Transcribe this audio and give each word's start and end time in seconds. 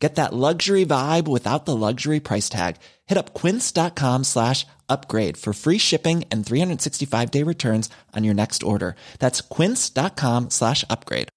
Get 0.00 0.14
that 0.14 0.32
luxury 0.32 0.86
vibe 0.86 1.28
without 1.28 1.66
the 1.66 1.76
luxury 1.76 2.20
price 2.20 2.48
tag. 2.48 2.76
Hit 3.06 3.18
up 3.18 3.34
quince.com 3.34 4.24
slash 4.24 4.66
upgrade 4.88 5.36
for 5.36 5.52
free 5.52 5.78
shipping 5.78 6.24
and 6.32 6.44
365 6.44 7.30
day 7.30 7.42
returns 7.44 7.90
on 8.16 8.24
your 8.24 8.34
next 8.34 8.62
order. 8.62 8.96
That's 9.18 9.42
quince.com 9.42 10.48
slash 10.50 10.84
upgrade. 10.88 11.28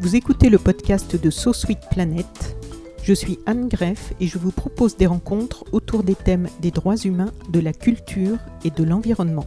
Vous 0.00 0.16
écoutez 0.16 0.50
le 0.50 0.58
podcast 0.58 1.16
de 1.16 1.30
So 1.30 1.52
Sweet 1.52 1.80
Planet. 1.90 2.61
Je 3.04 3.14
suis 3.14 3.40
Anne 3.46 3.68
Greff 3.68 4.12
et 4.20 4.28
je 4.28 4.38
vous 4.38 4.52
propose 4.52 4.96
des 4.96 5.06
rencontres 5.06 5.64
autour 5.72 6.04
des 6.04 6.14
thèmes 6.14 6.48
des 6.60 6.70
droits 6.70 6.96
humains, 6.96 7.32
de 7.48 7.58
la 7.58 7.72
culture 7.72 8.38
et 8.64 8.70
de 8.70 8.84
l'environnement. 8.84 9.44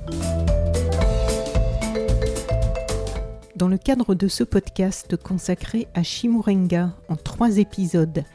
Dans 3.55 3.69
le 3.69 3.77
cadre 3.77 4.13
de 4.13 4.27
ce 4.27 4.43
podcast 4.43 5.15
consacré 5.15 5.87
à 5.93 6.03
Chimurenga 6.03 6.97
en 7.07 7.15
trois 7.15 7.57
épisodes, 7.57 8.25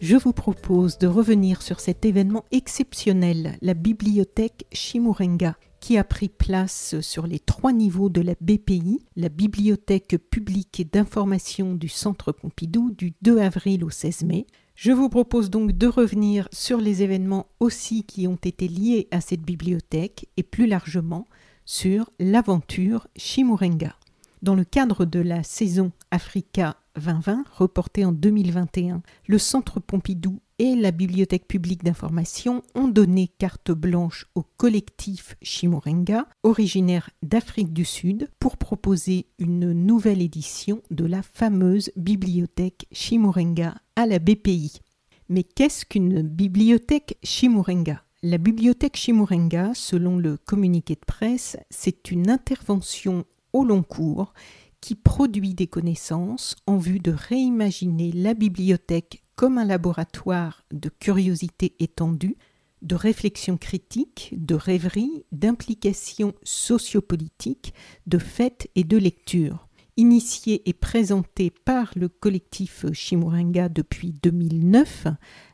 je 0.00 0.16
vous 0.16 0.32
propose 0.32 0.96
de 0.96 1.06
revenir 1.06 1.60
sur 1.60 1.78
cet 1.78 2.06
événement 2.06 2.46
exceptionnel, 2.50 3.58
la 3.60 3.74
bibliothèque 3.74 4.64
Chimurenga, 4.72 5.56
qui 5.80 5.98
a 5.98 6.04
pris 6.04 6.30
place 6.30 6.98
sur 7.02 7.26
les 7.26 7.38
trois 7.38 7.72
niveaux 7.72 8.08
de 8.08 8.22
la 8.22 8.34
BPI, 8.40 9.00
la 9.16 9.28
Bibliothèque 9.28 10.16
publique 10.30 10.90
d'information 10.90 11.74
du 11.74 11.88
Centre 11.88 12.32
Pompidou, 12.32 12.90
du 12.90 13.12
2 13.20 13.40
avril 13.40 13.84
au 13.84 13.90
16 13.90 14.24
mai. 14.24 14.46
Je 14.82 14.92
vous 14.92 15.10
propose 15.10 15.50
donc 15.50 15.72
de 15.72 15.86
revenir 15.86 16.48
sur 16.52 16.78
les 16.78 17.02
événements 17.02 17.48
aussi 17.60 18.02
qui 18.02 18.26
ont 18.26 18.38
été 18.42 18.66
liés 18.66 19.08
à 19.10 19.20
cette 19.20 19.42
bibliothèque 19.42 20.30
et 20.38 20.42
plus 20.42 20.66
largement 20.66 21.28
sur 21.66 22.10
l'aventure 22.18 23.06
Chimurenga. 23.14 23.94
Dans 24.40 24.54
le 24.54 24.64
cadre 24.64 25.04
de 25.04 25.20
la 25.20 25.42
saison 25.42 25.92
Africa 26.10 26.78
2020, 26.96 27.44
reportée 27.52 28.06
en 28.06 28.12
2021, 28.12 29.02
le 29.26 29.38
Centre 29.38 29.80
Pompidou 29.80 30.40
et 30.60 30.76
la 30.76 30.90
Bibliothèque 30.90 31.48
publique 31.48 31.84
d'information 31.84 32.62
ont 32.74 32.88
donné 32.88 33.28
carte 33.28 33.70
blanche 33.70 34.26
au 34.34 34.42
collectif 34.42 35.34
Chimurenga, 35.40 36.28
originaire 36.42 37.08
d'Afrique 37.22 37.72
du 37.72 37.86
Sud, 37.86 38.28
pour 38.38 38.58
proposer 38.58 39.24
une 39.38 39.72
nouvelle 39.72 40.20
édition 40.20 40.82
de 40.90 41.06
la 41.06 41.22
fameuse 41.22 41.90
bibliothèque 41.96 42.84
Chimurenga 42.92 43.74
à 43.96 44.04
la 44.04 44.18
BPI. 44.18 44.82
Mais 45.30 45.44
qu'est-ce 45.44 45.86
qu'une 45.86 46.20
bibliothèque 46.20 47.16
Chimurenga 47.22 48.04
La 48.22 48.36
bibliothèque 48.36 48.98
Chimurenga, 48.98 49.72
selon 49.72 50.18
le 50.18 50.36
communiqué 50.36 50.94
de 50.94 51.06
presse, 51.06 51.56
c'est 51.70 52.10
une 52.10 52.28
intervention 52.28 53.24
au 53.54 53.64
long 53.64 53.82
cours 53.82 54.34
qui 54.82 54.94
produit 54.94 55.54
des 55.54 55.68
connaissances 55.68 56.54
en 56.66 56.76
vue 56.76 57.00
de 57.00 57.12
réimaginer 57.12 58.12
la 58.12 58.34
bibliothèque 58.34 59.22
comme 59.40 59.56
un 59.56 59.64
laboratoire 59.64 60.66
de 60.70 60.90
curiosité 60.90 61.74
étendue, 61.78 62.36
de 62.82 62.94
réflexion 62.94 63.56
critique, 63.56 64.34
de 64.36 64.54
rêverie, 64.54 65.24
d'implication 65.32 66.34
sociopolitique, 66.42 67.72
de 68.06 68.18
fête 68.18 68.68
et 68.74 68.84
de 68.84 68.98
lecture. 68.98 69.66
Initiée 69.96 70.68
et 70.68 70.74
présentée 70.74 71.48
par 71.48 71.90
le 71.96 72.10
collectif 72.10 72.84
Chimurenga 72.92 73.70
depuis 73.70 74.12
2009, 74.12 75.06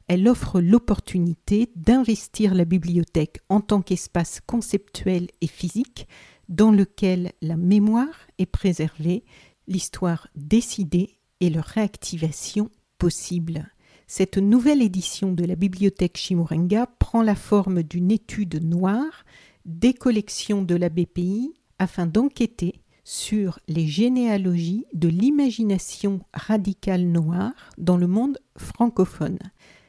elle 0.08 0.26
offre 0.26 0.60
l'opportunité 0.60 1.70
d'investir 1.76 2.56
la 2.56 2.64
bibliothèque 2.64 3.38
en 3.48 3.60
tant 3.60 3.82
qu'espace 3.82 4.40
conceptuel 4.44 5.28
et 5.40 5.46
physique 5.46 6.08
dans 6.48 6.72
lequel 6.72 7.34
la 7.40 7.56
mémoire 7.56 8.26
est 8.38 8.46
préservée, 8.46 9.22
l'histoire 9.68 10.26
décidée 10.34 11.20
et 11.38 11.50
leur 11.50 11.66
réactivation 11.66 12.68
possible. 12.98 13.70
Cette 14.08 14.38
nouvelle 14.38 14.82
édition 14.82 15.32
de 15.32 15.44
la 15.44 15.56
bibliothèque 15.56 16.16
Chimurenga 16.16 16.86
prend 17.00 17.22
la 17.22 17.34
forme 17.34 17.82
d'une 17.82 18.12
étude 18.12 18.62
noire 18.62 19.24
des 19.64 19.94
collections 19.94 20.62
de 20.62 20.76
la 20.76 20.90
BPI 20.90 21.52
afin 21.80 22.06
d'enquêter 22.06 22.82
sur 23.02 23.58
les 23.66 23.88
généalogies 23.88 24.86
de 24.92 25.08
l'imagination 25.08 26.20
radicale 26.32 27.04
noire 27.04 27.70
dans 27.78 27.96
le 27.96 28.06
monde 28.06 28.38
francophone. 28.56 29.38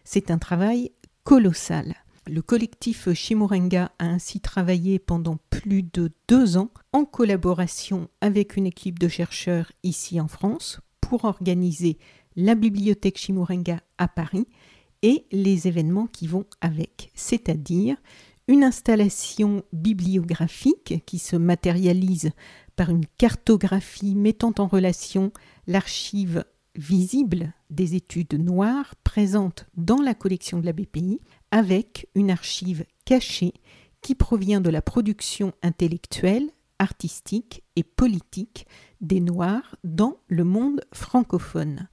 C'est 0.04 0.32
un 0.32 0.40
travail 0.40 0.92
colossal. 1.24 1.96
Le 2.26 2.42
collectif 2.42 3.14
Chimurenga 3.14 3.92
a 4.00 4.06
ainsi 4.06 4.42
travaillé 4.42 4.98
pendant 4.98 5.38
plus 5.52 5.84
de 5.84 6.12
deux 6.28 6.58
ans 6.58 6.72
en 6.92 7.06
collaboration 7.06 8.10
avec 8.22 8.58
une 8.58 8.66
équipe 8.66 8.98
de 8.98 9.08
chercheurs 9.08 9.72
ici 9.84 10.20
en 10.20 10.28
France 10.28 10.80
pour 11.02 11.26
organiser 11.26 12.00
la 12.38 12.56
bibliothèque 12.56 13.18
Chimurenga 13.18 13.82
à 13.98 14.08
Paris 14.08 14.48
et 15.02 15.26
les 15.32 15.68
événements 15.68 16.08
qui 16.08 16.28
vont 16.28 16.46
avec, 16.62 17.12
c'est-à-dire 17.16 17.98
une 18.48 18.64
installation 18.64 19.64
bibliographique 19.74 21.04
qui 21.06 21.20
se 21.20 21.36
matérialise 21.36 22.32
par 22.78 22.92
une 22.92 23.06
cartographie 23.18 24.16
mettant 24.16 24.54
en 24.60 24.68
relation 24.68 25.34
l'archive 25.66 26.46
visible 26.76 27.54
des 27.72 27.96
études 27.96 28.36
noires 28.36 28.94
présentes 29.04 29.66
dans 29.76 30.02
la 30.02 30.14
collection 30.14 30.60
de 30.60 30.66
la 30.66 30.74
BPI 30.74 31.20
avec 31.52 32.08
une 32.16 32.30
archive 32.30 32.86
cachée 33.04 33.54
qui 34.02 34.14
provient 34.14 34.62
de 34.62 34.70
la 34.70 34.84
production 34.84 35.54
intellectuelle, 35.64 36.50
artistique 36.80 37.64
et 37.76 37.84
politique 37.84 38.68
des 39.02 39.20
Noirs 39.20 39.76
dans 39.84 40.18
le 40.28 40.44
monde 40.44 40.82
francophone. 40.94 41.90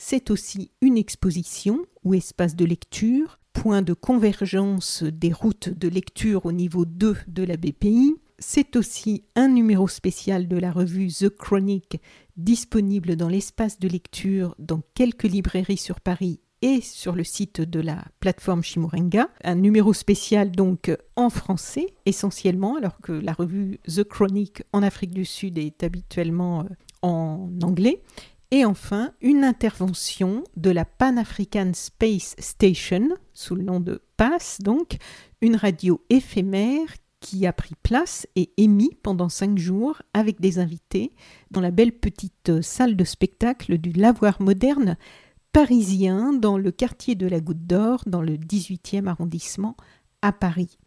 C'est 0.00 0.30
aussi 0.30 0.70
une 0.80 0.96
exposition 0.96 1.84
ou 2.04 2.14
espace 2.14 2.54
de 2.54 2.64
lecture, 2.64 3.40
point 3.52 3.82
de 3.82 3.94
convergence 3.94 5.02
des 5.02 5.32
routes 5.32 5.68
de 5.68 5.88
lecture 5.88 6.46
au 6.46 6.52
niveau 6.52 6.84
2 6.84 7.16
de 7.26 7.42
la 7.42 7.56
BPI. 7.56 8.14
C'est 8.38 8.76
aussi 8.76 9.24
un 9.34 9.48
numéro 9.48 9.88
spécial 9.88 10.46
de 10.46 10.56
la 10.56 10.70
revue 10.70 11.08
The 11.08 11.28
Chronic 11.28 12.00
disponible 12.36 13.16
dans 13.16 13.28
l'espace 13.28 13.80
de 13.80 13.88
lecture 13.88 14.54
dans 14.60 14.82
quelques 14.94 15.24
librairies 15.24 15.76
sur 15.76 16.00
Paris 16.00 16.38
et 16.62 16.80
sur 16.80 17.16
le 17.16 17.24
site 17.24 17.60
de 17.60 17.80
la 17.80 18.04
plateforme 18.20 18.62
Chimurenga. 18.62 19.28
Un 19.42 19.56
numéro 19.56 19.92
spécial 19.92 20.52
donc 20.52 20.96
en 21.16 21.28
français 21.28 21.86
essentiellement, 22.06 22.76
alors 22.76 23.00
que 23.00 23.12
la 23.12 23.32
revue 23.32 23.80
The 23.88 24.04
Chronic 24.04 24.62
en 24.72 24.84
Afrique 24.84 25.12
du 25.12 25.24
Sud 25.24 25.58
est 25.58 25.82
habituellement 25.82 26.60
euh, 26.60 26.68
en 27.02 27.50
anglais. 27.62 28.00
Et 28.50 28.64
enfin, 28.64 29.12
une 29.20 29.44
intervention 29.44 30.42
de 30.56 30.70
la 30.70 30.86
Pan 30.86 31.18
African 31.18 31.72
Space 31.74 32.34
Station, 32.38 33.10
sous 33.34 33.54
le 33.54 33.62
nom 33.62 33.78
de 33.78 34.02
PASS 34.16 34.60
donc, 34.62 34.96
une 35.42 35.56
radio 35.56 36.02
éphémère 36.08 36.88
qui 37.20 37.46
a 37.46 37.52
pris 37.52 37.74
place 37.82 38.26
et 38.36 38.50
émis 38.56 38.96
pendant 39.02 39.28
cinq 39.28 39.58
jours 39.58 40.00
avec 40.14 40.40
des 40.40 40.58
invités 40.58 41.12
dans 41.50 41.60
la 41.60 41.70
belle 41.70 41.92
petite 41.92 42.62
salle 42.62 42.96
de 42.96 43.04
spectacle 43.04 43.76
du 43.76 43.92
Lavoir 43.92 44.40
moderne 44.40 44.96
parisien 45.52 46.32
dans 46.32 46.56
le 46.56 46.70
quartier 46.70 47.16
de 47.16 47.26
la 47.26 47.40
Goutte 47.40 47.66
d'Or, 47.66 48.02
dans 48.06 48.22
le 48.22 48.36
18e 48.36 49.08
arrondissement, 49.08 49.76
à 50.22 50.32
Paris. 50.32 50.78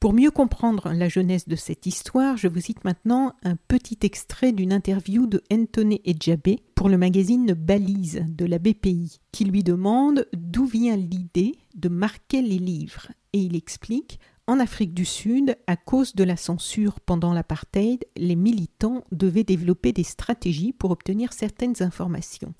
Pour 0.00 0.14
mieux 0.14 0.30
comprendre 0.30 0.94
la 0.94 1.10
jeunesse 1.10 1.46
de 1.46 1.56
cette 1.56 1.84
histoire, 1.84 2.38
je 2.38 2.48
vous 2.48 2.62
cite 2.62 2.84
maintenant 2.84 3.34
un 3.42 3.56
petit 3.56 3.98
extrait 4.00 4.50
d'une 4.50 4.72
interview 4.72 5.26
de 5.26 5.42
Anthony 5.52 6.00
Edjabé 6.06 6.60
pour 6.74 6.88
le 6.88 6.96
magazine 6.96 7.52
Balise 7.52 8.24
de 8.26 8.46
la 8.46 8.58
BPI, 8.58 9.20
qui 9.30 9.44
lui 9.44 9.62
demande 9.62 10.26
d'où 10.32 10.64
vient 10.64 10.96
l'idée 10.96 11.54
de 11.74 11.90
marquer 11.90 12.40
les 12.40 12.56
livres. 12.56 13.08
Et 13.34 13.40
il 13.40 13.54
explique 13.54 14.18
En 14.50 14.58
Afrique 14.58 14.94
du 14.94 15.04
Sud, 15.04 15.56
à 15.68 15.76
cause 15.76 16.16
de 16.16 16.24
la 16.24 16.36
censure 16.36 16.98
pendant 16.98 17.32
l'apartheid, 17.32 18.04
les 18.16 18.34
militants 18.34 19.04
devaient 19.12 19.44
développer 19.44 19.92
des 19.92 20.02
stratégies 20.02 20.72
pour 20.72 20.90
obtenir 20.90 21.32
certaines 21.32 21.80
informations. 21.84 22.52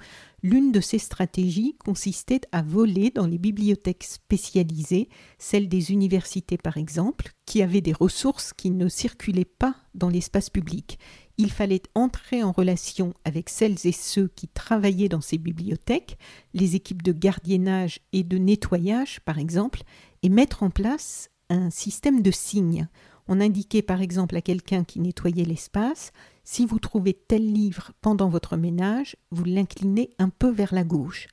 L'une 0.44 0.70
de 0.70 0.81
ces 0.81 1.00
stratégies 1.00 1.75
consistait 1.84 2.42
à 2.52 2.62
voler 2.62 3.10
dans 3.10 3.26
les 3.26 3.38
bibliothèques 3.38 4.04
spécialisées, 4.04 5.08
celles 5.40 5.69
des 5.69 5.90
universités 5.90 6.58
par 6.58 6.76
exemple, 6.76 7.32
qui 7.44 7.60
avaient 7.60 7.81
des 7.81 7.92
ressources 7.92 8.52
qui 8.52 8.70
ne 8.70 8.88
circulaient 8.88 9.44
pas 9.44 9.75
dans 9.96 10.10
l'espace 10.10 10.48
public. 10.48 10.96
Il 11.38 11.50
fallait 11.50 11.82
entrer 11.96 12.44
en 12.44 12.52
relation 12.52 13.14
avec 13.25 13.48
celles 13.48 13.84
et 13.84 13.90
ceux 13.90 14.28
qui 14.28 14.46
travaillaient 14.46 15.08
dans 15.08 15.20
ces 15.20 15.38
bibliothèques, 15.38 16.19
les 16.54 16.76
équipes 16.76 17.02
de 17.02 17.10
gardiennage 17.10 17.98
et 18.12 18.22
de 18.22 18.38
nettoyage 18.38 19.19
par 19.22 19.38
exemple, 19.38 19.82
et 20.22 20.28
mettre 20.28 20.62
en 20.62 20.70
place 20.70 21.31
un 21.50 21.69
système 21.70 22.23
de 22.23 22.31
signes. 22.31 22.88
On 23.29 23.41
indiquait 23.41 23.82
par 23.82 24.00
exemple 24.00 24.37
à 24.37 24.41
quelqu'un 24.41 24.85
qui 24.85 25.00
nettoyait 25.00 25.44
l'espace 25.44 26.12
si 26.44 26.67
vous 26.67 26.79
trouvez 26.79 27.12
tel 27.12 27.47
livre 27.52 27.93
pendant 28.00 28.29
votre 28.29 28.56
ménage, 28.56 29.17
vous 29.31 29.44
l'inclinez 29.44 30.11
un 30.19 30.31
peu 30.31 30.50
vers 30.50 30.75
la 30.75 30.82
gauche. 30.82 31.29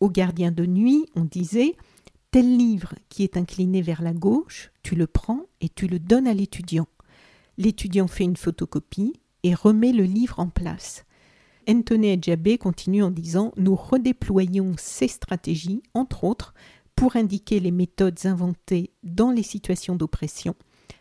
Au 0.00 0.10
gardien 0.10 0.50
de 0.50 0.66
nuit, 0.66 1.06
on 1.14 1.24
disait 1.24 1.76
tel 2.32 2.56
livre 2.56 2.94
qui 3.08 3.22
est 3.22 3.36
incliné 3.36 3.80
vers 3.80 4.02
la 4.02 4.12
gauche, 4.12 4.72
tu 4.82 4.96
le 4.96 5.06
prends 5.06 5.42
et 5.60 5.68
tu 5.68 5.86
le 5.86 5.98
donnes 5.98 6.26
à 6.26 6.34
l'étudiant. 6.34 6.88
L'étudiant 7.58 8.08
fait 8.08 8.24
une 8.24 8.36
photocopie 8.36 9.14
et 9.42 9.54
remet 9.54 9.92
le 9.92 10.02
livre 10.04 10.40
en 10.40 10.48
place. 10.48 11.04
Anthony 11.68 12.10
Adjabé 12.10 12.58
continue 12.58 13.02
en 13.02 13.10
disant 13.10 13.52
Nous 13.56 13.74
redéployons 13.74 14.74
ces 14.78 15.08
stratégies, 15.08 15.82
entre 15.94 16.24
autres, 16.24 16.54
pour 16.96 17.14
indiquer 17.14 17.60
les 17.60 17.70
méthodes 17.70 18.18
inventées 18.24 18.90
dans 19.04 19.30
les 19.30 19.42
situations 19.42 19.94
d'oppression. 19.94 20.56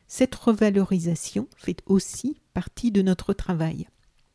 Cette 0.07 0.35
revalorisation 0.35 1.47
fait 1.57 1.81
aussi 1.87 2.41
partie 2.53 2.91
de 2.91 3.01
notre 3.01 3.33
travail. 3.33 3.87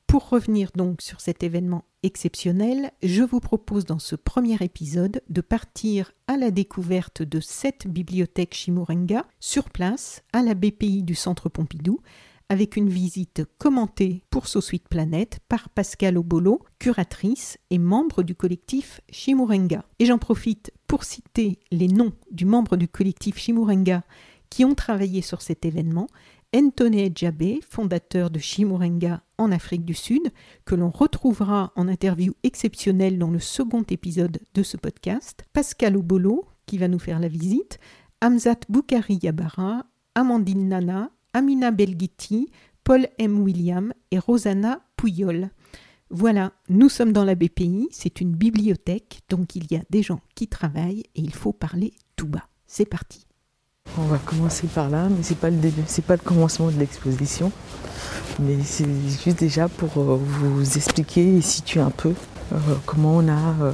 Pour 0.06 0.28
revenir 0.28 0.70
donc 0.74 1.02
sur 1.02 1.20
cet 1.20 1.44
événement 1.44 1.84
exceptionnel, 2.02 2.90
je 3.02 3.22
vous 3.22 3.38
propose 3.38 3.84
dans 3.84 4.00
ce 4.00 4.16
premier 4.16 4.56
épisode 4.60 5.22
de 5.28 5.40
partir 5.40 6.12
à 6.26 6.36
la 6.36 6.50
découverte 6.50 7.22
de 7.22 7.38
cette 7.38 7.86
bibliothèque 7.86 8.54
Chimurenga 8.54 9.24
sur 9.38 9.70
place 9.70 10.22
à 10.32 10.42
la 10.42 10.54
BPI 10.54 11.04
du 11.04 11.14
Centre 11.14 11.48
Pompidou 11.48 12.00
avec 12.50 12.76
une 12.76 12.88
visite 12.88 13.44
commentée 13.58 14.24
pour 14.28 14.48
Suite 14.48 14.88
Planète 14.88 15.38
par 15.48 15.68
Pascal 15.68 16.18
Obolo, 16.18 16.60
curatrice 16.80 17.58
et 17.70 17.78
membre 17.78 18.24
du 18.24 18.34
collectif 18.34 19.00
Chimurenga. 19.08 19.84
Et 20.00 20.06
j'en 20.06 20.18
profite 20.18 20.72
pour 20.90 21.04
citer 21.04 21.60
les 21.70 21.86
noms 21.86 22.12
du 22.32 22.44
membre 22.44 22.76
du 22.76 22.88
collectif 22.88 23.36
Chimurenga 23.38 24.02
qui 24.50 24.64
ont 24.64 24.74
travaillé 24.74 25.22
sur 25.22 25.40
cet 25.40 25.64
événement. 25.64 26.08
Anthony 26.52 27.12
Djabé, 27.14 27.60
fondateur 27.62 28.28
de 28.28 28.40
Chimurenga 28.40 29.22
en 29.38 29.52
Afrique 29.52 29.84
du 29.84 29.94
Sud, 29.94 30.32
que 30.64 30.74
l'on 30.74 30.90
retrouvera 30.90 31.72
en 31.76 31.86
interview 31.86 32.32
exceptionnelle 32.42 33.20
dans 33.20 33.30
le 33.30 33.38
second 33.38 33.84
épisode 33.88 34.40
de 34.52 34.62
ce 34.64 34.76
podcast. 34.76 35.44
Pascal 35.52 35.96
Obolo, 35.96 36.44
qui 36.66 36.76
va 36.76 36.88
nous 36.88 36.98
faire 36.98 37.20
la 37.20 37.28
visite. 37.28 37.78
Hamzat 38.20 38.58
Boukari 38.68 39.20
Yabara, 39.22 39.86
Amandine 40.16 40.66
Nana, 40.66 41.12
Amina 41.34 41.70
Belghiti, 41.70 42.50
Paul 42.82 43.06
M. 43.20 43.38
William 43.44 43.94
et 44.10 44.18
Rosanna 44.18 44.80
Pouyol. 44.96 45.50
Voilà, 46.12 46.50
nous 46.68 46.88
sommes 46.88 47.12
dans 47.12 47.22
la 47.24 47.36
BPI, 47.36 47.86
c'est 47.92 48.20
une 48.20 48.32
bibliothèque, 48.32 49.20
donc 49.28 49.54
il 49.54 49.70
y 49.70 49.76
a 49.76 49.82
des 49.90 50.02
gens 50.02 50.18
qui 50.34 50.48
travaillent 50.48 51.04
et 51.14 51.20
il 51.20 51.32
faut 51.32 51.52
parler 51.52 51.92
tout 52.16 52.26
bas. 52.26 52.48
C'est 52.66 52.84
parti. 52.84 53.28
On 53.96 54.02
va 54.02 54.18
commencer 54.18 54.66
par 54.66 54.90
là, 54.90 55.08
mais 55.08 55.22
c'est 55.22 55.38
pas 55.38 55.50
le 55.50 55.56
début, 55.56 55.82
pas 56.04 56.16
le 56.16 56.22
commencement 56.22 56.68
de 56.72 56.78
l'exposition, 56.80 57.52
mais 58.40 58.58
c'est 58.64 58.88
juste 59.22 59.38
déjà 59.38 59.68
pour 59.68 59.98
euh, 59.98 60.16
vous 60.16 60.76
expliquer 60.76 61.36
et 61.36 61.40
situer 61.40 61.80
un 61.80 61.90
peu 61.90 62.12
euh, 62.52 62.56
comment 62.86 63.16
on 63.18 63.28
a 63.28 63.54
euh, 63.62 63.72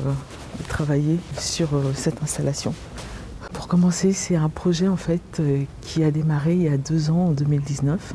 travaillé 0.69 1.19
sur 1.39 1.71
cette 1.95 2.23
installation. 2.23 2.75
Pour 3.55 3.67
commencer, 3.67 4.13
c'est 4.13 4.37
un 4.37 4.51
projet 4.51 4.89
en 4.89 4.99
fait 4.99 5.41
qui 5.81 6.05
a 6.05 6.11
démarré 6.11 6.53
il 6.53 6.63
y 6.65 6.69
a 6.69 6.77
deux 6.77 7.09
ans, 7.09 7.29
en 7.29 7.31
2019, 7.31 8.13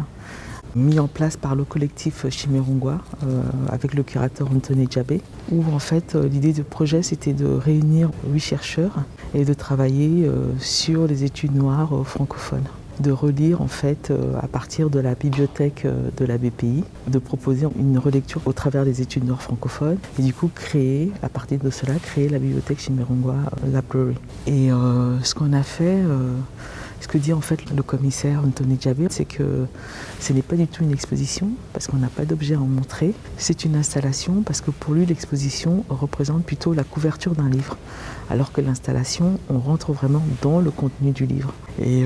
mis 0.75 1.00
en 1.00 1.07
place 1.07 1.38
par 1.38 1.56
le 1.56 1.63
collectif 1.63 2.25
Chimerongwa 2.29 3.00
euh, 3.23 3.41
avec 3.69 3.94
le 3.94 4.03
curateur 4.03 4.50
Anthony 4.53 4.88
Djabé, 4.89 5.21
où 5.51 5.63
en 5.73 5.79
fait 5.79 6.15
euh, 6.15 6.27
l'idée 6.27 6.53
du 6.53 6.63
projet 6.63 7.01
c'était 7.03 7.33
de 7.33 7.45
réunir 7.45 8.12
huit 8.31 8.39
chercheurs 8.39 9.00
et 9.33 9.45
de 9.45 9.53
travailler 9.53 10.29
sur 10.59 11.07
les 11.07 11.23
études 11.23 11.56
noires 11.56 12.06
francophones 12.06 12.65
de 13.01 13.12
relire 13.12 13.62
en 13.62 13.68
fait 13.68 14.12
euh, 14.12 14.35
à 14.41 14.47
partir 14.47 14.89
de 14.89 15.00
la 15.00 15.15
bibliothèque 15.15 15.85
euh, 15.85 16.09
de 16.18 16.25
la 16.25 16.38
BPI, 16.38 16.83
de 17.07 17.19
proposer 17.19 17.67
une 17.77 17.97
relecture 17.97 18.41
au 18.45 18.53
travers 18.53 18.85
des 18.85 19.01
études 19.01 19.25
nord 19.25 19.41
francophones 19.41 19.97
et 20.19 20.21
du 20.21 20.33
coup 20.33 20.50
créer, 20.53 21.12
à 21.24 21.29
partir 21.29 21.59
de 21.59 21.69
cela, 21.69 21.94
créer 21.95 22.29
la 22.29 22.39
bibliothèque 22.39 22.79
Chimerongwa 22.79 23.35
euh, 23.35 23.65
Library. 23.67 24.15
Et 24.47 24.69
ce 25.24 25.35
qu'on 25.35 25.53
a 25.53 25.63
fait, 25.63 25.97
ce 27.01 27.07
que 27.07 27.18
dit 27.18 27.33
en 27.33 27.42
fait 27.42 27.59
le 27.75 27.83
commissaire 27.83 28.42
Anthony 28.45 28.77
Djabir, 28.80 29.09
c'est 29.12 29.25
que 29.25 29.65
ce 30.19 30.31
n'est 30.33 30.42
pas 30.42 30.56
du 30.56 30.68
tout 30.68 30.83
une 30.83 30.92
exposition 30.92 31.50
parce 31.74 31.88
qu'on 31.88 31.98
n'a 31.98 32.07
pas 32.07 32.25
d'objet 32.25 32.56
à 32.56 32.59
en 32.59 32.68
montrer. 32.68 33.13
C'est 33.38 33.65
une 33.65 33.75
installation 33.75 34.44
parce 34.44 34.62
que 34.62 34.71
pour 34.71 34.94
lui 34.94 35.06
l'exposition 35.06 35.83
représente 35.89 36.45
plutôt 36.45 36.74
la 36.74 36.83
couverture 36.83 37.33
d'un 37.33 37.50
livre, 37.50 37.77
alors 38.30 38.51
que 38.51 38.62
l'installation, 38.62 39.39
on 39.50 39.59
rentre 39.59 39.92
vraiment 39.92 40.24
dans 40.42 40.59
le 40.62 40.71
contenu 40.71 41.12
du 41.12 41.25
livre. 41.25 41.53
Et 41.81 42.06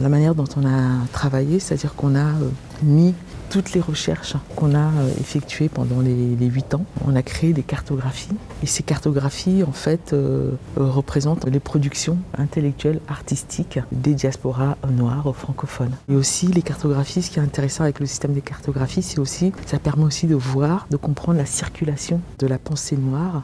la 0.00 0.08
manière 0.08 0.34
dont 0.34 0.48
on 0.56 0.66
a 0.66 1.06
travaillé, 1.12 1.58
c'est-à-dire 1.58 1.94
qu'on 1.94 2.14
a 2.14 2.26
euh, 2.26 2.50
mis 2.82 3.14
toutes 3.50 3.72
les 3.72 3.80
recherches 3.80 4.34
qu'on 4.54 4.74
a 4.74 4.78
euh, 4.78 5.10
effectuées 5.20 5.68
pendant 5.68 6.00
les 6.00 6.46
huit 6.46 6.74
ans. 6.74 6.84
On 7.06 7.16
a 7.16 7.22
créé 7.22 7.52
des 7.52 7.62
cartographies 7.62 8.36
et 8.62 8.66
ces 8.66 8.82
cartographies 8.82 9.62
en 9.62 9.72
fait 9.72 10.12
euh, 10.12 10.52
représentent 10.76 11.46
les 11.46 11.60
productions 11.60 12.18
intellectuelles, 12.36 13.00
artistiques 13.08 13.80
des 13.92 14.14
diasporas 14.14 14.76
noires 14.90 15.34
francophones. 15.34 15.94
Et 16.08 16.14
aussi 16.14 16.46
les 16.46 16.62
cartographies, 16.62 17.22
ce 17.22 17.30
qui 17.30 17.38
est 17.38 17.42
intéressant 17.42 17.84
avec 17.84 18.00
le 18.00 18.06
système 18.06 18.32
des 18.32 18.40
cartographies, 18.40 19.02
c'est 19.02 19.18
aussi 19.18 19.52
ça 19.66 19.78
permet 19.78 20.04
aussi 20.04 20.26
de 20.26 20.34
voir, 20.34 20.86
de 20.90 20.96
comprendre 20.96 21.38
la 21.38 21.46
circulation 21.46 22.20
de 22.38 22.46
la 22.46 22.58
pensée 22.58 22.96
noire 22.96 23.42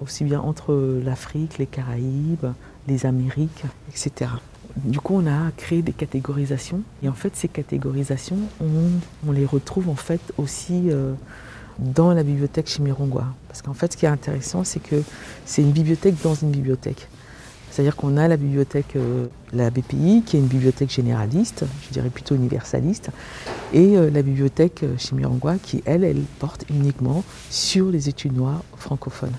aussi 0.00 0.24
bien 0.24 0.40
entre 0.40 0.74
l'Afrique, 1.04 1.58
les 1.58 1.66
Caraïbes, 1.66 2.46
les 2.86 3.06
Amériques, 3.06 3.64
etc. 3.90 4.30
Du 4.84 5.00
coup, 5.00 5.14
on 5.16 5.26
a 5.26 5.50
créé 5.56 5.82
des 5.82 5.92
catégorisations. 5.92 6.82
Et 7.02 7.08
en 7.08 7.12
fait, 7.12 7.34
ces 7.34 7.48
catégorisations, 7.48 8.38
on, 8.60 9.32
les 9.32 9.44
retrouve 9.44 9.88
en 9.88 9.94
fait 9.94 10.20
aussi 10.36 10.90
euh, 10.90 11.12
dans 11.78 12.12
la 12.12 12.22
bibliothèque 12.22 12.68
Chimirongwa. 12.68 13.26
Parce 13.48 13.62
qu'en 13.62 13.74
fait, 13.74 13.92
ce 13.92 13.96
qui 13.96 14.06
est 14.06 14.10
intéressant, 14.10 14.64
c'est 14.64 14.80
que 14.80 15.02
c'est 15.44 15.62
une 15.62 15.72
bibliothèque 15.72 16.14
dans 16.22 16.34
une 16.34 16.50
bibliothèque. 16.50 17.08
C'est-à-dire 17.70 17.96
qu'on 17.96 18.16
a 18.16 18.28
la 18.28 18.36
bibliothèque, 18.36 18.96
euh, 18.96 19.26
la 19.52 19.70
BPI, 19.70 20.22
qui 20.24 20.36
est 20.36 20.40
une 20.40 20.46
bibliothèque 20.46 20.90
généraliste, 20.90 21.64
je 21.86 21.92
dirais 21.92 22.10
plutôt 22.10 22.34
universaliste, 22.34 23.10
et 23.72 23.96
euh, 23.96 24.10
la 24.10 24.22
bibliothèque 24.22 24.84
Chimirongwa, 24.96 25.56
qui, 25.62 25.82
elle, 25.84 26.04
elle 26.04 26.22
porte 26.38 26.64
uniquement 26.70 27.24
sur 27.50 27.90
les 27.90 28.08
études 28.08 28.36
noires 28.36 28.62
francophones. 28.76 29.34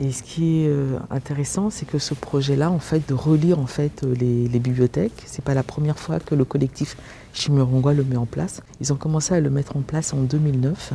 Et 0.00 0.10
ce 0.10 0.22
qui 0.22 0.62
est 0.62 0.68
euh, 0.68 0.98
intéressant, 1.10 1.70
c'est 1.70 1.86
que 1.86 1.98
ce 1.98 2.14
projet-là, 2.14 2.70
en 2.70 2.78
fait, 2.78 3.08
de 3.08 3.14
relire 3.14 3.58
en 3.58 3.66
fait 3.66 4.02
euh, 4.02 4.14
les, 4.14 4.48
les 4.48 4.58
bibliothèques, 4.58 5.22
c'est 5.26 5.44
pas 5.44 5.54
la 5.54 5.62
première 5.62 5.98
fois 5.98 6.18
que 6.18 6.34
le 6.34 6.44
collectif 6.44 6.96
Chimurongois 7.34 7.94
le 7.94 8.04
met 8.04 8.16
en 8.16 8.26
place. 8.26 8.62
Ils 8.80 8.92
ont 8.92 8.96
commencé 8.96 9.34
à 9.34 9.40
le 9.40 9.50
mettre 9.50 9.76
en 9.76 9.80
place 9.80 10.12
en 10.12 10.22
2009. 10.22 10.94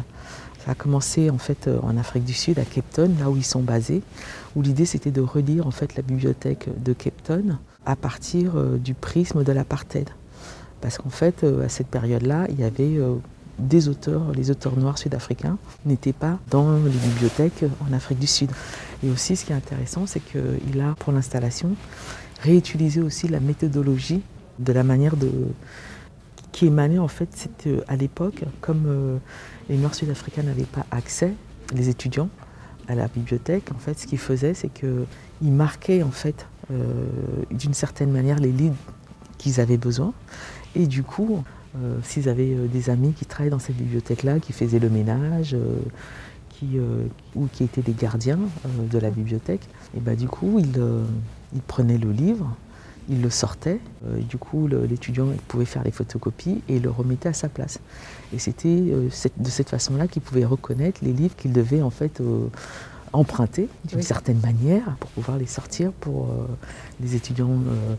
Ça 0.65 0.71
a 0.71 0.75
commencé 0.75 1.29
en 1.29 1.37
fait 1.37 1.67
euh, 1.67 1.79
en 1.83 1.95
Afrique 1.95 2.25
du 2.25 2.33
Sud, 2.33 2.59
à 2.59 2.65
Cape 2.65 2.91
Town, 2.91 3.15
là 3.19 3.29
où 3.29 3.37
ils 3.37 3.45
sont 3.45 3.61
basés, 3.61 4.01
où 4.55 4.61
l'idée 4.61 4.85
c'était 4.85 5.11
de 5.11 5.21
relire 5.21 5.67
en 5.67 5.71
fait 5.71 5.95
la 5.95 6.01
bibliothèque 6.01 6.67
de 6.83 6.93
Cape 6.93 7.23
Town 7.23 7.59
à 7.85 7.95
partir 7.95 8.55
du 8.77 8.93
prisme 8.93 9.45
de 9.45 9.51
l'apartheid. 9.53 10.09
Parce 10.81 10.97
qu'en 10.97 11.09
fait, 11.09 11.45
à 11.45 11.69
cette 11.69 11.87
période-là, 11.87 12.45
il 12.49 12.59
y 12.59 12.65
avait 12.65 12.99
des 13.59 13.87
auteurs, 13.87 14.31
les 14.33 14.51
auteurs 14.51 14.77
noirs 14.77 14.97
sud-africains, 14.97 15.57
n'étaient 15.85 16.13
pas 16.13 16.37
dans 16.49 16.73
les 16.73 16.91
bibliothèques 16.91 17.63
en 17.87 17.93
Afrique 17.93 18.19
du 18.19 18.27
Sud. 18.27 18.51
Et 19.03 19.09
aussi, 19.09 19.35
ce 19.35 19.45
qui 19.45 19.51
est 19.51 19.55
intéressant, 19.55 20.05
c'est 20.05 20.19
qu'il 20.19 20.81
a, 20.81 20.95
pour 20.99 21.13
l'installation, 21.13 21.75
réutilisé 22.41 23.01
aussi 23.01 23.27
la 23.27 23.39
méthodologie 23.39 24.21
de 24.59 24.73
la 24.73 24.83
manière 24.83 25.17
de 25.17 25.29
qui 26.57 26.65
émanait 26.65 26.97
en 26.97 27.07
fait 27.07 27.49
euh, 27.67 27.81
à 27.87 27.95
l'époque, 27.95 28.43
comme 28.61 28.85
euh, 28.87 29.17
les 29.69 29.77
Noirs 29.77 29.93
sud-africains 29.93 30.41
n'avaient 30.41 30.63
pas 30.63 30.87
accès, 30.89 31.33
les 31.75 31.87
étudiants, 31.87 32.29
à 32.87 32.95
la 32.95 33.07
bibliothèque, 33.07 33.71
en 33.75 33.77
fait, 33.77 33.99
ce 33.99 34.07
qu'ils 34.07 34.17
faisaient, 34.17 34.55
c'est 34.55 34.69
qu'ils 34.69 35.51
marquaient 35.53 36.01
en 36.01 36.09
fait 36.09 36.47
euh, 36.71 37.05
d'une 37.51 37.75
certaine 37.75 38.11
manière 38.11 38.39
les 38.39 38.51
livres 38.51 38.75
qu'ils 39.37 39.61
avaient 39.61 39.77
besoin. 39.77 40.13
Et 40.75 40.87
du 40.87 41.03
coup, 41.03 41.43
s'ils 42.01 42.27
avaient 42.27 42.55
des 42.73 42.89
amis 42.89 43.13
qui 43.13 43.25
travaillaient 43.25 43.51
dans 43.51 43.59
cette 43.59 43.77
bibliothèque-là, 43.77 44.39
qui 44.39 44.51
faisaient 44.51 44.79
le 44.79 44.89
ménage, 44.89 45.55
qui, 46.59 46.77
ou 47.35 47.47
qui 47.51 47.63
étaient 47.63 47.81
des 47.81 47.93
gardiens 47.93 48.39
de 48.65 48.97
la 48.97 49.09
bibliothèque, 49.09 49.67
et 49.95 49.99
bah, 49.99 50.15
du 50.15 50.27
coup, 50.27 50.59
ils, 50.59 51.61
prenaient 51.67 51.97
le 51.97 52.11
livre, 52.11 52.55
il 53.09 53.21
le 53.21 53.29
sortait. 53.29 53.79
Euh, 54.05 54.19
du 54.19 54.37
coup, 54.37 54.67
l'étudiant 54.67 55.27
pouvait 55.47 55.65
faire 55.65 55.83
les 55.83 55.91
photocopies 55.91 56.61
et 56.67 56.79
le 56.79 56.89
remettait 56.89 57.29
à 57.29 57.33
sa 57.33 57.49
place. 57.49 57.79
Et 58.33 58.39
c'était 58.39 58.67
euh, 58.67 59.09
de 59.37 59.49
cette 59.49 59.69
façon-là 59.69 60.07
qu'il 60.07 60.21
pouvait 60.21 60.45
reconnaître 60.45 60.99
les 61.03 61.13
livres 61.13 61.35
qu'il 61.35 61.53
devait 61.53 61.81
en 61.81 61.89
fait 61.89 62.21
emprunter 63.13 63.69
d'une 63.85 64.01
certaine 64.01 64.39
manière 64.39 64.97
pour 64.99 65.09
pouvoir 65.11 65.37
les 65.37 65.47
sortir 65.47 65.91
pour 65.93 66.27
les 66.99 67.15
étudiants 67.15 67.49
euh, 67.51 67.95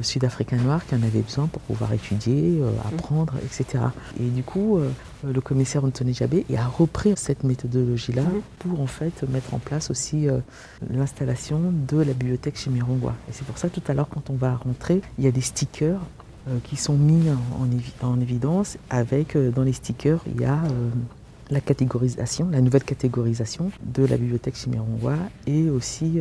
sud-africains 0.00 0.56
noirs 0.56 0.86
qui 0.86 0.94
en 0.94 1.02
avaient 1.02 1.20
besoin 1.20 1.46
pour 1.46 1.60
pouvoir 1.62 1.92
étudier, 1.92 2.60
euh, 2.60 2.70
mm. 2.70 2.94
apprendre, 2.94 3.34
etc. 3.44 3.84
Et 4.20 4.24
du 4.24 4.42
coup, 4.42 4.78
euh, 4.78 4.90
le 5.24 5.40
commissaire 5.40 5.84
Anthony 5.84 6.14
Jabé 6.14 6.46
a 6.56 6.66
repris 6.66 7.12
cette 7.16 7.44
méthodologie-là 7.44 8.22
mm. 8.22 8.42
pour 8.60 8.80
en 8.80 8.86
fait 8.86 9.22
mettre 9.28 9.54
en 9.54 9.58
place 9.58 9.90
aussi 9.90 10.26
l'installation 10.90 11.60
de 11.88 11.98
la 11.98 12.12
bibliothèque 12.12 12.56
chez. 12.56 12.70
Et 12.70 13.32
c'est 13.32 13.44
pour 13.44 13.58
ça 13.58 13.68
tout 13.68 13.82
à 13.86 13.94
l'heure 13.94 14.08
quand 14.08 14.30
on 14.30 14.34
va 14.34 14.54
rentrer, 14.54 15.02
il 15.18 15.24
y 15.24 15.26
a 15.26 15.30
des 15.30 15.40
stickers 15.40 16.00
qui 16.64 16.76
sont 16.76 16.96
mis 16.96 17.22
en, 18.02 18.20
évidence 18.20 18.78
avec 18.90 19.36
dans 19.36 19.62
les 19.62 19.72
stickers 19.72 20.18
il 20.26 20.40
y 20.40 20.44
a 20.44 20.58
la 21.50 21.60
catégorisation, 21.60 22.48
la 22.50 22.60
nouvelle 22.60 22.82
catégorisation 22.82 23.70
de 23.84 24.04
la 24.04 24.16
bibliothèque 24.16 24.56
chez 24.56 24.70
Mirongois 24.70 25.18
et 25.46 25.68
aussi 25.70 26.20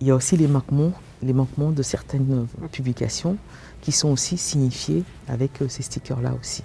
il 0.00 0.06
y 0.06 0.10
a 0.10 0.14
aussi 0.16 0.36
les 0.36 0.48
manquements 0.48 0.92
les 1.22 1.32
manquements 1.32 1.70
de 1.70 1.82
certaines 1.82 2.46
publications 2.72 3.36
qui 3.82 3.92
sont 3.92 4.08
aussi 4.08 4.38
signifiés 4.38 5.04
avec 5.28 5.60
euh, 5.60 5.68
ces 5.68 5.82
stickers-là 5.82 6.32
aussi. 6.40 6.62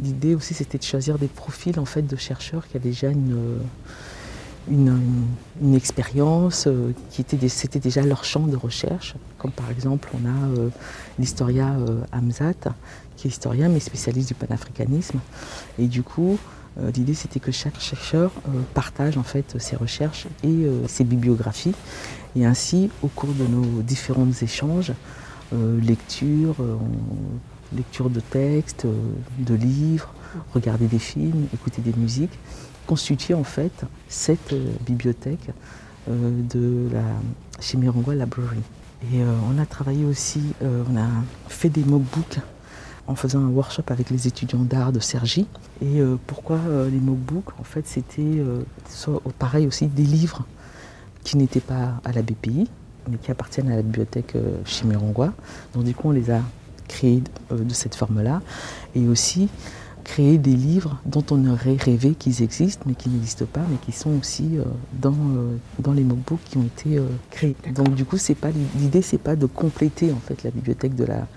L'idée 0.00 0.34
aussi, 0.34 0.54
c'était 0.54 0.78
de 0.78 0.82
choisir 0.82 1.18
des 1.18 1.26
profils 1.26 1.78
en 1.78 1.84
fait 1.84 2.02
de 2.02 2.16
chercheurs 2.16 2.66
qui 2.66 2.76
avaient 2.76 2.88
déjà 2.88 3.08
une, 3.08 3.58
euh, 4.70 4.96
une, 5.60 5.74
expérience, 5.74 6.66
euh, 6.66 6.92
qui 7.10 7.20
était, 7.20 7.48
c'était 7.48 7.80
déjà 7.80 8.02
leur 8.02 8.24
champ 8.24 8.46
de 8.46 8.56
recherche. 8.56 9.14
Comme 9.38 9.50
par 9.50 9.70
exemple, 9.70 10.08
on 10.14 10.26
a 10.26 10.70
l'historia 11.18 11.76
Hamzat, 12.12 12.72
qui 13.16 13.26
est 13.26 13.30
historien 13.30 13.68
mais 13.68 13.80
spécialiste 13.80 14.28
du 14.28 14.34
panafricanisme. 14.34 15.18
Et 15.78 15.88
du 15.88 16.02
coup, 16.02 16.38
l'idée 16.94 17.14
c'était 17.14 17.40
que 17.40 17.50
chaque 17.50 17.78
chercheur 17.80 18.30
partage 18.72 19.18
en 19.18 19.24
fait 19.24 19.60
ses 19.60 19.74
recherches 19.74 20.26
et 20.44 20.66
ses 20.86 21.02
bibliographies 21.02 21.74
et 22.36 22.44
ainsi, 22.44 22.90
au 23.02 23.08
cours 23.08 23.34
de 23.34 23.46
nos 23.46 23.82
différents 23.82 24.30
échanges, 24.40 24.92
euh, 25.52 25.80
lecture, 25.80 26.56
euh, 26.60 26.78
de 27.72 28.20
textes, 28.20 28.86
euh, 28.86 28.94
de 29.38 29.54
livres, 29.54 30.12
regarder 30.54 30.86
des 30.86 30.98
films, 30.98 31.46
écouter 31.52 31.82
des 31.82 31.92
musiques, 31.92 32.38
constitue 32.86 33.34
en 33.34 33.44
fait 33.44 33.84
cette 34.08 34.54
bibliothèque 34.84 35.50
de 36.08 36.88
la 36.92 37.04
chez 37.60 37.78
Mirongois 37.78 38.14
Library. 38.14 38.58
Et 39.12 39.22
on 39.22 39.58
a 39.60 39.66
travaillé 39.66 40.04
aussi, 40.04 40.42
on 40.62 40.96
a 40.96 41.06
fait 41.48 41.68
des 41.68 41.84
mockbooks 41.84 42.40
en 43.06 43.14
faisant 43.14 43.40
un 43.40 43.48
workshop 43.48 43.84
avec 43.88 44.10
les 44.10 44.26
étudiants 44.26 44.64
d'art 44.64 44.90
de 44.90 45.00
Sergi. 45.00 45.46
Et 45.80 46.00
pourquoi 46.26 46.58
les 46.90 46.98
mockbooks? 46.98 47.50
En 47.60 47.64
fait, 47.64 47.86
c'était 47.86 48.42
pareil 49.38 49.66
aussi 49.66 49.86
des 49.86 50.02
livres 50.02 50.44
qui 51.24 51.36
n'étaient 51.36 51.60
pas 51.60 52.00
à 52.04 52.12
la 52.12 52.22
BPI, 52.22 52.68
mais 53.10 53.18
qui 53.18 53.30
appartiennent 53.30 53.70
à 53.70 53.76
la 53.76 53.82
bibliothèque 53.82 54.36
euh, 54.36 54.58
Chimérongois. 54.64 55.32
Donc 55.74 55.84
du 55.84 55.94
coup, 55.94 56.08
on 56.08 56.12
les 56.12 56.30
a 56.30 56.40
créés 56.88 57.22
euh, 57.50 57.58
de 57.58 57.72
cette 57.72 57.94
forme-là. 57.94 58.42
Et 58.94 59.06
aussi 59.08 59.48
créer 60.04 60.36
des 60.36 60.54
livres 60.54 61.00
dont 61.06 61.24
on 61.30 61.46
aurait 61.46 61.76
rêvé 61.76 62.14
qu'ils 62.14 62.42
existent, 62.42 62.82
mais 62.86 62.94
qui 62.94 63.08
n'existent 63.08 63.46
pas, 63.46 63.62
mais 63.70 63.76
qui 63.76 63.92
sont 63.92 64.10
aussi 64.18 64.58
euh, 64.58 64.64
dans, 65.00 65.14
dans 65.78 65.92
les 65.92 66.02
mockbooks 66.02 66.42
qui 66.44 66.58
ont 66.58 66.64
été 66.64 67.00
créés. 67.30 67.54
Donc 67.72 67.94
du 67.94 68.04
coup, 68.04 68.18
c'est 68.18 68.34
pas 68.34 68.50
l'idée, 68.76 69.02
c'est 69.02 69.18
pas 69.18 69.36
de 69.36 69.46
compléter 69.46 70.12
en 70.12 70.18
fait 70.18 70.42
la 70.42 70.50
bibliothèque 70.50 70.96
de 70.96 71.04
la, 71.04 71.28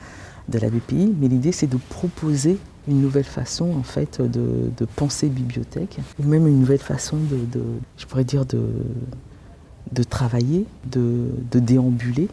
de 0.50 0.58
la 0.60 0.70
BPI, 0.70 1.14
mais 1.20 1.28
l'idée, 1.28 1.52
c'est 1.52 1.68
de 1.68 1.78
proposer 1.78 2.58
une 2.88 3.02
nouvelle 3.02 3.24
façon 3.24 3.72
en 3.78 3.84
fait 3.84 4.20
de, 4.22 4.72
de 4.76 4.86
penser 4.86 5.28
bibliothèque, 5.30 6.00
ou 6.20 6.28
même 6.28 6.48
une 6.48 6.60
nouvelle 6.60 6.80
façon 6.80 7.18
de, 7.18 7.38
de 7.60 7.64
je 7.98 8.06
pourrais 8.06 8.24
dire, 8.24 8.46
de, 8.46 8.62
de 9.92 10.04
travailler, 10.04 10.66
de, 10.86 11.30
déambuler 11.54 12.30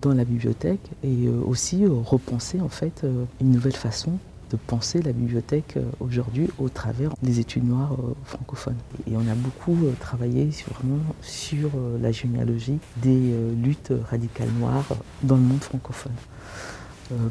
dans 0.00 0.12
la 0.12 0.24
bibliothèque 0.24 0.90
et 1.04 1.26
euh, 1.26 1.40
aussi 1.46 1.84
euh, 1.84 1.90
repenser 2.04 2.60
en 2.60 2.68
fait 2.68 3.02
euh, 3.04 3.24
une 3.40 3.52
nouvelle 3.52 3.76
façon 3.76 4.18
de 4.50 4.56
penser 4.66 5.00
la 5.00 5.12
bibliothèque 5.12 5.78
aujourd'hui 5.98 6.50
au 6.58 6.68
travers 6.68 7.14
des 7.22 7.40
études 7.40 7.66
noires 7.66 7.96
francophones. 8.26 8.76
Et 9.10 9.16
on 9.16 9.26
a 9.26 9.34
beaucoup 9.34 9.78
travaillé 9.98 10.50
vraiment 10.74 10.98
sur 11.22 11.70
la 12.02 12.12
généalogie 12.12 12.78
des 12.98 13.32
luttes 13.56 13.94
radicales 14.10 14.50
noires 14.60 14.84
dans 15.22 15.36
le 15.36 15.40
monde 15.40 15.62
francophone. 15.62 16.12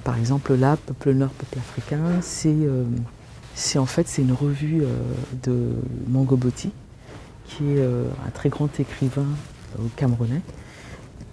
Par 0.03 0.17
exemple, 0.17 0.55
là, 0.55 0.77
Peuple 0.77 1.11
Nord, 1.11 1.29
Peuple 1.29 1.59
Africain, 1.59 2.21
c'est 2.21 3.77
en 3.77 3.85
fait 3.85 4.07
c'est 4.07 4.23
une 4.23 4.33
revue 4.33 4.81
de 5.43 5.73
Mangoboti, 6.07 6.71
qui 7.45 7.65
est 7.65 7.83
un 7.83 8.31
très 8.33 8.49
grand 8.49 8.79
écrivain 8.79 9.27
camerounais 9.95 10.41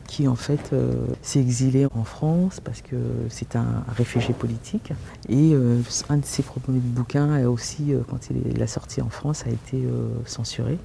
qui 0.08 0.26
en 0.26 0.34
fait 0.34 0.70
euh, 0.72 1.06
s'est 1.22 1.38
exilé 1.38 1.86
en 1.94 2.02
France 2.02 2.60
parce 2.60 2.80
que 2.80 2.96
c'est 3.28 3.54
un, 3.54 3.84
réfugié 3.94 4.34
politique. 4.34 4.92
Et 5.28 5.52
euh, 5.52 5.80
un 6.08 6.16
de 6.16 6.24
ses 6.24 6.42
premiers 6.42 6.80
bouquins 6.80 7.30
a 7.34 7.48
aussi, 7.48 7.92
euh, 7.92 8.00
quand 8.10 8.30
il, 8.30 8.60
a 8.60 8.66
sorti 8.66 9.00
en 9.02 9.10
France, 9.10 9.44
a 9.46 9.50
été 9.50 9.86
censuré. 10.24 10.78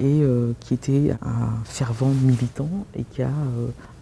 Et 0.00 0.22
qui 0.60 0.74
était 0.74 1.16
un 1.22 1.50
fervent 1.64 2.12
militant 2.22 2.68
et 2.94 3.02
qui 3.02 3.22
a 3.22 3.32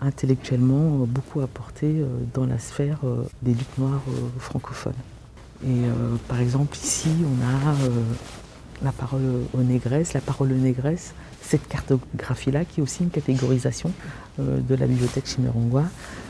intellectuellement 0.03 1.07
beaucoup 1.09 1.41
apporté 1.41 2.05
dans 2.35 2.45
la 2.45 2.59
sphère 2.59 2.99
des 3.41 3.53
luttes 3.55 3.79
noires 3.79 4.03
francophones. 4.39 4.93
Et 5.65 5.85
par 6.29 6.39
exemple 6.39 6.77
ici, 6.77 7.09
on 7.23 7.43
a 7.43 7.75
la 8.85 8.93
parole 8.93 9.23
aux 9.55 9.63
négresses. 9.63 10.13
La 10.13 10.21
parole 10.21 10.53
aux 10.53 10.57
négresses, 10.57 11.15
cette 11.47 11.69
cartographie-là, 11.69 12.65
qui 12.65 12.81
est 12.81 12.83
aussi 12.83 13.05
une 13.05 13.11
catégorisation 13.11 13.93
euh, 14.41 14.61
de 14.61 14.75
la 14.75 14.87
bibliothèque 14.87 15.27
Chimerongwa, 15.27 15.85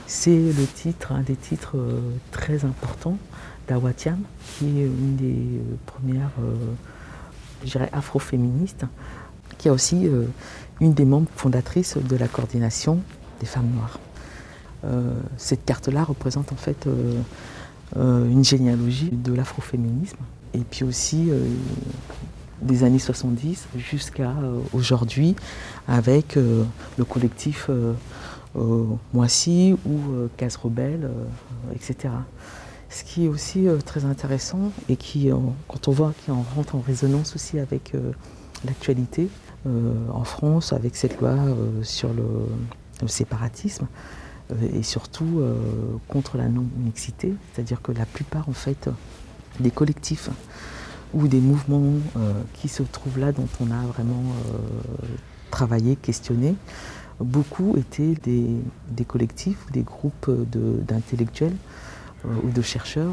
c'est 0.06 0.30
le 0.30 0.66
titre, 0.66 1.12
un 1.12 1.22
des 1.22 1.36
titres 1.36 1.76
euh, 1.76 2.00
très 2.32 2.64
importants 2.64 3.16
d'Awatiam, 3.66 4.18
qui 4.58 4.66
est 4.66 4.84
une 4.84 5.16
des 5.16 5.32
euh, 5.32 5.76
premières, 5.86 6.30
je 7.64 7.70
dirais, 7.70 7.88
afroféministes, 7.92 8.84
qui 9.58 9.68
est 9.68 9.70
aussi 9.70 10.08
une 10.80 10.92
des 10.92 11.04
membres 11.04 11.30
fondatrices 11.34 11.96
de 11.96 12.16
la 12.16 12.28
coordination 12.28 13.00
des 13.40 13.46
femmes 13.46 13.70
noires. 13.74 13.98
cette 15.38 15.64
carte-là 15.64 16.04
représente 16.04 16.52
en 16.52 16.56
fait 16.56 16.86
une 17.96 18.44
généalogie 18.44 19.10
de 19.10 19.32
l'afroféminisme 19.32 20.18
et 20.52 20.60
puis 20.60 20.84
aussi 20.84 21.30
des 22.62 22.84
années 22.84 22.98
70 22.98 23.68
jusqu'à 23.76 24.30
euh, 24.30 24.60
aujourd'hui 24.72 25.36
avec 25.88 26.36
euh, 26.36 26.64
le 26.96 27.04
collectif 27.04 27.68
euh, 27.68 27.94
Moissy 29.12 29.76
ou 29.84 30.28
Case 30.38 30.56
Rebelle, 30.56 31.10
etc. 31.74 32.14
Ce 32.88 33.04
qui 33.04 33.26
est 33.26 33.28
aussi 33.28 33.66
très 33.84 34.06
intéressant 34.06 34.72
et 34.88 34.96
qui, 34.96 35.28
quand 35.68 35.88
on 35.88 35.92
voit 35.92 36.14
qu'il 36.24 36.32
rentre 36.32 36.74
en 36.74 36.80
résonance 36.80 37.34
aussi 37.34 37.58
avec 37.58 37.92
l'actualité 38.64 39.28
en 39.66 40.24
France, 40.24 40.72
avec 40.72 40.96
cette 40.96 41.20
loi 41.20 41.36
sur 41.82 42.08
le, 42.14 43.06
séparatisme, 43.06 43.88
et 44.72 44.82
surtout 44.82 45.42
contre 46.08 46.38
la 46.38 46.48
non-mixité, 46.48 47.34
c'est-à-dire 47.52 47.82
que 47.82 47.92
la 47.92 48.06
plupart 48.06 48.48
en 48.48 48.54
fait 48.54 48.88
des 49.60 49.70
collectifs 49.70 50.30
ou 51.16 51.28
des 51.28 51.40
mouvements 51.40 51.94
euh, 52.16 52.32
qui 52.52 52.68
se 52.68 52.82
trouvent 52.82 53.18
là, 53.18 53.32
dont 53.32 53.48
on 53.60 53.70
a 53.70 53.80
vraiment 53.86 54.22
euh, 54.22 54.58
travaillé, 55.50 55.96
questionné. 55.96 56.54
Beaucoup 57.18 57.74
étaient 57.78 58.14
des, 58.22 59.04
collectifs 59.06 59.58
ou 59.66 59.72
des 59.72 59.82
groupes 59.82 60.30
d'intellectuels 60.86 61.56
euh, 62.26 62.28
ou 62.44 62.50
de 62.50 62.60
chercheurs 62.60 63.12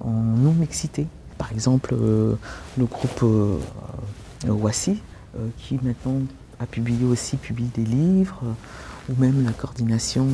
en 0.00 0.10
non-mixité. 0.10 1.06
Par 1.38 1.52
exemple, 1.52 1.94
le 1.94 2.84
groupe 2.84 3.24
Wassi, 4.48 5.02
qui 5.58 5.78
maintenant 5.82 6.22
a 6.58 6.66
publié 6.66 7.04
aussi 7.04 7.36
publie 7.36 7.70
des 7.74 7.84
livres, 7.84 8.42
ou 9.10 9.20
même 9.20 9.44
la 9.44 9.52
coordination 9.52 10.26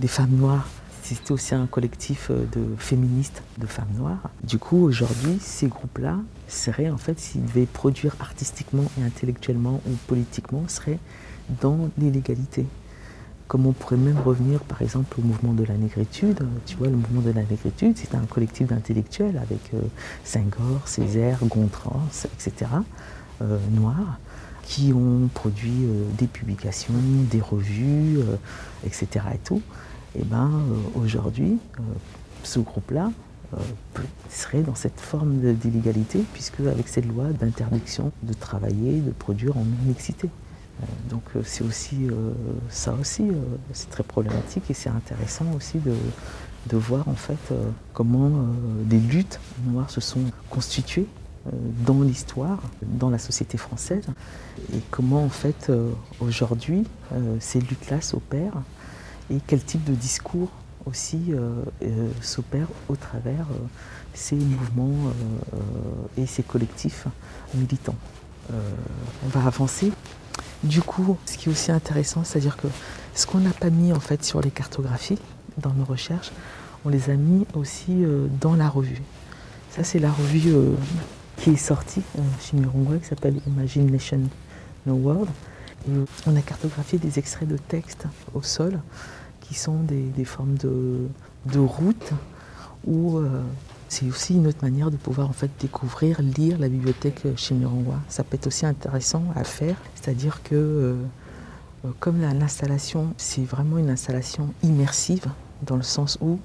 des 0.00 0.08
femmes 0.08 0.32
noires 0.32 0.68
c'était 1.14 1.32
aussi 1.32 1.54
un 1.54 1.66
collectif 1.66 2.28
euh, 2.30 2.44
de 2.52 2.76
féministes 2.76 3.42
de 3.58 3.66
femmes 3.66 3.92
noires. 3.96 4.30
Du 4.42 4.58
coup, 4.58 4.84
aujourd'hui, 4.84 5.38
ces 5.40 5.68
groupes-là 5.68 6.16
seraient, 6.48 6.90
en 6.90 6.98
fait, 6.98 7.18
s'ils 7.18 7.44
devaient 7.46 7.66
produire 7.66 8.14
artistiquement 8.20 8.84
et 8.98 9.04
intellectuellement 9.04 9.80
ou 9.86 9.92
politiquement, 10.06 10.64
seraient 10.68 10.98
dans 11.60 11.88
l'illégalité. 11.96 12.66
Comme 13.46 13.66
on 13.66 13.72
pourrait 13.72 13.96
même 13.96 14.18
revenir, 14.18 14.60
par 14.60 14.82
exemple, 14.82 15.18
au 15.18 15.22
mouvement 15.22 15.54
de 15.54 15.64
la 15.64 15.74
négritude. 15.74 16.46
Tu 16.66 16.76
vois, 16.76 16.88
le 16.88 16.96
mouvement 16.96 17.22
de 17.22 17.30
la 17.30 17.42
négritude, 17.42 17.96
c'était 17.96 18.16
un 18.16 18.26
collectif 18.26 18.66
d'intellectuels 18.66 19.38
avec 19.38 19.72
euh, 19.72 19.80
Senghor, 20.24 20.86
Césaire, 20.86 21.38
Gontran, 21.44 22.02
etc., 22.34 22.70
euh, 23.40 23.58
noirs, 23.70 24.18
qui 24.62 24.92
ont 24.92 25.30
produit 25.32 25.86
des 26.18 26.26
publications, 26.26 26.92
des 27.30 27.40
revues, 27.40 28.18
etc. 28.84 29.24
et 29.32 29.38
tout 29.38 29.62
Et 30.14 30.24
ben 30.24 30.50
aujourd'hui, 30.94 31.58
ce 32.42 32.58
groupe-là 32.58 33.10
serait 34.30 34.62
dans 34.62 34.74
cette 34.74 35.00
forme 35.00 35.54
d'illégalité, 35.54 36.24
puisque 36.32 36.60
avec 36.60 36.88
cette 36.88 37.06
loi 37.06 37.26
d'interdiction 37.26 38.12
de 38.22 38.32
travailler, 38.32 39.00
de 39.00 39.10
produire 39.10 39.56
en 39.56 39.64
non-mixité. 39.64 40.28
Donc 41.10 41.22
c'est 41.44 41.64
aussi 41.64 42.08
ça 42.68 42.94
aussi, 43.00 43.24
c'est 43.72 43.90
très 43.90 44.02
problématique 44.02 44.70
et 44.70 44.74
c'est 44.74 44.90
intéressant 44.90 45.46
aussi 45.56 45.78
de, 45.78 45.94
de 46.68 46.76
voir 46.76 47.08
en 47.08 47.14
fait 47.14 47.38
euh, 47.50 47.70
comment 47.92 48.30
des 48.84 48.96
euh, 48.96 49.10
luttes 49.10 49.40
noires 49.66 49.90
se 49.90 50.00
sont 50.00 50.24
constituées 50.50 51.06
euh, 51.46 51.50
dans 51.86 52.02
l'histoire, 52.02 52.58
dans 52.82 53.10
la 53.10 53.18
société 53.18 53.58
française, 53.58 54.04
et 54.74 54.80
comment 54.90 55.24
en 55.24 55.28
fait 55.28 55.70
aujourd'hui 56.20 56.84
ces 57.40 57.60
luttes-là 57.60 58.00
s'opèrent 58.00 58.62
et 59.30 59.38
quel 59.46 59.62
type 59.62 59.84
de 59.84 59.94
discours 59.94 60.48
aussi 60.86 61.32
s'opère 62.22 62.68
au 62.88 62.96
travers 62.96 63.46
ces 64.14 64.36
mouvements 64.36 65.12
et 66.16 66.24
ces 66.24 66.42
collectifs 66.42 67.06
militants. 67.54 67.96
on 68.50 69.28
va 69.28 69.46
avancer. 69.46 69.92
Du 70.64 70.80
coup, 70.80 71.18
ce 71.26 71.36
qui 71.36 71.48
est 71.48 71.52
aussi 71.52 71.70
intéressant, 71.70 72.24
c'est-à-dire 72.24 72.56
que 72.56 72.68
ce 73.14 73.26
qu'on 73.26 73.38
n'a 73.40 73.50
pas 73.50 73.70
mis 73.70 73.92
en 73.92 74.00
fait 74.00 74.24
sur 74.24 74.40
les 74.40 74.50
cartographies 74.50 75.18
dans 75.58 75.72
nos 75.72 75.84
recherches, 75.84 76.32
on 76.84 76.88
les 76.88 77.10
a 77.10 77.14
mis 77.14 77.46
aussi 77.54 78.04
euh, 78.04 78.26
dans 78.40 78.54
la 78.54 78.68
revue. 78.68 79.02
Ça, 79.70 79.84
c'est 79.84 79.98
la 79.98 80.10
revue 80.10 80.52
euh, 80.52 80.74
qui 81.36 81.50
est 81.50 81.56
sortie 81.56 82.02
euh, 82.16 82.22
chez 82.40 82.56
Mirongwa, 82.56 82.98
qui 82.98 83.06
s'appelle 83.06 83.40
Imagination 83.46 84.20
No 84.86 84.94
World. 84.94 85.28
on 86.26 86.36
a 86.36 86.40
cartographié 86.40 86.98
des 86.98 87.18
extraits 87.18 87.48
de 87.48 87.56
textes 87.56 88.06
au 88.34 88.42
sol, 88.42 88.80
qui 89.48 89.54
sont 89.54 89.78
des, 89.82 90.24
formes 90.24 90.56
de, 90.56 91.58
routes, 91.58 92.12
où 92.86 93.20
c'est 93.88 94.06
aussi 94.06 94.34
une 94.34 94.46
autre 94.46 94.62
manière 94.62 94.90
de 94.90 94.96
pouvoir 94.96 95.30
en 95.30 95.32
fait 95.32 95.50
découvrir, 95.60 96.20
lire 96.20 96.58
la 96.58 96.68
bibliothèque 96.68 97.26
chez. 97.36 97.56
Ça 98.08 98.24
peut 98.24 98.34
être 98.34 98.46
aussi 98.46 98.66
intéressant 98.66 99.24
à 99.34 99.44
faire, 99.44 99.76
c'est-à-dire 99.94 100.42
que 100.42 100.96
comme 101.98 102.20
l'installation, 102.20 103.14
c'est 103.16 103.44
vraiment 103.44 103.78
une 103.78 103.90
installation 103.90 104.52
immersive, 104.62 105.26
dans 105.62 105.76
le 105.76 105.82
sens 105.82 106.18
où 106.20 106.38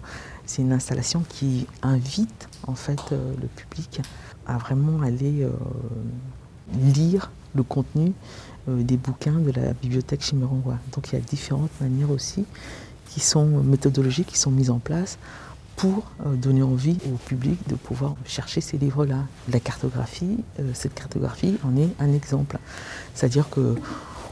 c'est 0.46 0.62
une 0.62 0.74
installation 0.74 1.24
qui 1.28 1.68
invite 1.82 2.50
en 2.68 2.76
fait 2.76 3.00
euh, 3.12 3.34
le 3.42 3.48
public 3.48 4.02
à 4.46 4.58
vraiment 4.58 5.02
aller 5.02 5.44
euh, 5.44 5.52
lire 6.94 7.32
le 7.56 7.64
contenu 7.64 8.14
euh, 8.68 8.84
des 8.84 8.98
bouquins 8.98 9.40
de 9.40 9.52
la 9.52 9.74
bibliothèque 9.74 10.22
Chimirongwa. 10.22 10.78
Donc 10.94 11.10
il 11.10 11.16
y 11.16 11.18
a 11.18 11.22
différentes 11.22 11.72
manières 11.80 12.12
aussi 12.12 12.46
qui 13.14 13.20
sont 13.20 13.46
méthodologiques 13.46 14.28
qui 14.28 14.38
sont 14.40 14.52
mises 14.52 14.72
en 14.72 14.80
place 14.80 15.18
pour 15.76 16.12
donner 16.24 16.64
envie 16.64 16.98
au 17.08 17.18
public 17.18 17.58
de 17.68 17.76
pouvoir 17.76 18.16
chercher 18.26 18.62
ces 18.62 18.78
livres-là. 18.78 19.18
La 19.52 19.60
cartographie, 19.60 20.38
cette 20.74 20.94
cartographie 20.94 21.58
en 21.64 21.76
est 21.78 21.90
un 22.00 22.14
exemple. 22.14 22.60
C'est-à-dire 23.16 23.50
que 23.50 23.76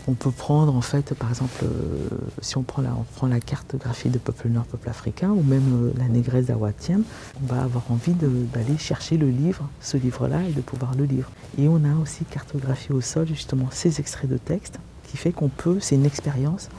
on 0.08 0.14
peut 0.14 0.32
prendre 0.32 0.76
en 0.76 0.82
fait, 0.82 1.14
par 1.14 1.30
exemple, 1.30 1.64
euh, 1.64 2.08
si 2.42 2.58
on 2.58 2.64
prend, 2.64 2.82
la, 2.82 2.92
prend 3.16 3.28
la 3.28 3.40
cartographie 3.40 4.10
de 4.10 4.18
peuple 4.18 4.50
nord, 4.50 4.66
peuple 4.66 4.90
africain, 4.90 5.30
ou 5.30 5.44
même 5.44 5.86
euh, 5.86 5.94
la 5.98 6.08
négresse 6.08 6.46
d'Awatiem, 6.46 7.04
on 7.42 7.54
va 7.54 7.62
avoir 7.62 7.84
envie 7.92 8.14
d'aller 8.14 8.78
chercher 8.78 9.18
le 9.18 9.30
livre, 9.30 9.68
ce 9.80 9.98
livre-là, 9.98 10.44
et 10.44 10.54
de 10.54 10.62
pouvoir 10.62 10.96
le 10.96 11.06
lire. 11.06 11.30
Et 11.58 11.68
on 11.68 11.84
a 11.84 11.96
aussi 12.02 12.26
cartographié 12.26 12.96
au 12.96 13.02
sol 13.02 13.28
justement 13.28 13.68
ces 13.72 14.00
extraits 14.00 14.30
de 14.30 14.38
texte, 14.38 14.80
qui 15.08 15.18
fait 15.18 15.32
qu'on 15.32 15.50
peut, 15.50 15.78
c'est 15.82 15.96
une 15.96 16.06
expérience 16.06 16.70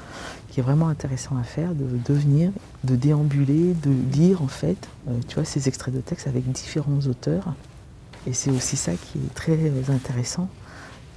qui 0.53 0.61
est 0.61 0.63
vraiment 0.63 0.89
intéressant 0.89 1.39
à 1.39 1.45
faire, 1.45 1.75
de 1.75 1.87
devenir, 2.07 2.53
de 2.85 2.95
déambuler, 2.95 3.73
de 3.73 3.91
lire 4.13 4.43
en 4.43 4.49
fait, 4.49 4.87
euh, 5.09 5.13
tu 5.27 5.37
vois, 5.37 5.47
ces 5.47 5.67
extraits 5.67 5.95
de 5.95 6.01
texte 6.01 6.27
avec 6.27 6.45
différents 6.53 7.01
auteurs. 7.09 7.55
Et 8.27 8.35
c'est 8.35 8.51
aussi 8.51 8.77
ça 8.77 8.93
qui 8.93 9.19
est 9.19 9.35
très 9.35 9.59
intéressant, 9.89 10.51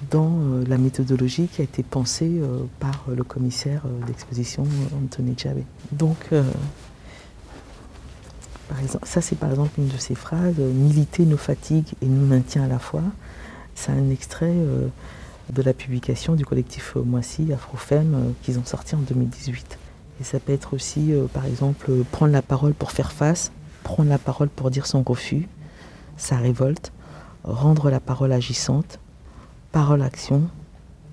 dans 0.10 0.32
euh, 0.39 0.63
la 0.68 0.77
méthodologie 0.77 1.50
qui 1.51 1.60
a 1.60 1.65
été 1.65 1.84
pensée 1.84 2.39
euh, 2.42 2.60
par 2.80 3.04
le 3.13 3.24
commissaire 3.25 3.82
d'exposition 4.08 4.63
Anthony 5.04 5.36
Chabé. 5.38 5.65
Donc, 5.92 6.30
par 8.70 8.80
exemple, 8.80 9.06
ça 9.06 9.20
c'est 9.20 9.38
par 9.38 9.50
exemple 9.50 9.77
une 9.77 9.89
de 9.89 9.98
ces 9.98 10.15
phrases, 10.15 10.58
militer 10.58 11.25
nos 11.25 11.38
fatigues 11.38 11.94
et 12.01 12.06
nous 12.06 12.25
maintient 12.25 12.63
à 12.63 12.68
la 12.68 12.80
fois. 12.80 13.04
C'est 13.75 13.92
un 13.92 14.10
extrait 14.10 14.56
de 15.52 15.62
la 15.62 15.74
publication 15.74 16.36
du 16.36 16.46
collectif 16.46 16.96
Moissy, 16.96 17.52
Afrofem, 17.54 18.34
qu'ils 18.42 18.60
ont 18.60 18.66
sorti 18.66 18.96
en 18.96 19.00
2018. 19.00 19.78
Et 20.22 20.24
ça 20.24 20.40
peut 20.40 20.54
être 20.54 20.74
aussi, 20.74 21.14
par 21.34 21.46
exemple, 21.46 21.92
prendre 22.12 22.31
la 22.31 22.42
parole 22.42 22.74
pour 22.74 22.92
faire 22.92 23.12
face, 23.12 23.51
prendre 23.84 24.10
la 24.10 24.18
parole 24.18 24.50
pour 24.50 24.72
dire 24.72 24.86
son 24.86 25.03
refus, 25.03 25.48
sa 26.18 26.38
révolte, 26.38 26.92
rendre 27.44 27.90
la 27.90 28.00
parole 28.00 28.31
agissante, 28.31 29.00
Parole-action, 29.75 30.44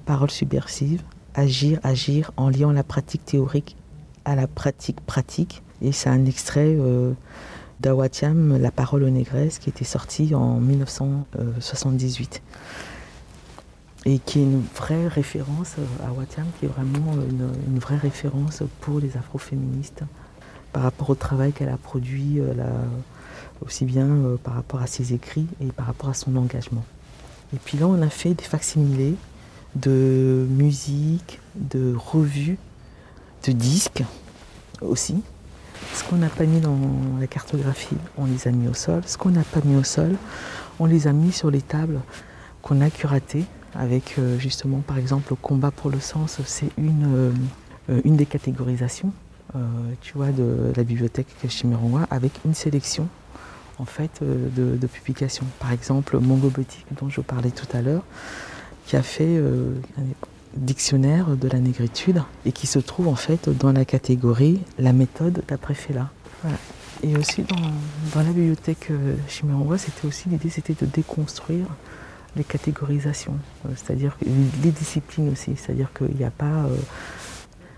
parole 0.07 0.31
subversive, 0.31 1.03
agir, 1.35 1.81
agir 1.83 2.31
en 2.37 2.49
liant 2.49 2.71
la 2.71 2.85
pratique 2.85 3.25
théorique 3.25 3.77
à 4.25 4.37
la 4.37 4.47
pratique 4.47 5.01
pratique. 5.01 5.65
Et 5.81 5.91
c'est 5.91 6.09
un 6.09 6.27
extrait 6.27 6.77
euh, 6.79 7.13
d'Awatiam, 7.81 8.57
La 8.59 8.71
parole 8.71 9.03
aux 9.03 9.11
négresses, 9.11 9.59
qui 9.59 9.69
était 9.69 9.85
sorti 9.85 10.33
en 10.37 10.61
1978. 10.61 12.41
Et 14.05 14.19
qui 14.19 14.41
est 14.41 14.43
une 14.43 14.63
vraie 14.75 15.07
référence, 15.07 15.77
à 15.79 16.05
euh, 16.05 16.11
Awatiam, 16.11 16.47
qui 16.59 16.67
est 16.67 16.69
vraiment 16.69 17.15
une, 17.15 17.79
vraie 17.79 17.97
référence 17.97 18.63
pour 18.81 18.99
les 18.99 19.17
afroféministes 19.17 20.03
par 20.73 20.83
rapport 20.83 21.11
au 21.11 21.15
travail 21.15 21.53
qu'elle 21.53 21.69
a 21.69 21.77
produit, 21.77 22.41
euh, 22.41 22.53
aussi 23.65 23.85
bien 23.85 24.09
par 24.43 24.55
rapport 24.55 24.81
à 24.81 24.87
ses 24.87 25.13
écrits 25.13 25.47
et 25.61 25.67
par 25.67 25.87
rapport 25.87 26.09
à 26.09 26.15
son 26.15 26.35
engagement. 26.37 26.85
Et 27.55 27.59
puis 27.59 27.79
là, 27.79 27.87
on 27.87 28.01
a 28.03 28.09
fait 28.09 28.35
des 28.35 28.45
facsimilés 28.45 29.15
de 29.77 30.47
musique, 30.51 31.41
de 31.55 31.95
revues, 31.97 32.59
de 33.47 33.53
disques 33.53 34.05
aussi. 34.81 35.23
Ce 35.95 36.05
qu'on 36.05 36.17
n'a 36.17 36.29
pas 36.29 36.45
mis 36.45 36.61
dans 36.61 36.79
la 37.21 37.27
cartographie, 37.27 37.97
on 38.17 38.27
les 38.27 38.49
a 38.49 38.51
mis 38.51 38.69
au 38.69 38.75
sol. 38.75 39.03
Ce 39.07 39.19
qu'on 39.19 39.31
n'a 39.31 39.43
pas 39.43 39.61
mis 39.65 39.77
au 39.77 39.83
sol, 39.83 40.17
on 40.79 40.87
les 40.87 41.07
a 41.07 41.13
mis 41.13 41.33
sur 41.33 41.51
les 41.51 41.61
tables 41.61 42.01
qu'on 42.63 42.81
a 42.81 42.91
curatées 42.91 43.45
avec 43.75 44.17
euh, 44.19 44.39
justement 44.39 44.79
par 44.79 44.99
exemple 44.99 45.35
combat 45.41 45.71
pour 45.71 45.91
le 45.91 46.01
sens, 46.01 46.41
c'est 46.45 46.71
une, 46.79 47.33
euh, 47.91 48.01
une 48.05 48.17
des 48.17 48.27
catégorisations 48.27 49.13
euh, 49.55 49.59
tu 50.01 50.15
vois, 50.15 50.31
de 50.31 50.73
la 50.77 50.83
bibliothèque 50.83 51.27
Chiméronwa 51.49 52.07
avec 52.11 52.33
une 52.47 52.55
sélection 52.55 53.09
en 53.79 53.85
fait, 53.85 54.23
de, 54.23 54.87
publications. 54.87 55.45
Par 55.59 55.73
exemple, 55.73 56.19
Mongobotique, 56.19 56.87
dont 57.01 57.09
je 57.09 57.21
parlais 57.21 57.51
tout 57.51 57.67
à 57.77 57.83
l'heure, 57.83 58.05
qui 58.87 58.97
a 58.97 59.03
fait 59.03 59.27
euh, 59.27 59.75
un 59.99 60.05
dictionnaire 60.57 61.37
de 61.37 61.49
la 61.49 61.59
négritude 61.59 62.23
et 62.47 62.53
qui 62.53 62.67
se 62.67 62.79
trouve 62.79 63.09
en 63.09 63.15
fait 63.15 63.51
dans 63.51 63.73
la 63.73 63.85
catégorie 63.85 64.61
la 64.79 64.93
méthode 64.93 65.43
d'après 65.49 65.75
Fela. 65.75 66.11
Et 67.03 67.17
aussi 67.17 67.43
dans, 67.43 68.23
la 68.23 68.31
bibliothèque 68.31 68.89
Chimérongois, 69.29 69.79
c'était 69.79 70.07
aussi 70.07 70.29
l'idée 70.29 70.51
c'était 70.51 70.75
de 70.81 70.87
déconstruire 70.87 71.67
les 72.37 72.45
catégorisations, 72.45 73.37
c'est-à-dire 73.75 74.17
les 74.63 74.71
disciplines 74.71 75.31
aussi, 75.31 75.55
c'est-à-dire 75.57 75.93
qu'il 75.93 76.17
n'y 76.17 76.25
a 76.25 76.31
pas 76.31 76.67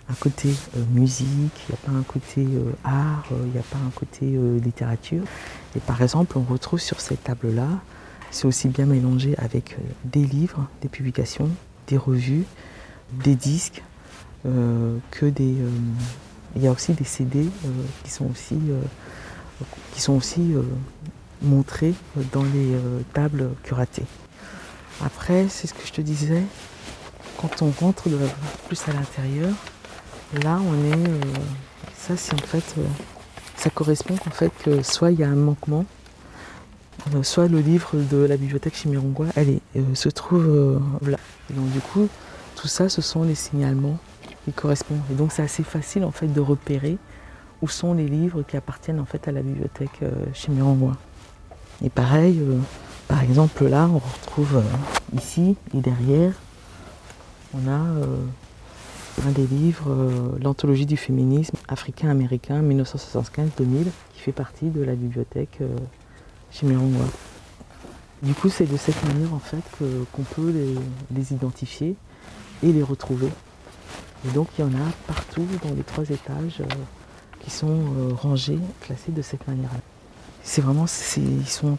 un 0.09 0.15
côté 0.15 0.51
euh, 0.77 0.85
musique, 0.93 1.53
il 1.69 1.73
n'y 1.73 1.75
a 1.75 1.87
pas 1.87 1.93
un 1.93 2.03
côté 2.03 2.45
euh, 2.45 2.73
art, 2.85 3.25
euh, 3.33 3.37
il 3.47 3.53
n'y 3.53 3.59
a 3.59 3.63
pas 3.63 3.79
un 3.79 3.91
côté 3.91 4.39
littérature. 4.63 5.25
Et 5.77 5.81
par 5.81 6.03
exemple, 6.03 6.37
on 6.39 6.43
retrouve 6.43 6.81
sur 6.81 7.01
cette 7.01 7.25
table-là, 7.25 7.69
c'est 8.31 8.47
aussi 8.47 8.69
bien 8.69 8.87
mélangé 8.87 9.35
avec 9.39 9.77
des 10.05 10.25
livres, 10.25 10.67
des 10.83 10.89
publications, 10.89 11.49
des 11.87 11.97
revues, 11.97 12.45
des 13.13 13.37
disques, 13.37 13.83
que 14.45 15.27
des. 15.27 15.55
il 16.55 16.63
y 16.63 16.67
a 16.67 16.71
aussi 16.71 16.93
des 16.93 17.05
CD 17.05 17.49
qui 18.03 18.11
sont 18.11 18.27
aussi, 18.31 18.59
qui 19.95 20.03
sont 20.03 20.15
aussi 20.15 20.55
montrés 21.41 21.95
dans 22.33 22.43
les 22.43 22.77
tables 23.15 23.51
curatées. 23.63 24.05
Après, 25.03 25.47
c'est 25.49 25.67
ce 25.67 25.75
que 25.75 25.87
je 25.87 25.93
te 25.93 26.01
disais, 26.01 26.43
quand 27.39 27.63
on 27.63 27.71
rentre 27.71 28.05
plus 28.69 28.89
à 28.89 28.93
l'intérieur, 28.93 29.53
Là, 30.43 30.59
on 30.61 30.75
est. 30.91 31.09
Euh, 31.09 31.21
ça, 31.97 32.17
c'est 32.17 32.35
en 32.35 32.47
fait. 32.47 32.75
Euh, 32.79 32.83
ça 33.57 33.71
correspond 33.71 34.17
qu'en 34.17 34.31
fait, 34.31 34.51
que 34.65 34.83
soit 34.83 35.13
il 35.13 35.21
y 35.21 35.25
a 35.25 35.29
un 35.29 35.37
manquement, 35.37 35.85
euh, 37.15 37.23
soit 37.23 37.47
le 37.47 37.61
livre 37.61 37.93
de 37.95 38.17
la 38.17 38.37
bibliothèque 38.37 38.75
Chimirongwa, 38.75 39.27
elle 39.37 39.61
se 39.95 40.09
trouve 40.09 40.81
là. 41.07 41.17
donc, 41.51 41.71
du 41.71 41.81
coup, 41.81 42.09
tout 42.57 42.67
ça, 42.67 42.89
ce 42.89 43.01
sont 43.01 43.23
les 43.23 43.37
signalements 43.37 43.99
qui 44.45 44.53
correspondent. 44.53 45.01
Et 45.11 45.15
donc, 45.15 45.33
c'est 45.33 45.43
assez 45.43 45.63
facile 45.63 46.05
en 46.05 46.11
fait 46.11 46.27
de 46.27 46.41
repérer 46.41 46.99
où 47.63 47.69
sont 47.69 47.95
les 47.95 48.09
livres 48.09 48.43
qui 48.43 48.57
appartiennent 48.57 49.01
en 49.01 49.07
fait 49.07 49.29
à 49.29 49.33
la 49.33 49.41
bibliothèque 49.41 50.01
Chimirongwa. 50.35 50.97
Et 51.83 51.91
pareil, 51.91 52.43
par 53.15 53.23
exemple, 53.23 53.69
là, 53.69 53.89
on 53.89 53.99
retrouve 53.99 54.61
ici 55.15 55.55
et 55.73 55.81
derrière, 55.81 56.33
on 57.55 57.71
a 57.71 57.79
un 59.23 59.31
des 59.31 59.47
livres, 59.47 59.89
euh, 59.89 60.37
l'anthologie 60.43 60.85
du 60.85 60.97
féminisme 60.97 61.57
africain-américain 61.69 62.61
1975-2000, 62.61 63.85
qui 64.15 64.21
fait 64.21 64.33
partie 64.33 64.67
de 64.67 64.83
la 64.83 64.97
bibliothèque 64.97 65.59
euh, 65.61 65.69
chez 66.51 66.67
Mirongwa. 66.67 67.05
Du 68.25 68.35
coup, 68.35 68.49
c'est 68.49 68.67
de 68.67 68.77
cette 68.77 69.01
manière 69.07 69.33
en 69.33 69.39
fait 69.39 69.63
qu'on 70.13 70.23
peut 70.23 70.53
les, 71.15 71.33
identifier 71.33 71.95
et 72.65 72.73
les 72.73 72.83
retrouver. 72.83 73.29
Et 74.27 74.33
donc, 74.33 74.49
il 74.59 74.63
y 74.63 74.65
en 74.65 74.75
a 74.75 74.91
partout 75.07 75.47
dans 75.63 75.73
les 75.73 75.85
trois 75.85 76.11
étages 76.11 76.63
euh, 76.63 76.65
qui 77.39 77.53
sont 77.53 77.79
rangés, 78.21 78.59
classés 78.81 79.13
de 79.13 79.23
cette 79.23 79.47
manière-là. 79.47 79.79
C'est 80.43 80.63
vraiment, 80.63 80.87
ils 81.17 81.47
sont 81.47 81.79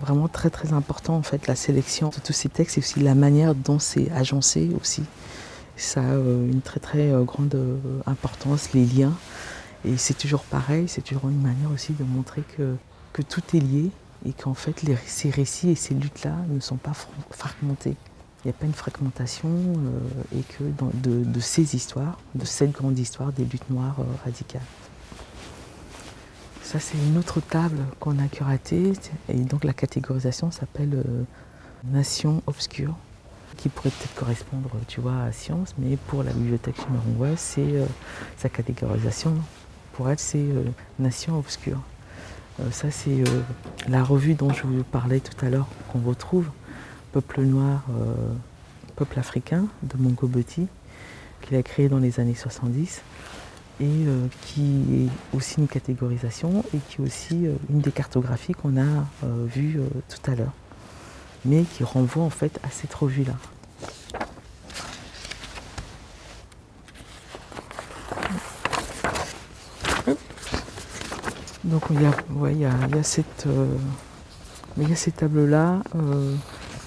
vraiment 0.00 0.28
très 0.28 0.50
très 0.50 0.72
importants 0.72 1.16
en 1.16 1.22
fait 1.22 1.46
la 1.46 1.56
sélection 1.56 2.08
de 2.08 2.16
tous 2.24 2.32
ces 2.32 2.48
textes 2.48 2.78
et 2.78 2.80
aussi 2.80 3.00
la 3.00 3.14
manière 3.14 3.54
dont 3.54 3.78
c'est 3.78 4.10
agencé 4.12 4.70
aussi 4.80 5.02
ça 5.76 6.00
a 6.00 6.04
euh, 6.04 6.50
une 6.50 6.62
très 6.62 6.80
très 6.80 7.12
euh, 7.12 7.22
grande 7.22 7.54
euh, 7.54 7.78
importance, 8.06 8.72
les 8.72 8.84
liens. 8.84 9.12
Et 9.84 9.96
c'est 9.96 10.16
toujours 10.16 10.42
pareil, 10.42 10.88
c'est 10.88 11.02
toujours 11.02 11.28
une 11.28 11.40
manière 11.40 11.70
aussi 11.72 11.92
de 11.92 12.02
montrer 12.02 12.42
que, 12.56 12.74
que 13.12 13.22
tout 13.22 13.42
est 13.54 13.60
lié 13.60 13.90
et 14.26 14.32
qu'en 14.32 14.54
fait 14.54 14.82
les, 14.82 14.96
ces 15.06 15.30
récits 15.30 15.70
et 15.70 15.74
ces 15.74 15.94
luttes-là 15.94 16.34
ne 16.48 16.60
sont 16.60 16.76
pas 16.76 16.92
fragmentés. 17.30 17.94
Il 18.44 18.48
n'y 18.48 18.50
a 18.50 18.54
pas 18.54 18.66
une 18.66 18.74
fragmentation 18.74 19.48
et 20.32 20.42
que 20.42 20.64
de, 20.94 21.40
ces 21.40 21.74
histoires, 21.74 22.18
de 22.36 22.44
cette 22.44 22.70
grande 22.70 22.96
histoire 22.96 23.32
des 23.32 23.44
luttes 23.44 23.68
noires 23.70 23.96
radicales. 24.24 24.62
Ça 26.66 26.80
c'est 26.80 26.98
une 26.98 27.16
autre 27.16 27.40
table 27.40 27.78
qu'on 28.00 28.18
a 28.18 28.26
curatée 28.26 28.92
et 29.28 29.34
donc 29.34 29.62
la 29.62 29.72
catégorisation 29.72 30.50
s'appelle 30.50 31.00
Nation 31.84 32.42
obscure 32.48 32.96
qui 33.56 33.68
pourrait 33.68 33.90
peut-être 33.90 34.14
correspondre, 34.16 34.70
tu 34.88 35.00
vois, 35.00 35.22
à 35.22 35.30
science, 35.30 35.74
mais 35.78 35.96
pour 36.08 36.24
la 36.24 36.32
bibliothèque 36.32 36.74
chimarongoise, 36.76 37.38
c'est 37.38 37.60
euh, 37.60 37.86
sa 38.36 38.48
catégorisation. 38.48 39.32
Pour 39.92 40.10
elle, 40.10 40.18
c'est 40.18 40.38
euh, 40.38 40.64
nation 40.98 41.38
obscure. 41.38 41.80
Euh, 42.60 42.70
ça, 42.72 42.90
c'est 42.90 43.22
la 43.88 44.02
revue 44.02 44.34
dont 44.34 44.52
je 44.52 44.64
vous 44.64 44.82
parlais 44.82 45.20
tout 45.20 45.46
à 45.46 45.48
l'heure, 45.48 45.68
qu'on 45.92 46.00
retrouve, 46.00 46.50
Peuple 47.12 47.42
noir, 47.42 47.84
Peuple 48.96 49.18
africain, 49.18 49.68
de 49.82 49.96
Mongo 49.96 50.28
qu'il 50.50 51.56
a 51.56 51.62
créé 51.62 51.88
dans 51.88 51.98
les 51.98 52.20
années 52.20 52.34
70 52.34 53.00
et 53.80 54.06
qui 54.42 54.82
est 54.94 55.36
aussi 55.36 55.60
une 55.60 55.68
catégorisation 55.68 56.64
et 56.74 56.78
qui 56.88 57.02
est 57.02 57.04
aussi 57.04 57.46
une 57.70 57.80
des 57.80 57.92
cartographies 57.92 58.54
qu'on 58.54 58.76
a 58.76 59.06
vues 59.46 59.80
tout 60.08 60.30
à 60.30 60.34
l'heure 60.34 60.52
mais 61.46 61.62
qui 61.62 61.84
renvoie 61.84 62.24
en 62.24 62.30
fait 62.30 62.58
à 62.62 62.70
cette 62.70 62.92
revue-là. 62.92 63.34
Donc 71.64 71.82
il 71.90 72.00
y 72.00 72.06
a, 72.06 72.12
il 72.50 72.60
y 72.60 73.04
cette, 73.04 73.46
euh, 73.46 73.66
il 74.78 74.88
y 74.88 74.92
a 74.92 74.96
ces 74.96 75.10
tables-là. 75.10 75.80
Euh, 75.96 76.34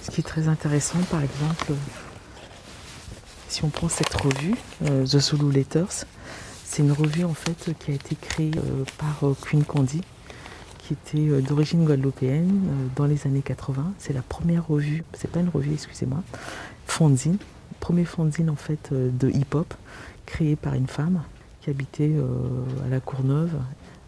ce 0.04 0.12
qui 0.12 0.22
est 0.22 0.24
très 0.24 0.48
intéressant, 0.48 1.00
par 1.12 1.22
exemple, 1.22 1.74
si 3.50 3.66
on 3.66 3.70
prend 3.70 3.90
cette 3.90 4.14
revue, 4.14 4.56
euh, 4.86 5.06
The 5.06 5.20
Zulu 5.20 5.52
Letters, 5.52 6.06
c'est 6.70 6.84
une 6.84 6.92
revue 6.92 7.26
en 7.26 7.34
fait 7.34 7.74
qui 7.80 7.92
a 7.92 7.96
été 7.96 8.16
créée 8.16 8.52
par 9.00 9.24
Queen 9.42 9.64
Candy, 9.64 10.02
qui 10.78 10.94
était 10.94 11.32
euh, 11.32 11.42
d'origine 11.42 11.84
guadeloupéenne 11.84 12.62
euh, 12.68 12.88
dans 12.96 13.06
les 13.06 13.26
années 13.26 13.42
80. 13.42 13.94
C'est 13.98 14.14
la 14.14 14.22
première 14.22 14.68
revue, 14.68 15.04
c'est 15.14 15.30
pas 15.30 15.40
une 15.40 15.50
revue, 15.50 15.74
excusez-moi, 15.74 16.22
fanzine, 16.86 17.38
premier 17.80 18.06
fanzine 18.06 18.52
en 18.52 18.56
fait 18.56 18.90
euh, 18.92 19.10
de 19.12 19.30
hip-hop 19.30 19.74
créé 20.28 20.56
par 20.56 20.76
une 20.76 20.86
femme 20.86 21.24
qui 21.62 21.72
habitait 21.72 22.16
à 22.86 22.88
la 22.88 23.00
Courneuve 23.02 23.52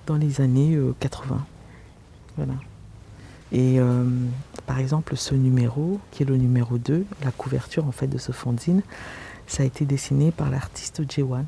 dans 0.05 0.15
les 0.15 0.39
années 0.39 0.79
80. 0.99 1.43
Voilà. 2.37 2.53
Et 3.51 3.79
par 4.67 4.77
exemple, 4.77 5.17
ce 5.17 5.33
numéro, 5.33 5.99
qui 6.11 6.21
est 6.21 6.25
le 6.25 6.37
numéro 6.37 6.77
2, 6.77 7.03
la 7.25 7.31
couverture 7.31 7.85
en 7.87 7.91
fait 7.91 8.05
de 8.05 8.19
ce 8.19 8.31
fanzine, 8.31 8.83
ça 9.47 9.63
a 9.63 9.65
été 9.65 9.83
dessiné 9.83 10.31
par 10.31 10.51
l'artiste 10.51 11.01
J1, 11.01 11.43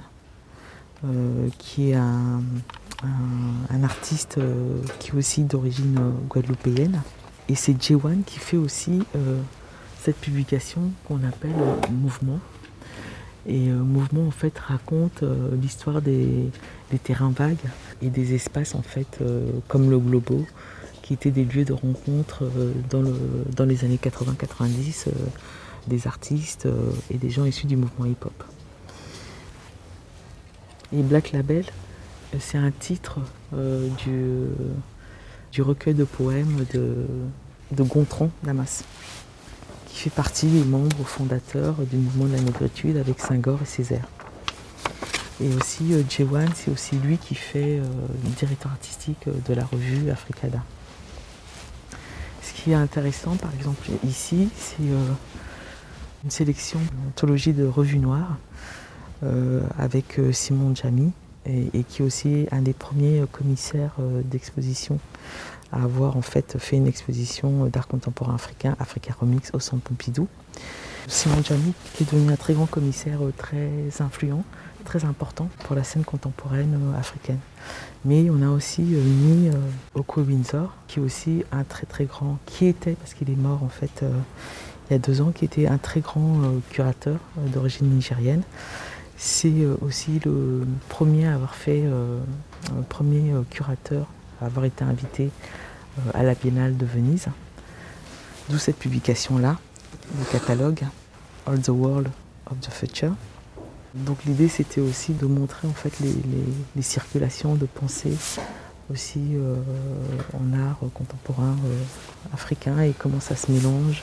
qui 1.57 1.91
est 1.91 1.95
un, 1.95 3.83
artiste 3.83 4.37
euh, 4.37 4.81
qui 4.99 5.11
est 5.11 5.15
aussi 5.15 5.43
d'origine 5.43 5.97
euh, 5.99 6.11
guadeloupéenne. 6.29 7.01
Et 7.49 7.55
c'est 7.55 7.73
J1 7.73 8.23
qui 8.23 8.39
fait 8.39 8.57
aussi 8.57 9.03
euh, 9.15 9.39
cette 9.99 10.17
publication 10.17 10.91
qu'on 11.05 11.23
appelle 11.23 11.55
Mouvement. 11.91 12.39
Et 13.45 13.67
Mouvement 13.67 14.25
en 14.25 14.31
fait 14.31 14.57
raconte 14.57 15.21
l'histoire 15.61 16.01
des, 16.01 16.49
terrains 17.03 17.33
vagues 17.35 17.57
et 18.01 18.09
des 18.09 18.35
espaces 18.35 18.73
en 18.73 18.81
fait 18.81 19.19
comme 19.67 19.89
le 19.89 19.99
Globo 19.99 20.45
qui 21.01 21.13
étaient 21.13 21.29
des 21.29 21.43
lieux 21.43 21.65
de 21.65 21.73
rencontre 21.73 22.49
dans 22.89 23.65
les 23.65 23.83
années 23.83 23.99
80-90 24.01 25.07
des 25.87 26.07
artistes 26.07 26.69
et 27.11 27.17
des 27.17 27.29
gens 27.29 27.43
issus 27.43 27.67
du 27.67 27.75
mouvement 27.75 28.05
hip-hop. 28.05 28.45
Et 30.95 31.01
Black 31.01 31.31
Label, 31.31 31.65
c'est 32.39 32.59
un 32.59 32.69
titre 32.69 33.19
euh, 33.55 33.89
du, 35.51 35.61
recueil 35.63 35.95
de 35.95 36.03
poèmes 36.03 36.65
de, 36.71 37.07
de 37.71 37.83
Gontran 37.83 38.29
Damas, 38.43 38.83
qui 39.87 39.97
fait 39.97 40.11
partie 40.11 40.45
des 40.45 40.63
membres 40.63 41.03
fondateurs 41.03 41.77
du 41.89 41.97
mouvement 41.97 42.25
de 42.25 42.33
la 42.33 42.41
négritude 42.41 42.97
avec 42.97 43.19
Senghor 43.19 43.59
et 43.63 43.65
Césaire. 43.65 44.07
Et 45.41 45.51
aussi, 45.55 45.93
euh, 45.93 46.03
Jewan, 46.07 46.47
c'est 46.53 46.69
aussi 46.69 46.95
lui 46.97 47.17
qui 47.17 47.33
fait 47.33 47.79
euh, 47.79 47.83
le 48.23 48.29
directeur 48.29 48.71
artistique 48.71 49.27
de 49.27 49.53
la 49.55 49.65
revue 49.65 50.11
Africada. 50.11 50.63
Ce 52.43 52.53
qui 52.53 52.69
est 52.69 52.75
intéressant, 52.75 53.35
par 53.35 53.51
exemple, 53.55 53.89
ici, 54.07 54.49
c'est 54.55 54.83
une 54.83 56.29
sélection, 56.29 56.77
une 56.79 57.09
anthologie 57.09 57.53
de 57.53 57.65
revues 57.65 57.97
noires 57.97 58.37
avec 59.77 60.19
Simon 60.31 60.75
Jamy, 60.75 61.11
et, 61.45 61.83
qui 61.83 62.01
est 62.01 62.05
aussi 62.05 62.47
un 62.51 62.61
des 62.61 62.73
premiers 62.73 63.23
commissaires 63.31 63.93
euh, 63.99 64.21
d'exposition 64.23 64.99
à 65.71 65.83
avoir 65.83 66.17
en 66.17 66.21
fait 66.21 66.57
fait 66.59 66.77
une 66.77 66.87
exposition 66.87 67.65
d'art 67.65 67.87
contemporain 67.87 68.35
africain, 68.35 68.75
Africa 68.79 69.13
Remix 69.19 69.51
au 69.53 69.59
Centre 69.59 69.81
Pompidou. 69.83 70.27
Simon 71.07 71.41
Jamy, 71.43 71.73
qui 71.95 72.03
est 72.03 72.05
devenu 72.05 72.31
un 72.31 72.35
très 72.35 72.53
grand 72.53 72.67
commissaire 72.67 73.23
euh, 73.23 73.33
très 73.35 73.69
influent, 73.99 74.43
très 74.85 75.03
important 75.03 75.49
pour 75.63 75.75
la 75.75 75.83
scène 75.83 76.05
contemporaine 76.05 76.79
euh, 76.93 76.99
africaine. 76.99 77.39
Mais 78.05 78.29
on 78.29 78.41
a 78.41 78.49
aussi 78.49 78.81
mis 78.81 79.49
Oko 79.95 80.21
Windsor, 80.21 80.75
qui 80.87 80.99
est 80.99 81.01
aussi 81.01 81.43
un 81.53 81.63
très 81.63 81.85
très 81.85 82.03
grand, 82.03 82.37
qui 82.45 82.65
était, 82.65 82.93
parce 82.93 83.13
qu'il 83.13 83.29
est 83.29 83.37
mort 83.37 83.63
en 83.63 83.69
fait 83.69 84.03
il 84.89 84.93
y 84.93 84.95
a 84.95 84.99
deux 84.99 85.21
ans, 85.21 85.31
qui 85.31 85.45
était 85.45 85.67
un 85.67 85.77
très 85.77 86.01
grand 86.01 86.41
curateur 86.69 87.17
d'origine 87.53 87.87
nigérienne, 87.87 88.43
c'est 89.17 89.49
euh, 89.49 89.75
aussi 89.81 90.19
le 90.25 90.65
premier 90.89 91.27
à 91.27 91.35
avoir 91.35 91.55
fait, 91.55 91.81
euh, 91.83 92.19
le 92.75 92.83
premier 92.83 93.31
euh, 93.31 93.41
curateur 93.49 94.07
à 94.41 94.45
avoir 94.45 94.65
été 94.65 94.83
invité 94.83 95.29
à 96.13 96.23
la 96.23 96.33
Biennale 96.33 96.75
de 96.75 96.85
Venise. 96.85 97.27
D'où 98.49 98.57
cette 98.57 98.77
publication-là, 98.77 99.57
le 100.17 100.25
catalogue 100.31 100.81
All 101.45 101.61
the 101.61 101.69
World 101.69 102.09
of 102.49 102.59
the 102.59 102.71
Future. 102.71 103.13
Donc 103.93 104.25
l'idée 104.25 104.47
c'était 104.47 104.81
aussi 104.81 105.13
de 105.13 105.27
montrer 105.27 105.67
en 105.67 105.73
fait 105.73 105.93
les, 105.99 106.81
circulations 106.81 107.53
de 107.53 107.67
pensée 107.67 108.17
aussi 108.91 109.37
en 110.33 110.59
art 110.59 110.79
contemporain 110.95 111.55
africain 112.33 112.81
et 112.81 112.91
comment 112.97 113.19
ça 113.19 113.35
se 113.35 113.51
mélange, 113.51 114.01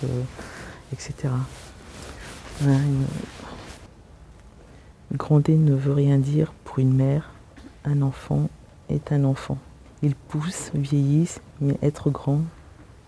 etc. 0.93 1.29
Gronder 5.13 5.57
ne 5.57 5.75
veut 5.75 5.93
rien 5.93 6.19
dire 6.19 6.53
pour 6.65 6.79
une 6.79 6.95
mère. 6.95 7.31
Un 7.85 8.03
enfant 8.03 8.49
est 8.89 9.13
un 9.13 9.25
enfant. 9.25 9.59
Il 10.03 10.15
pousse, 10.15 10.71
vieillissent, 10.75 11.41
mais 11.61 11.77
être 11.83 12.11
grand, 12.11 12.43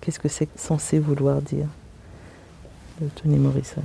qu'est-ce 0.01 0.19
que 0.19 0.29
c'est 0.29 0.49
censé 0.59 0.99
vouloir 0.99 1.41
dire 1.41 1.69
De 3.01 3.09
Tony 3.09 3.38
Morrison? 3.38 3.83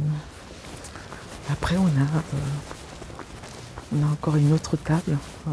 Après, 1.50 1.78
on 1.78 1.86
a, 1.86 1.88
euh, 1.88 2.22
on 3.96 4.04
a 4.04 4.08
encore 4.12 4.36
une 4.36 4.52
autre 4.52 4.76
table 4.78 5.18
euh, 5.48 5.52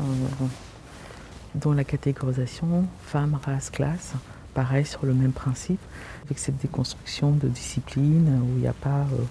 dont 1.54 1.72
la 1.72 1.84
catégorisation 1.84 2.86
femme, 3.04 3.38
race, 3.44 3.70
classe. 3.70 4.14
Pareil 4.54 4.86
sur 4.86 5.04
le 5.04 5.14
même 5.14 5.32
principe, 5.32 5.80
avec 6.24 6.38
cette 6.38 6.56
déconstruction 6.58 7.32
de 7.32 7.48
discipline 7.48 8.40
où 8.42 8.56
il 8.56 8.62
n'y 8.62 8.68
a 8.68 8.72
pas. 8.72 9.06
Euh, 9.12 9.24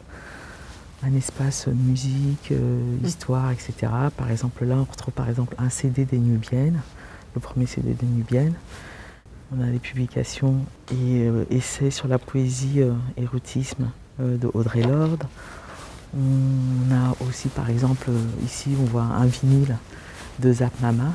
un 1.04 1.16
espace 1.16 1.68
musique, 1.68 2.52
euh, 2.52 2.98
mm. 3.02 3.06
histoire, 3.06 3.52
etc. 3.52 3.74
Par 4.18 4.32
exemple, 4.32 4.66
là, 4.66 4.76
on 4.78 4.84
retrouve 4.84 5.14
par 5.14 5.30
exemple 5.30 5.56
un 5.58 5.70
CD 5.70 6.06
des 6.06 6.20
Nubiennes, 6.20 6.82
le 7.36 7.42
premier 7.42 7.66
CD 7.66 7.94
des 7.94 8.08
Nubiennes. 8.08 8.56
On 9.56 9.62
a 9.62 9.68
les 9.68 9.80
publications 9.80 10.66
et 10.92 11.28
euh, 11.28 11.46
essais 11.52 11.92
sur 11.92 12.08
la 12.08 12.18
poésie 12.18 12.82
euh, 12.82 12.94
érotisme 13.18 13.90
de 14.20 14.50
Audrey 14.54 14.84
Lorde. 14.84 15.24
On 16.16 16.94
a 16.94 17.16
aussi 17.28 17.50
par 17.50 17.70
exemple 17.72 18.12
ici 18.46 18.76
on 18.80 18.86
voit 18.86 19.02
un 19.02 19.26
vinyle 19.26 19.76
de 20.40 20.54
Zap 20.54 20.72
Mama 20.82 21.14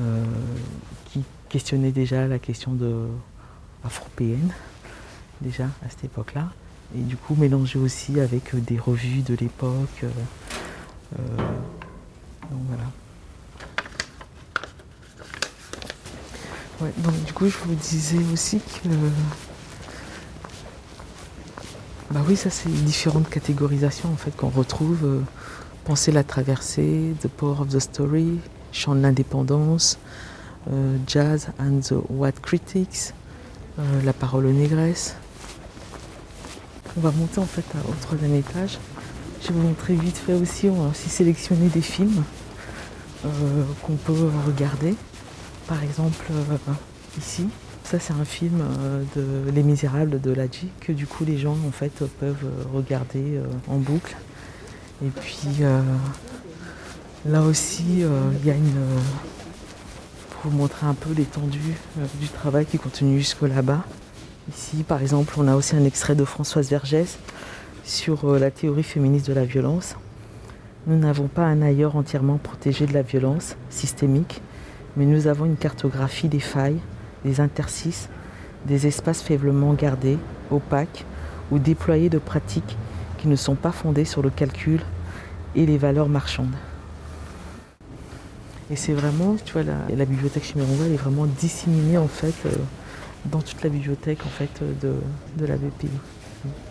euh, 0.00 0.24
qui 1.06 1.24
questionnait 1.48 1.92
déjà 1.92 2.26
la 2.26 2.38
question 2.38 2.72
de 2.72 3.06
afropéenne 3.84 4.52
déjà 5.40 5.64
à 5.64 5.88
cette 5.88 6.04
époque-là 6.04 6.48
et 6.96 7.00
du 7.00 7.16
coup 7.16 7.34
mélangé 7.34 7.78
aussi 7.78 8.20
avec 8.20 8.54
des 8.64 8.78
revues 8.78 9.22
de 9.22 9.34
l'époque. 9.34 10.04
Euh, 10.04 11.36
donc 12.50 12.60
voilà. 12.68 12.84
donc 16.98 17.24
du 17.24 17.32
coup 17.32 17.48
je 17.48 17.58
vous 17.58 17.74
disais 17.74 18.20
aussi 18.32 18.60
que 18.60 18.88
bah 22.10 22.20
oui 22.26 22.36
ça 22.36 22.50
c'est 22.50 22.70
différentes 22.70 23.28
catégorisations 23.28 24.10
en 24.10 24.16
fait 24.16 24.34
qu'on 24.34 24.48
retrouve 24.48 25.04
euh, 25.04 25.20
penser 25.84 26.12
la 26.12 26.24
traversée 26.24 27.14
the 27.20 27.28
power 27.28 27.60
of 27.60 27.68
the 27.68 27.80
story 27.80 28.38
chant 28.72 28.94
de 28.94 29.00
l'indépendance 29.00 29.98
euh, 30.70 30.96
jazz 31.06 31.48
and 31.58 31.80
the 31.80 31.94
white 32.08 32.40
critics 32.40 33.12
euh, 33.78 33.82
la 34.04 34.12
parole 34.12 34.46
aux 34.46 34.52
négresses 34.52 35.16
on 36.98 37.00
va 37.00 37.12
monter 37.12 37.40
en 37.40 37.46
fait 37.46 37.64
au 37.88 37.94
troisième 38.02 38.34
étage 38.34 38.78
je 39.40 39.48
vais 39.48 39.54
vous 39.54 39.62
montrer 39.62 39.94
vite 39.94 40.18
fait 40.18 40.34
aussi 40.34 40.68
on 40.68 40.86
a 40.86 40.90
aussi 40.90 41.08
sélectionné 41.08 41.68
des 41.68 41.80
films 41.80 42.22
qu'on 43.82 43.96
peut 43.96 44.28
regarder 44.46 44.94
par 45.68 45.82
exemple, 45.82 46.24
euh, 46.30 46.72
ici, 47.18 47.46
ça 47.84 47.98
c'est 47.98 48.14
un 48.14 48.24
film 48.24 48.62
euh, 48.62 49.02
de 49.14 49.50
Les 49.50 49.62
Misérables 49.62 50.18
de 50.18 50.30
Ladji 50.30 50.70
que 50.80 50.92
du 50.92 51.06
coup 51.06 51.26
les 51.26 51.36
gens 51.36 51.58
en 51.66 51.70
fait 51.70 51.92
peuvent 52.18 52.46
euh, 52.46 52.64
regarder 52.72 53.38
en 53.68 53.76
boucle. 53.76 54.16
Et 55.04 55.10
puis 55.10 55.62
là 57.26 57.42
aussi 57.42 58.02
il 58.02 58.46
y 58.46 58.50
a 58.50 58.54
une 58.54 58.72
pour 60.30 60.50
vous 60.50 60.56
montrer 60.56 60.86
un 60.86 60.94
peu 60.94 61.12
l'étendue 61.12 61.76
du 62.18 62.28
travail 62.28 62.64
qui 62.64 62.78
continue 62.78 63.18
jusqu'au 63.18 63.46
là-bas. 63.46 63.84
Ici 64.48 64.82
par 64.82 65.02
exemple 65.02 65.34
on 65.36 65.48
a 65.48 65.56
aussi 65.56 65.76
un 65.76 65.84
extrait 65.84 66.14
de 66.14 66.24
Françoise 66.24 66.70
Vergès 66.70 67.18
sur 67.84 68.38
la 68.38 68.50
théorie 68.50 68.82
féministe 68.82 69.26
de 69.28 69.32
la 69.34 69.44
violence. 69.44 69.96
Nous 70.86 70.98
n'avons 70.98 71.28
pas 71.28 71.44
un 71.44 71.62
ailleurs 71.62 71.96
entièrement 71.96 72.38
protégé 72.38 72.86
de 72.86 72.94
la 72.94 73.02
violence 73.02 73.56
systémique 73.70 74.40
mais 74.98 75.06
nous 75.06 75.28
avons 75.28 75.46
une 75.46 75.56
cartographie 75.56 76.28
des 76.28 76.40
failles, 76.40 76.80
des 77.24 77.40
interstices, 77.40 78.08
des 78.66 78.88
espaces 78.88 79.22
faiblement 79.22 79.72
gardés, 79.74 80.18
opaques 80.50 81.04
ou 81.52 81.58
déployés 81.58 82.08
de 82.08 82.18
pratiques 82.18 82.76
qui 83.16 83.28
ne 83.28 83.36
sont 83.36 83.54
pas 83.54 83.70
fondées 83.70 84.04
sur 84.04 84.22
le 84.22 84.30
calcul 84.30 84.80
et 85.54 85.66
les 85.66 85.78
valeurs 85.78 86.08
marchandes. 86.08 86.54
Et 88.70 88.76
c'est 88.76 88.92
vraiment, 88.92 89.36
tu 89.44 89.52
vois, 89.52 89.62
la, 89.62 90.04
bibliothèque 90.04 90.44
Chiméronga 90.44 90.86
est 90.86 90.96
vraiment 90.96 91.26
disséminée 91.26 91.96
en 91.96 92.08
fait 92.08 92.34
euh, 92.44 92.50
dans 93.30 93.40
toute 93.40 93.62
la 93.62 93.70
bibliothèque 93.70 94.20
en 94.26 94.30
fait 94.30 94.50
de, 94.80 94.94
de 95.36 95.46
la 95.46 95.56
BPI. 95.56 95.88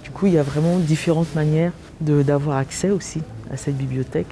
Du 0.03 0.11
coup, 0.11 0.27
il 0.27 0.33
y 0.33 0.37
a 0.37 0.43
vraiment 0.43 0.77
différentes 0.77 1.33
manières 1.35 1.73
d'avoir 1.99 2.57
accès 2.57 2.89
aussi 2.89 3.21
à 3.51 3.57
cette 3.57 3.75
bibliothèque. 3.75 4.27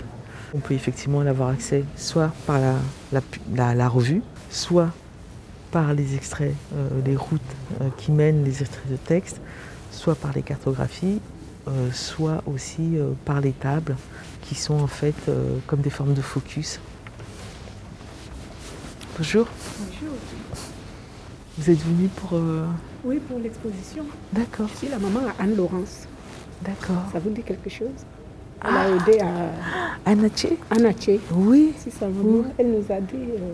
On 0.53 0.59
peut 0.59 0.73
effectivement 0.73 1.21
avoir 1.21 1.49
accès 1.49 1.83
soit 1.97 2.31
par 2.47 2.59
la, 3.53 3.89
revue, 3.89 4.21
soit 4.49 4.91
par 5.71 5.93
les 5.93 6.15
extraits, 6.15 6.53
euh, 6.75 6.87
les 7.05 7.17
routes 7.17 7.41
euh, 7.81 7.89
qui 7.97 8.11
mènent 8.11 8.45
les 8.45 8.61
extraits 8.61 8.89
de 8.89 8.95
texte, 8.95 9.41
soit 9.91 10.15
par 10.15 10.31
les 10.33 10.43
cartographies, 10.43 11.19
euh, 11.67 11.91
soit 11.91 12.41
aussi 12.45 12.97
par 13.25 13.41
les 13.41 13.51
tables 13.51 13.97
qui 14.41 14.55
sont 14.55 14.79
en 14.79 14.87
fait 14.87 15.15
comme 15.67 15.81
des 15.81 15.89
formes 15.89 16.13
de 16.13 16.21
focus. 16.21 16.79
Bonjour. 19.17 19.47
Bonjour. 19.79 20.34
Vous 21.57 21.69
êtes 21.69 21.79
venu 21.79 22.07
pour... 22.09 22.39
Oui, 23.03 23.19
pour 23.29 23.39
l'exposition. 23.39 24.03
D'accord. 24.33 24.67
Je 24.67 24.75
suis 24.75 24.87
la 24.89 24.99
maman 24.99 25.21
à 25.27 25.43
Anne-Laurence. 25.43 26.07
D'accord. 26.63 27.03
Ça 27.11 27.19
vous 27.19 27.29
dit 27.29 27.43
quelque 27.43 27.69
chose? 27.69 28.05
Elle 28.63 28.75
a 28.75 28.89
aidé 28.89 29.19
à. 29.19 29.51
Anaché 30.09 30.57
Anaché. 30.69 31.19
Oui. 31.33 31.73
Si 31.77 31.91
ça 31.91 32.07
vous 32.09 32.45
Elle 32.57 32.71
nous 32.71 32.85
a 32.89 32.99
dit 32.99 33.13
euh, 33.15 33.53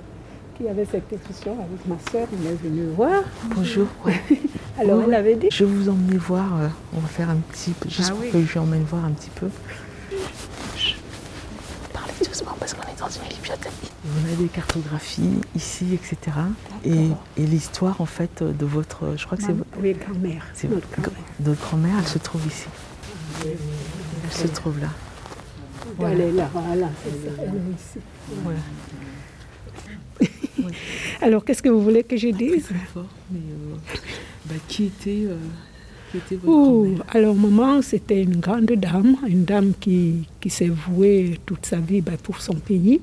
qu'il 0.55 0.65
y 0.67 0.69
avait 0.69 0.85
cette 0.85 1.11
exposition 1.11 1.53
avec 1.53 1.85
ma 1.87 1.97
soeur. 2.11 2.27
On 2.31 2.49
est 2.49 2.55
venu 2.55 2.85
voir. 2.95 3.23
Bonjour. 3.55 3.87
Alors 4.79 5.03
elle 5.07 5.13
avait 5.13 5.35
dit. 5.35 5.47
Je 5.51 5.65
vais 5.65 5.71
vous 5.71 5.89
emmener 5.89 6.17
voir. 6.17 6.61
Euh, 6.61 6.67
on 6.95 6.99
va 6.99 7.07
faire 7.07 7.29
un 7.29 7.37
petit 7.51 7.71
peu. 7.71 7.89
Juste 7.89 8.13
ah 8.15 8.25
que 8.31 8.41
je 8.41 8.59
emmène 8.59 8.83
voir 8.83 9.05
un 9.05 9.11
petit 9.11 9.31
peu. 9.31 9.47
Parce 12.59 12.73
qu'on 12.73 12.81
est 12.83 12.99
dans 12.99 13.09
une 13.09 13.27
bibliothèque. 13.35 13.71
On 14.05 14.33
a 14.33 14.35
des 14.35 14.47
cartographies 14.47 15.41
ici, 15.55 15.93
etc. 15.93 16.37
Et, 16.85 17.07
et 17.37 17.45
l'histoire 17.45 17.99
en 18.01 18.05
fait 18.05 18.41
de 18.43 18.65
votre. 18.65 19.15
Je 19.17 19.25
crois 19.25 19.37
que 19.37 19.43
c'est. 19.43 19.55
Oui, 19.79 19.93
grand-mère. 19.93 20.45
Notre 20.69 20.87
grand-mère. 20.89 21.57
grand-mère, 21.61 21.95
elle 21.99 22.07
se 22.07 22.17
trouve 22.17 22.45
ici 22.47 22.67
se 24.31 24.47
trouve 24.47 24.79
là. 24.79 24.89
Elle 25.99 26.21
est 26.21 26.31
là, 26.31 26.49
voilà, 26.53 26.89
Alors, 31.21 31.43
qu'est-ce 31.43 31.61
que 31.61 31.69
vous 31.69 31.81
voulez 31.81 32.03
que 32.03 32.17
je 32.17 32.29
dise? 32.29 32.69
euh, 32.95 33.01
bah, 34.45 34.55
Qui 34.67 34.85
était, 34.85 35.25
euh, 35.27 35.37
votre 36.43 37.05
Alors, 37.15 37.35
maman, 37.35 37.81
c'était 37.81 38.23
une 38.23 38.37
grande 38.37 38.65
dame, 38.65 39.17
une 39.27 39.45
dame 39.45 39.73
qui, 39.79 40.27
qui 40.39 40.49
s'est 40.49 40.69
vouée 40.69 41.39
toute 41.45 41.65
sa 41.65 41.77
vie 41.77 42.01
bah, 42.01 42.13
pour 42.21 42.41
son 42.41 42.55
pays. 42.55 43.01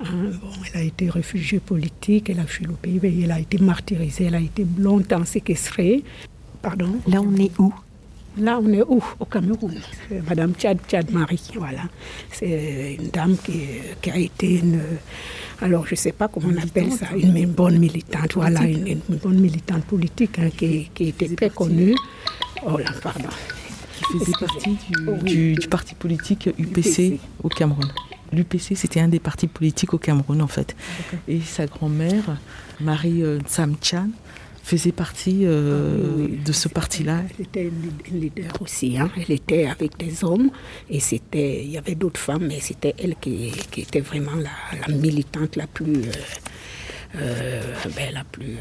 Hein, 0.00 0.30
bon, 0.40 0.48
elle 0.72 0.80
a 0.80 0.84
été 0.84 1.10
réfugiée 1.10 1.60
politique, 1.60 2.30
elle 2.30 2.40
a 2.40 2.46
fui 2.46 2.64
le 2.64 2.74
pays, 2.74 3.00
mais 3.02 3.12
elle 3.22 3.32
a 3.32 3.40
été 3.40 3.58
martyrisée, 3.58 4.24
elle 4.24 4.36
a 4.36 4.40
été 4.40 4.64
longtemps 4.78 5.24
séquestrée. 5.24 6.04
Pardon? 6.62 6.96
Là, 7.06 7.20
on 7.20 7.34
est 7.36 7.50
où? 7.58 7.72
Là, 8.38 8.60
on 8.62 8.72
est 8.72 8.82
où? 8.82 9.02
Au 9.18 9.24
Cameroun. 9.24 9.74
Madame 10.28 10.54
Tchad, 10.54 10.78
Tchad 10.88 11.10
Marie, 11.10 11.40
voilà. 11.56 11.82
C'est 12.30 12.96
une 12.98 13.08
dame 13.08 13.36
qui, 13.36 14.10
a 14.10 14.16
été 14.16 14.58
une. 14.58 14.80
Alors, 15.60 15.86
je 15.86 15.92
ne 15.92 15.96
sais 15.96 16.12
pas 16.12 16.28
comment 16.28 16.48
on 16.54 16.62
appelle 16.62 16.92
ça, 16.92 17.06
une, 17.16 17.46
bonne 17.46 17.78
militante, 17.78 18.34
voilà, 18.34 18.62
une, 18.62 19.00
bonne 19.22 19.40
militante 19.40 19.84
politique 19.84 20.38
hein, 20.38 20.50
qui, 20.56 20.88
était 21.00 21.34
très 21.34 21.50
connue. 21.50 21.96
Oh 22.64 22.78
là, 22.78 22.90
pardon. 23.02 23.28
Qui 23.96 24.18
faisait 24.18 24.32
partie 24.38 24.78
du, 25.24 25.56
parti 25.68 25.94
politique 25.96 26.48
UPC, 26.58 27.18
au 27.42 27.48
Cameroun. 27.48 27.90
L'UPC, 28.32 28.76
c'était 28.76 29.00
un 29.00 29.08
des 29.08 29.20
partis 29.20 29.48
politiques 29.48 29.94
au 29.94 29.98
Cameroun, 29.98 30.42
en 30.42 30.46
fait. 30.46 30.76
Et 31.26 31.40
sa 31.40 31.66
grand-mère, 31.66 32.38
Marie 32.80 33.22
euh, 33.22 33.40
Tsam 33.40 33.74
Chan, 33.82 34.10
faisait 34.68 34.92
partie 34.92 35.40
euh, 35.44 36.28
ah 36.28 36.44
de 36.44 36.52
ce 36.52 36.68
parti-là. 36.68 37.22
Elle 37.30 37.46
était 37.46 37.64
une 38.10 38.20
leader 38.20 38.52
aussi. 38.60 38.98
Hein. 38.98 39.10
Elle 39.16 39.32
était 39.34 39.66
avec 39.66 39.96
des 39.96 40.24
hommes 40.24 40.50
et 40.90 41.00
c'était, 41.00 41.64
il 41.64 41.70
y 41.70 41.78
avait 41.78 41.94
d'autres 41.94 42.20
femmes, 42.20 42.46
mais 42.46 42.60
c'était 42.60 42.94
elle 43.02 43.16
qui, 43.16 43.50
qui, 43.70 43.80
était 43.80 44.00
vraiment 44.00 44.36
la, 44.36 44.94
militante 44.94 45.56
la 45.56 45.66
plus, 45.66 46.02
euh, 46.02 47.12
euh, 47.16 47.62
ben, 47.96 48.12
la 48.12 48.24
plus 48.24 48.56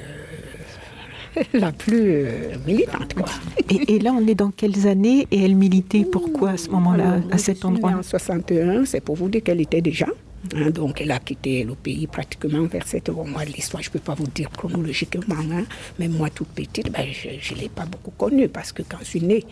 la 1.53 1.71
plus 1.73 2.25
militante. 2.65 3.13
Quoi. 3.13 3.29
Et, 3.69 3.99
là, 3.99 4.11
on 4.13 4.25
est 4.25 4.35
dans 4.35 4.51
quelles 4.51 4.87
années 4.87 5.27
et 5.29 5.43
elle 5.43 5.55
militait 5.55 6.05
pourquoi 6.09 6.51
à 6.51 6.57
ce 6.57 6.69
moment-là, 6.69 7.19
à 7.31 7.37
cet 7.37 7.65
endroit 7.65 7.91
En 7.91 8.01
61, 8.01 8.85
c'est 8.85 9.01
pour 9.01 9.17
vous 9.17 9.29
dire 9.29 9.43
qu'elle 9.43 9.61
était 9.61 9.81
déjà. 9.81 10.07
Hein, 10.55 10.69
donc 10.71 11.01
elle 11.01 11.11
a 11.11 11.19
quitté 11.19 11.63
le 11.63 11.75
pays 11.75 12.07
pratiquement 12.07 12.63
vers 12.65 12.87
cette 12.87 13.09
mois 13.09 13.45
de 13.45 13.51
l'histoire. 13.51 13.81
Je 13.83 13.89
ne 13.89 13.93
peux 13.93 13.99
pas 13.99 14.15
vous 14.15 14.27
dire 14.27 14.49
chronologiquement, 14.51 15.35
hein, 15.51 15.65
mais 15.99 16.07
moi 16.07 16.29
toute 16.29 16.49
petite, 16.49 16.91
ben, 16.91 17.07
je 17.11 17.53
ne 17.53 17.59
l'ai 17.59 17.69
pas 17.69 17.85
beaucoup 17.85 18.11
connue 18.11 18.47
parce 18.47 18.71
que 18.71 18.83
quand 18.83 18.97
je 18.99 19.05
suis 19.05 19.21
née, 19.21 19.45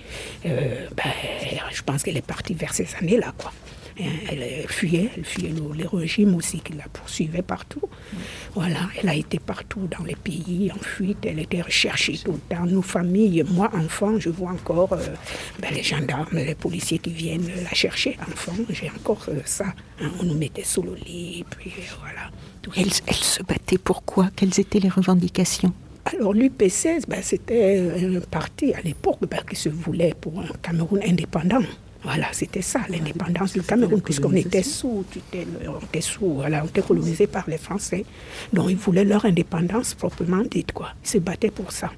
euh, 0.46 0.88
ben, 0.96 1.12
je 1.72 1.82
pense 1.82 2.04
qu'elle 2.04 2.18
est 2.18 2.26
partie 2.26 2.54
vers 2.54 2.74
ces 2.74 2.88
années-là. 3.02 3.34
quoi. 3.38 3.52
Elle 3.98 4.68
fuyait, 4.68 5.10
elle 5.16 5.24
fuyait 5.24 5.54
les 5.74 5.88
régimes 5.88 6.36
aussi 6.36 6.60
qui 6.60 6.74
la 6.74 6.84
poursuivaient 6.92 7.42
partout. 7.42 7.82
Voilà, 8.54 8.90
elle 8.98 9.10
a 9.10 9.16
été 9.16 9.40
partout 9.40 9.88
dans 9.90 10.04
les 10.04 10.16
pays 10.16 10.72
en 10.72 10.80
fuite, 10.80 11.26
elle 11.26 11.40
était 11.40 11.62
recherchée 11.62 12.18
tout 12.24 12.34
le 12.34 12.56
temps. 12.56 12.66
Nos 12.66 12.82
familles, 12.82 13.44
moi 13.50 13.70
enfant, 13.74 14.20
je 14.20 14.30
vois 14.30 14.52
encore 14.52 14.94
euh, 14.94 15.08
ben, 15.60 15.74
les 15.74 15.84
gendarmes, 15.84 16.38
les 16.38 16.56
policiers 16.56 17.00
qui 17.00 17.12
viennent 17.12 17.50
la 17.64 17.74
chercher. 17.74 18.18
Enfant, 18.22 18.54
j'ai 18.70 18.90
encore 18.90 19.26
euh, 19.30 19.40
ça. 19.46 19.66
Hein, 20.02 20.12
on 20.20 20.24
nous 20.24 20.38
mettait 20.38 20.64
sous 20.64 20.82
le 20.82 20.96
lit, 20.96 21.46
puis 21.50 21.72
voilà. 22.00 22.32
Elle, 22.76 22.92
se 22.92 23.44
battait 23.44 23.78
pourquoi 23.78 24.30
Quelles 24.36 24.60
étaient 24.60 24.80
les 24.80 24.90
revendications? 24.90 25.74
Alors 26.06 26.34
l'UPC, 26.34 27.02
ben, 27.08 27.22
c'était 27.22 27.80
un 27.80 28.20
parti 28.20 28.74
à 28.74 28.82
l'époque 28.82 29.20
ben, 29.30 29.42
qui 29.50 29.56
se 29.56 29.70
voulait 29.70 30.14
pour 30.20 30.40
un 30.40 30.48
Cameroun 30.62 31.02
indépendant. 31.04 31.62
Voilà, 32.06 32.28
c'était 32.34 32.62
ça, 32.62 32.82
l'indépendance 32.88 33.54
du 33.54 33.64
Cameroun, 33.64 34.00
puisqu'on 34.00 34.34
était 34.34 34.62
sous, 34.62 35.04
on 35.68 35.80
était 35.86 36.02
sous, 36.02 36.36
voilà, 36.36 36.64
on 36.64 36.68
était 36.68 36.84
colonisé 36.84 37.26
par 37.26 37.46
les 37.50 37.58
Français. 37.58 38.06
Donc 38.54 38.70
ils 38.70 38.78
voulaient 38.78 39.04
leur 39.04 39.26
indépendance 39.26 39.96
proprement 39.96 40.44
dite, 40.44 40.72
quoi. 40.72 40.90
Ils 41.04 41.10
se 41.10 41.18
battaient 41.18 41.50
pour 41.50 41.72
ça. 41.72 41.92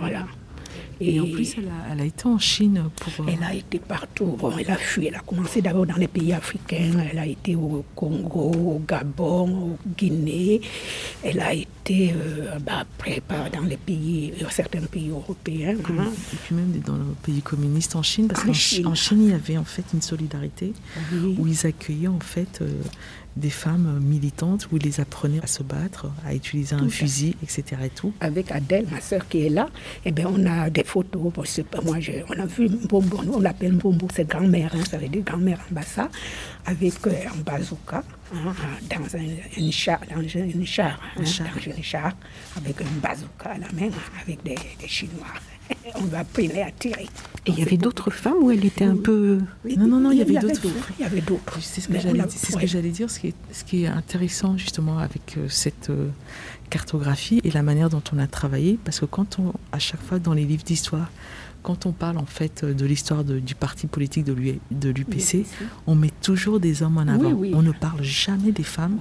Voilà. 0.00 0.26
Et, 1.00 1.20
en 1.20 1.26
plus, 1.26 1.56
elle 1.58 2.00
a, 2.00 2.04
été 2.04 2.26
en 2.26 2.38
Chine 2.38 2.84
pour. 2.96 3.28
Elle 3.28 3.42
a 3.42 3.54
été 3.54 3.78
partout. 3.78 4.36
Bon, 4.38 4.52
elle 4.58 4.70
a 4.70 4.76
fui. 4.76 5.06
Elle 5.06 5.14
a 5.14 5.20
commencé 5.20 5.62
d'abord 5.62 5.86
dans 5.86 5.96
les 5.96 6.08
pays 6.08 6.32
africains. 6.32 6.92
Elle 7.10 7.18
a 7.18 7.26
été 7.26 7.54
au 7.54 7.84
Congo, 7.94 8.52
au 8.52 8.82
Gabon, 8.86 9.72
au 9.72 9.78
Guinée. 9.96 10.60
Elle 11.22 11.40
a 11.40 11.54
été 11.54 12.14
bah, 12.64 12.80
après 12.80 13.22
dans 13.52 13.62
les 13.62 13.76
pays, 13.76 14.32
certains 14.50 14.80
pays 14.80 15.10
européens. 15.10 15.76
Hein. 15.88 16.04
Et 16.32 16.36
puis 16.44 16.54
même 16.54 16.72
dans 16.84 16.96
le 16.96 17.14
pays 17.22 17.42
communiste 17.42 17.96
en 17.96 18.02
Chine, 18.02 18.28
parce 18.28 18.44
qu'en 18.44 18.52
Chine. 18.52 18.94
Chine, 18.94 19.22
il 19.22 19.30
y 19.30 19.34
avait 19.34 19.58
en 19.58 19.64
fait 19.64 19.84
une 19.94 20.02
solidarité 20.02 20.72
où 21.38 21.46
ils 21.46 21.66
accueillaient 21.66 22.08
en 22.08 22.20
fait 22.20 22.62
des 23.38 23.50
femmes 23.50 24.00
militantes 24.02 24.68
où 24.70 24.76
ils 24.76 24.82
les 24.82 25.00
apprenaient 25.00 25.42
à 25.42 25.46
se 25.46 25.62
battre, 25.62 26.10
à 26.26 26.34
utiliser 26.34 26.74
un 26.74 26.88
fusil, 26.88 27.36
etc. 27.42 27.64
Et 27.84 27.90
tout. 27.90 28.12
Avec 28.20 28.50
Adèle, 28.50 28.86
ma 28.90 29.00
soeur 29.00 29.26
qui 29.28 29.46
est 29.46 29.48
là, 29.48 29.68
eh 30.04 30.10
bien, 30.10 30.28
on 30.28 30.44
a 30.46 30.70
des 30.70 30.84
photos. 30.84 31.32
Bon, 31.32 31.42
pas, 31.70 31.80
moi, 31.80 31.96
on 32.28 32.38
a 32.38 32.46
vu 32.46 32.68
Mbombo, 32.68 33.20
on 33.32 33.40
l'appelle 33.40 33.72
Mbombo, 33.74 34.08
c'est 34.14 34.28
grand-mère, 34.28 34.70
hein, 34.74 34.84
ça 34.88 34.98
veut 34.98 35.08
dire 35.08 35.22
grand-mère 35.22 35.60
en 35.70 36.08
avec 36.66 37.06
euh, 37.06 37.12
un 37.32 37.40
bazooka. 37.42 38.02
Hein, 38.34 38.54
dans 38.90 39.16
un, 39.16 39.70
char, 39.70 40.00
dans 40.10 40.20
un 40.20 40.64
char, 40.64 41.00
hein, 41.16 41.22
dans 41.22 41.72
un 41.72 41.82
char, 41.82 42.12
avec 42.56 42.80
un 42.82 43.00
bazooka 43.02 43.50
à 43.50 43.58
la 43.58 43.68
main, 43.72 43.90
avec 44.22 44.42
des, 44.42 44.56
des 44.78 44.88
Chinois. 44.88 45.26
On 45.94 46.04
va 46.04 46.24
prier 46.24 46.62
à 46.62 46.70
tirer. 46.70 47.08
Et 47.46 47.50
il 47.50 47.58
y 47.58 47.62
avait 47.62 47.76
d'autres 47.76 48.10
femmes 48.10 48.36
où 48.42 48.50
elle 48.50 48.64
était 48.64 48.84
un 48.84 48.96
peu. 48.96 49.38
Non, 49.76 49.86
non, 49.86 50.00
non, 50.00 50.10
il 50.12 50.18
y 50.18 50.22
avait 50.22 50.34
d'autres. 50.34 50.60
Il 50.98 51.02
y 51.02 51.04
avait 51.04 51.20
d'autres. 51.20 51.58
C'est 51.60 51.80
ce 51.80 51.88
que 51.88 52.66
j'allais 52.66 52.90
dire. 52.90 53.10
Ce 53.10 53.18
qui, 53.18 53.28
est, 53.28 53.34
ce 53.52 53.64
qui 53.64 53.84
est 53.84 53.88
intéressant 53.88 54.56
justement 54.56 54.98
avec 54.98 55.36
euh, 55.36 55.48
cette 55.48 55.90
euh, 55.90 56.08
cartographie 56.68 57.40
et 57.44 57.50
la 57.50 57.62
manière 57.62 57.88
dont 57.88 58.02
on 58.12 58.18
a 58.18 58.26
travaillé, 58.26 58.78
parce 58.84 59.00
que 59.00 59.06
quand 59.06 59.38
on, 59.38 59.52
à 59.72 59.78
chaque 59.78 60.02
fois 60.02 60.18
dans 60.18 60.34
les 60.34 60.44
livres 60.44 60.64
d'histoire, 60.64 61.10
quand 61.62 61.86
on 61.86 61.92
parle 61.92 62.18
en 62.18 62.26
fait 62.26 62.64
de 62.64 62.86
l'histoire 62.86 63.24
du 63.24 63.54
parti 63.54 63.86
politique 63.86 64.24
de 64.24 64.90
l'UPC, 64.90 65.44
on 65.86 65.94
met 65.94 66.12
toujours 66.22 66.60
des 66.60 66.82
hommes 66.82 66.98
en 66.98 67.08
avant. 67.08 67.30
on 67.30 67.62
ne 67.62 67.72
parle 67.72 68.02
jamais 68.02 68.52
des 68.52 68.62
femmes 68.62 68.98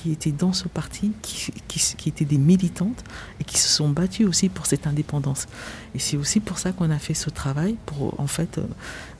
qui 0.00 0.12
étaient 0.12 0.32
dans 0.32 0.52
ce 0.52 0.68
parti, 0.68 1.12
qui, 1.22 1.52
qui, 1.68 2.08
étaient 2.08 2.24
des 2.24 2.38
militantes 2.38 3.04
et 3.40 3.44
qui 3.44 3.58
se 3.58 3.68
sont 3.68 3.88
battues 3.88 4.24
aussi 4.24 4.48
pour 4.48 4.66
cette 4.66 4.86
indépendance. 4.86 5.46
Et 5.94 5.98
c'est 5.98 6.16
aussi 6.16 6.40
pour 6.40 6.58
ça 6.58 6.72
qu'on 6.72 6.90
a 6.90 6.98
fait 6.98 7.14
ce 7.14 7.30
travail, 7.30 7.76
pour 7.86 8.18
en 8.18 8.26
fait 8.26 8.58
euh, 8.58 8.66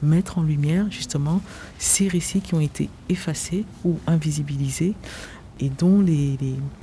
mettre 0.02 0.38
en 0.38 0.42
lumière 0.42 0.86
justement 0.90 1.42
ces 1.78 2.08
récits 2.08 2.40
qui 2.40 2.54
ont 2.54 2.60
été 2.60 2.88
effacés 3.08 3.64
ou 3.84 3.98
invisibilisés 4.06 4.94
et 5.60 5.68
dont 5.68 6.00
les, 6.00 6.38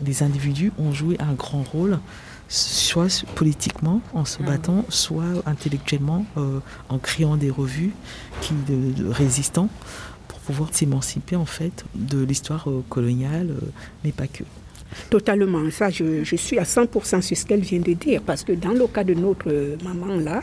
les 0.05 0.23
individus 0.23 0.71
ont 0.77 0.93
joué 0.93 1.17
un 1.19 1.33
grand 1.33 1.63
rôle 1.63 1.99
soit 2.49 3.25
politiquement 3.35 4.01
en 4.13 4.25
se 4.25 4.39
ah 4.41 4.45
battant, 4.45 4.85
soit 4.89 5.25
intellectuellement 5.45 6.25
euh, 6.37 6.59
en 6.89 6.97
créant 6.97 7.37
des 7.37 7.49
revues 7.49 7.91
qui, 8.41 8.53
de, 8.67 9.09
résistants 9.09 9.69
pouvoir 10.47 10.73
s'émanciper 10.73 11.35
en 11.35 11.45
fait 11.45 11.83
de 11.93 12.23
l'histoire 12.23 12.69
euh, 12.69 12.81
coloniale, 12.87 13.49
euh, 13.49 13.65
mais 14.05 14.13
pas 14.13 14.27
que. 14.27 14.43
Totalement. 15.09 15.69
Ça, 15.71 15.89
je, 15.89 16.35
suis 16.35 16.59
à 16.59 16.63
100% 16.63 17.21
sur 17.21 17.37
ce 17.37 17.45
qu'elle 17.45 17.61
vient 17.61 17.79
de 17.79 17.93
dire. 17.93 18.21
Parce 18.25 18.43
que 18.43 18.53
dans 18.53 18.71
le 18.71 18.87
cas 18.87 19.03
de 19.03 19.13
notre 19.13 19.49
maman, 19.83 20.17
là, 20.17 20.41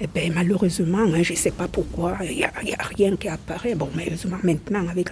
eh 0.00 0.06
ben, 0.06 0.32
malheureusement, 0.34 0.98
hein, 0.98 1.22
je 1.22 1.32
ne 1.32 1.38
sais 1.38 1.50
pas 1.50 1.68
pourquoi, 1.68 2.16
il 2.22 2.36
n'y 2.36 2.44
a, 2.44 2.50
rien 2.96 3.16
qui 3.16 3.28
apparaît. 3.28 3.74
Bon, 3.74 3.88
malheureusement, 3.94 4.38
maintenant, 4.42 4.86
avec, 4.88 5.10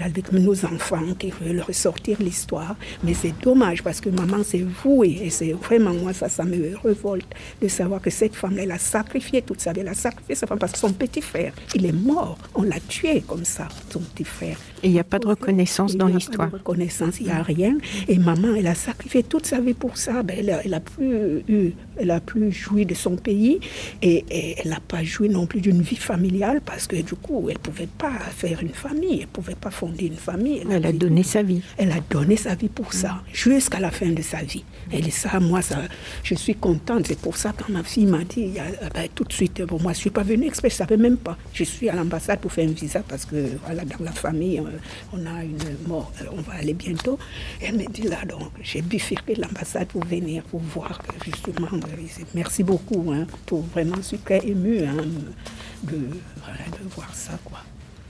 avec 0.00 0.32
nos 0.32 0.64
enfants 0.64 1.14
qui 1.18 1.32
veulent 1.42 1.60
ressortir 1.60 2.18
l'histoire. 2.20 2.76
Mais 3.02 3.14
c'est 3.14 3.34
dommage 3.42 3.82
parce 3.82 4.00
que 4.00 4.08
maman 4.10 4.42
s'est 4.42 4.64
vouée. 4.84 5.18
Et 5.22 5.30
c'est 5.30 5.52
vraiment, 5.52 5.94
moi, 5.94 6.12
ça, 6.12 6.28
ça 6.28 6.44
me 6.44 6.76
révolte 6.82 7.28
de 7.60 7.68
savoir 7.68 8.00
que 8.00 8.10
cette 8.10 8.34
femme, 8.34 8.56
elle 8.58 8.72
a 8.72 8.78
sacrifié 8.78 9.42
toute 9.42 9.60
sa 9.60 9.72
vie. 9.72 9.80
Elle 9.80 9.88
a 9.88 9.94
sacrifié 9.94 10.34
sa 10.34 10.46
femme 10.46 10.58
parce 10.58 10.72
que 10.72 10.78
son 10.78 10.92
petit 10.92 11.22
frère, 11.22 11.52
il 11.74 11.86
est 11.86 11.92
mort. 11.92 12.38
On 12.54 12.62
l'a 12.62 12.80
tué 12.80 13.22
comme 13.26 13.44
ça, 13.44 13.68
son 13.90 14.00
petit 14.00 14.24
frère. 14.24 14.58
Et 14.82 14.88
il 14.88 14.92
n'y 14.92 15.00
a 15.00 15.04
pas 15.04 15.18
de 15.18 15.26
reconnaissance 15.26 15.96
dans 15.96 16.06
l'histoire. 16.06 16.50
reconnaissance, 16.50 17.20
il 17.20 17.26
n'y 17.26 17.32
a 17.32 17.42
rien. 17.42 17.76
Et 18.06 18.18
maman, 18.18 18.54
elle 18.56 18.66
a 18.66 18.74
sacrifié 18.74 19.22
toute 19.22 19.46
sa 19.46 19.60
vie 19.60 19.74
pour 19.74 19.96
ça. 19.96 20.22
Ben, 20.22 20.38
elle, 20.38 20.74
a, 20.74 20.80
plus 20.80 21.42
eu, 21.48 21.72
elle 21.96 22.10
a 22.10 22.20
plus 22.20 22.52
joui 22.52 22.86
de 22.86 22.94
son 22.94 23.16
pays 23.16 23.60
et, 24.02 24.24
elle 24.58 24.70
n'a 24.70 24.80
pas 24.80 25.02
joui 25.02 25.28
non 25.28 25.46
plus 25.46 25.60
d'une 25.60 25.82
vie 25.82 25.96
familiale 25.96 26.60
parce 26.64 26.86
que 26.86 26.96
du 26.96 27.14
coup, 27.14 27.46
elle 27.48 27.56
ne 27.56 27.58
pouvait 27.58 27.88
pas 27.98 28.12
faire 28.36 28.62
une 28.62 28.68
famille, 28.70 29.14
elle 29.14 29.20
ne 29.20 29.26
pouvait 29.26 29.54
pas 29.54 29.70
fonder 29.70 30.06
une 30.06 30.16
famille. 30.16 30.62
Elle, 30.70 30.86
a 30.86 30.92
donné 30.92 31.22
sa 31.22 31.42
vie. 31.42 31.62
Elle 31.76 31.92
a 31.92 32.00
donné 32.10 32.36
sa 32.36 32.54
vie 32.54 32.68
pour 32.68 32.92
ça, 32.92 33.22
jusqu'à 33.32 33.80
la 33.80 33.90
fin 33.90 34.10
de 34.10 34.22
sa 34.22 34.42
vie. 34.42 34.64
Et 34.92 35.10
ça, 35.10 35.40
moi, 35.40 35.62
ça, 35.62 35.82
je 36.22 36.34
suis 36.34 36.54
contente. 36.54 37.06
C'est 37.08 37.18
pour 37.18 37.36
ça 37.36 37.52
quand 37.56 37.72
ma 37.72 37.82
fille 37.82 38.06
m'a 38.06 38.24
dit, 38.24 38.54
ben, 38.94 39.08
tout 39.14 39.24
de 39.24 39.32
suite, 39.32 39.62
bon, 39.62 39.78
moi, 39.80 39.92
je 39.92 39.98
ne 39.98 40.02
suis 40.02 40.10
pas 40.10 40.22
venue 40.22 40.46
exprès, 40.46 40.68
je 40.70 40.74
ne 40.74 40.78
savais 40.78 40.96
même 40.96 41.16
pas. 41.16 41.36
Je 41.52 41.64
suis 41.64 41.88
à 41.88 41.94
l'ambassade 41.94 42.38
pour 42.40 42.52
faire 42.52 42.68
un 42.68 42.72
visa 42.72 43.02
parce 43.06 43.24
que 43.24 43.36
voilà, 43.64 43.84
dans 43.84 44.04
la 44.04 44.12
famille, 44.12 44.58
euh, 44.58 44.67
on 45.12 45.26
a 45.26 45.44
une 45.44 45.58
mort, 45.86 46.12
on 46.32 46.40
va 46.42 46.54
aller 46.54 46.74
bientôt. 46.74 47.18
elle 47.60 47.76
me 47.76 47.86
dit 47.86 48.02
là, 48.02 48.24
donc, 48.24 48.50
j'ai 48.62 48.82
bifurqué 48.82 49.34
l'ambassade 49.34 49.88
pour 49.88 50.04
venir, 50.04 50.42
pour 50.44 50.60
voir 50.60 51.00
justement. 51.24 51.68
Euh, 51.72 52.24
merci 52.34 52.62
beaucoup 52.62 53.12
hein, 53.12 53.26
pour 53.46 53.62
vraiment, 53.62 53.96
je 53.96 54.02
suis 54.02 54.18
très 54.18 54.40
de, 54.40 55.96
de 55.96 56.88
voir 56.94 57.14
ça. 57.14 57.38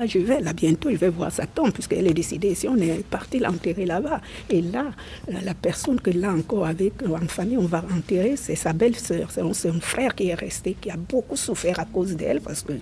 Ah, 0.00 0.06
je 0.06 0.20
vais 0.20 0.40
là 0.40 0.52
bientôt, 0.52 0.90
je 0.90 0.96
vais 0.96 1.08
voir 1.08 1.32
sa 1.32 1.46
tombe, 1.46 1.72
puisqu'elle 1.72 2.06
est 2.06 2.14
décidée. 2.14 2.54
Si 2.54 2.68
on 2.68 2.76
est 2.76 3.04
parti 3.04 3.40
l'enterrer 3.40 3.84
là-bas. 3.84 4.20
Et 4.48 4.62
là, 4.62 4.92
la 5.26 5.54
personne 5.54 6.00
que 6.00 6.10
là 6.10 6.32
encore 6.32 6.66
avec 6.66 6.94
en 7.02 7.26
famille, 7.26 7.56
on 7.56 7.66
va 7.66 7.84
enterrer, 7.96 8.36
c'est 8.36 8.54
sa 8.54 8.72
belle-sœur. 8.72 9.30
C'est 9.32 9.42
son 9.42 9.80
frère 9.80 10.14
qui 10.14 10.28
est 10.28 10.34
resté, 10.34 10.76
qui 10.80 10.90
a 10.90 10.96
beaucoup 10.96 11.36
souffert 11.36 11.80
à 11.80 11.84
cause 11.84 12.14
d'elle, 12.14 12.40
parce 12.40 12.62
que 12.62 12.74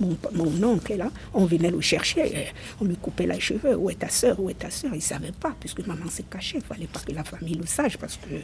mon, 0.00 0.16
mon, 0.32 0.62
oncle 0.62 0.94
là. 0.96 1.10
On 1.32 1.46
venait 1.46 1.70
le 1.70 1.80
chercher, 1.80 2.52
on 2.80 2.84
lui 2.84 2.96
coupait 2.96 3.26
les 3.26 3.40
cheveux. 3.40 3.76
Où 3.76 3.88
est 3.88 4.00
ta 4.00 4.10
sœur? 4.10 4.38
Où 4.38 4.50
est 4.50 4.58
ta 4.58 4.70
sœur? 4.70 4.90
Il 4.92 4.98
ne 4.98 5.02
savait 5.02 5.32
pas, 5.32 5.54
puisque 5.58 5.86
maman 5.86 6.08
s'est 6.10 6.24
cachée. 6.30 6.58
Il 6.58 6.60
ne 6.60 6.64
fallait 6.64 6.86
pas 6.86 7.00
que 7.00 7.12
la 7.12 7.24
famille 7.24 7.54
le 7.54 7.66
sache, 7.66 7.96
parce 7.96 8.16
que 8.16 8.34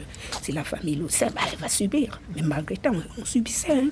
si 0.41 0.51
la 0.51 0.63
famille 0.63 0.95
le 0.95 1.09
sait, 1.09 1.27
bah, 1.27 1.41
elle 1.51 1.59
va 1.59 1.69
subir. 1.69 2.19
Mais 2.35 2.41
malgré 2.41 2.77
tout, 2.77 2.91
on, 3.19 3.25
subissait. 3.25 3.71
Hein. 3.71 3.89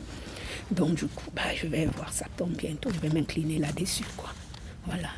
Donc 0.71 0.95
du 0.95 1.05
coup, 1.07 1.29
bah, 1.35 1.41
je 1.55 1.67
vais 1.67 1.85
voir 1.87 2.11
sa 2.11 2.25
tombe 2.37 2.55
bientôt, 2.55 2.89
je 2.93 2.99
vais 2.99 3.09
m'incliner 3.13 3.59
là-dessus. 3.59 4.05
quoi. 4.17 4.29
Voilà. 4.85 5.09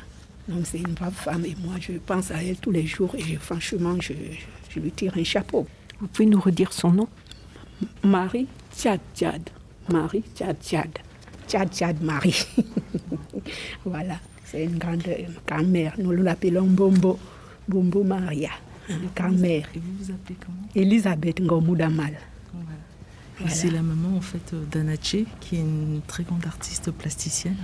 Donc 0.48 0.66
c'est 0.66 0.78
une 0.78 0.94
brave 0.94 1.14
femme 1.14 1.44
et 1.44 1.56
moi 1.64 1.74
je 1.80 1.92
pense 1.92 2.30
à 2.30 2.42
elle 2.42 2.56
tous 2.56 2.70
les 2.70 2.86
jours 2.86 3.14
et 3.16 3.36
franchement 3.36 3.96
je, 4.00 4.12
lui 4.78 4.92
tire 4.92 5.16
un 5.16 5.24
chapeau. 5.24 5.66
Vous 6.00 6.06
pouvez 6.06 6.26
nous 6.26 6.40
redire 6.40 6.72
son 6.72 6.92
nom? 6.92 7.08
Marie 8.04 8.46
Tchad 8.76 9.00
Tchad. 9.14 9.50
Marie 9.90 10.22
Tchad 10.34 10.56
Tchad. 10.62 10.98
Tchad 11.48 11.72
Tchad 11.72 12.02
Marie. 12.02 12.46
voilà. 13.84 14.18
C'est 14.44 14.64
une 14.64 14.78
grande 14.78 15.02
grand-mère. 15.46 15.94
Nous 15.98 16.12
l'appelons 16.12 16.66
Bombo. 16.66 17.18
Bombo 17.66 18.04
Maria. 18.04 18.50
Grand-mère. 19.16 19.68
Et 19.74 19.78
vous 19.78 20.04
vous 20.04 20.12
appelez 20.12 20.36
comment? 20.38 20.68
Elisabeth 20.74 21.40
Ngomoudamal. 21.40 22.14
C'est 23.48 23.70
la 23.70 23.82
maman 23.82 24.16
en 24.16 24.20
fait 24.20 24.54
d'Anaché, 24.70 25.26
qui 25.40 25.56
est 25.56 25.60
une 25.60 26.00
très 26.06 26.24
grande 26.24 26.46
artiste 26.46 26.90
plasticienne, 26.90 27.56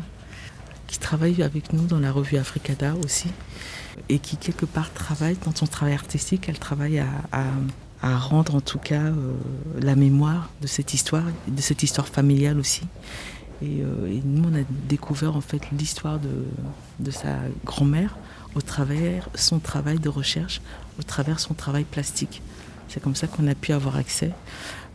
qui 0.87 0.99
travaille 0.99 1.43
avec 1.43 1.73
nous 1.73 1.87
dans 1.87 1.99
la 1.99 2.13
revue 2.13 2.37
Africada 2.37 2.95
aussi, 3.05 3.29
et 4.09 4.19
qui 4.19 4.37
quelque 4.37 4.67
part 4.67 4.93
travaille, 4.93 5.37
dans 5.45 5.55
son 5.55 5.67
travail 5.67 5.95
artistique, 5.95 6.49
elle 6.49 6.59
travaille 6.59 6.99
à, 6.99 7.45
rendre 8.03 8.57
en 8.57 8.61
tout 8.61 8.81
cas 8.81 9.05
euh, 9.05 9.35
la 9.81 9.95
mémoire 9.95 10.51
de 10.61 10.67
cette 10.67 10.93
histoire, 10.93 11.23
de 11.47 11.61
cette 11.61 11.85
histoire 11.85 12.09
familiale 12.09 12.59
aussi. 12.59 12.83
Euh, 13.63 14.07
et, 14.07 14.21
nous, 14.25 14.49
on 14.49 14.55
a 14.55 14.65
découvert 14.89 15.37
en 15.37 15.41
fait 15.41 15.63
l'histoire 15.71 16.19
de, 16.19 16.45
de 16.99 17.11
sa 17.13 17.37
grand-mère 17.65 18.17
au 18.57 18.61
travers 18.61 19.29
son 19.37 19.61
travail 19.61 20.01
de 20.01 20.09
recherche, 20.09 20.61
au 20.99 21.05
travers 21.05 21.39
son 21.39 21.55
travail 21.55 21.85
plastique. 21.85 22.43
C'est 22.89 23.01
comme 23.01 23.15
ça 23.15 23.29
qu'on 23.29 23.47
a 23.47 23.55
pu 23.55 23.73
avoir 23.73 23.97
accès 23.97 24.33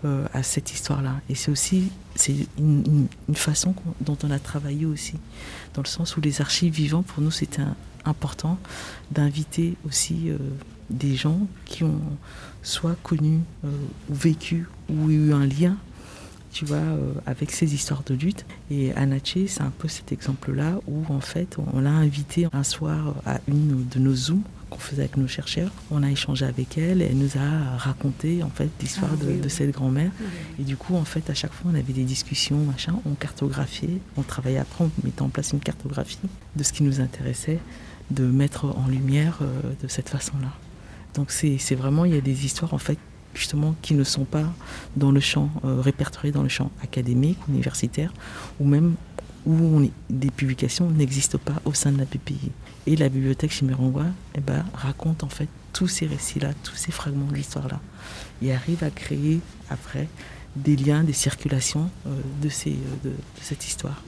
euh, 0.05 0.27
à 0.31 0.43
cette 0.43 0.71
histoire-là. 0.73 1.15
Et 1.27 1.33
c'est 1.33 1.49
aussi 1.49 1.89
c'est 2.13 2.36
une, 2.60 3.07
façon 3.33 3.73
dont 4.01 4.17
on 4.23 4.29
a 4.29 4.38
travaillé 4.38 4.86
aussi, 4.86 5.15
dans 5.73 5.81
le 5.81 5.88
sens 5.88 6.17
où 6.17 6.21
les 6.21 6.39
archives 6.39 6.73
vivantes, 6.73 7.07
pour 7.07 7.23
nous, 7.23 7.31
c'était 7.31 7.63
important 8.05 8.60
d'inviter 9.10 9.75
aussi 9.88 10.29
euh, 10.29 10.38
des 10.91 11.15
gens 11.15 11.39
qui 11.65 11.83
ont 11.83 11.99
soit 12.62 12.95
connu 13.01 13.39
euh, 13.65 13.69
ou 14.10 14.13
vécu 14.13 14.67
ou 14.88 15.10
eu 15.10 15.33
un 15.33 15.47
lien 15.47 15.75
tu 16.51 16.65
vois, 16.65 16.81
avec 17.27 17.51
ces 17.51 17.75
histoires 17.75 18.01
de 18.03 18.15
lutte. 18.15 18.45
Et 18.71 18.91
Anaché, 18.93 19.45
c'est 19.47 19.62
un 19.62 19.73
peu 19.77 19.88
cet 19.88 20.12
exemple-là 20.12 20.79
où, 20.88 21.03
en 21.10 21.19
fait, 21.19 21.55
on 21.71 21.79
l'a 21.79 21.91
invité 21.91 22.47
un 22.51 22.63
soir 22.63 23.13
à 23.27 23.39
une 23.47 23.86
de 23.88 23.99
nos 23.99 24.15
Zooms 24.15 24.41
qu'on 24.69 24.80
faisait 24.80 25.01
avec 25.01 25.17
nos 25.17 25.27
chercheurs. 25.27 25.71
On 25.91 26.03
a 26.03 26.12
échangé 26.12 26.45
avec 26.45 26.77
elle 26.77 27.01
et 27.01 27.06
elle 27.06 27.17
nous 27.17 27.38
a 27.38 27.77
raconté 27.77 28.43
en 28.43 28.49
fait 28.49 28.69
l'histoire 28.82 29.12
ah 29.13 29.41
de, 29.41 29.49
cette 29.49 29.71
grand-mère. 29.71 30.12
Et 30.60 30.63
du 30.63 30.77
coup, 30.77 30.96
en 30.96 31.06
fait, 31.06 31.29
à 31.29 31.33
chaque 31.33 31.54
fois, 31.54 31.71
on 31.73 31.75
avait 31.75 31.94
des 31.94 32.04
discussions, 32.04 32.58
machin, 32.58 32.96
on 33.06 33.13
cartographiait, 33.13 34.00
on 34.17 34.23
travaillait 34.23 34.60
après, 34.60 34.85
on 34.85 34.92
mettait 35.04 35.21
en 35.21 35.29
place 35.29 35.52
une 35.54 35.60
cartographie 35.60 36.19
de 36.56 36.63
ce 36.63 36.73
qui 36.73 36.83
nous 36.83 37.00
intéressait, 37.02 37.60
de 38.12 38.25
mettre 38.25 38.65
en 38.65 38.87
lumière 38.87 39.39
euh, 39.42 39.73
de 39.81 39.87
cette 39.87 40.10
façon-là. 40.10 40.54
Donc 41.13 41.31
c'est 41.31 41.75
vraiment, 41.75 42.06
il 42.06 42.13
y 42.13 42.17
a 42.17 42.21
des 42.21 42.46
histoires 42.46 42.73
en 42.73 42.77
fait 42.77 43.00
justement 43.33 43.75
qui 43.81 43.96
ne 43.96 44.04
sont 44.04 44.23
pas 44.23 44.54
dans 44.96 45.12
le 45.12 45.19
champ 45.19 45.50
répertoriés 45.63 46.31
dans 46.31 46.44
le 46.44 46.50
champ 46.50 46.71
académique, 46.83 47.37
universitaire, 47.48 48.13
ou 48.60 48.65
même 48.65 48.96
où 49.48 49.89
des 50.10 50.29
publications 50.29 50.89
n'existent 50.89 51.37
pas 51.37 51.56
au 51.65 51.73
sein 51.73 51.92
de 51.92 51.98
la 51.98 52.06
BPI. 52.06 52.52
Et 52.88 52.96
la 52.96 53.10
bibliothèque 53.10 53.52
Chimirongwa 53.52 54.06
eh 54.35 54.40
ben, 54.40 54.63
raconte 54.73 55.23
en 55.23 55.29
fait 55.29 55.50
tous 55.73 55.90
ces 55.90 56.08
récits-là, 56.08 56.54
tous 56.63 56.77
ces 56.77 56.94
fragments 56.94 57.27
de 57.27 57.35
l'histoire-là, 57.35 57.81
et 58.42 58.54
arrive 58.54 58.81
à 58.81 58.90
créer 58.90 59.42
après 59.69 60.08
des 60.56 60.77
liens, 60.77 61.04
des 61.04 61.12
circulations 61.13 61.90
euh, 62.08 62.12
euh, 62.46 62.71
de, 63.04 63.12
cette 63.42 63.67
histoire. 63.67 64.02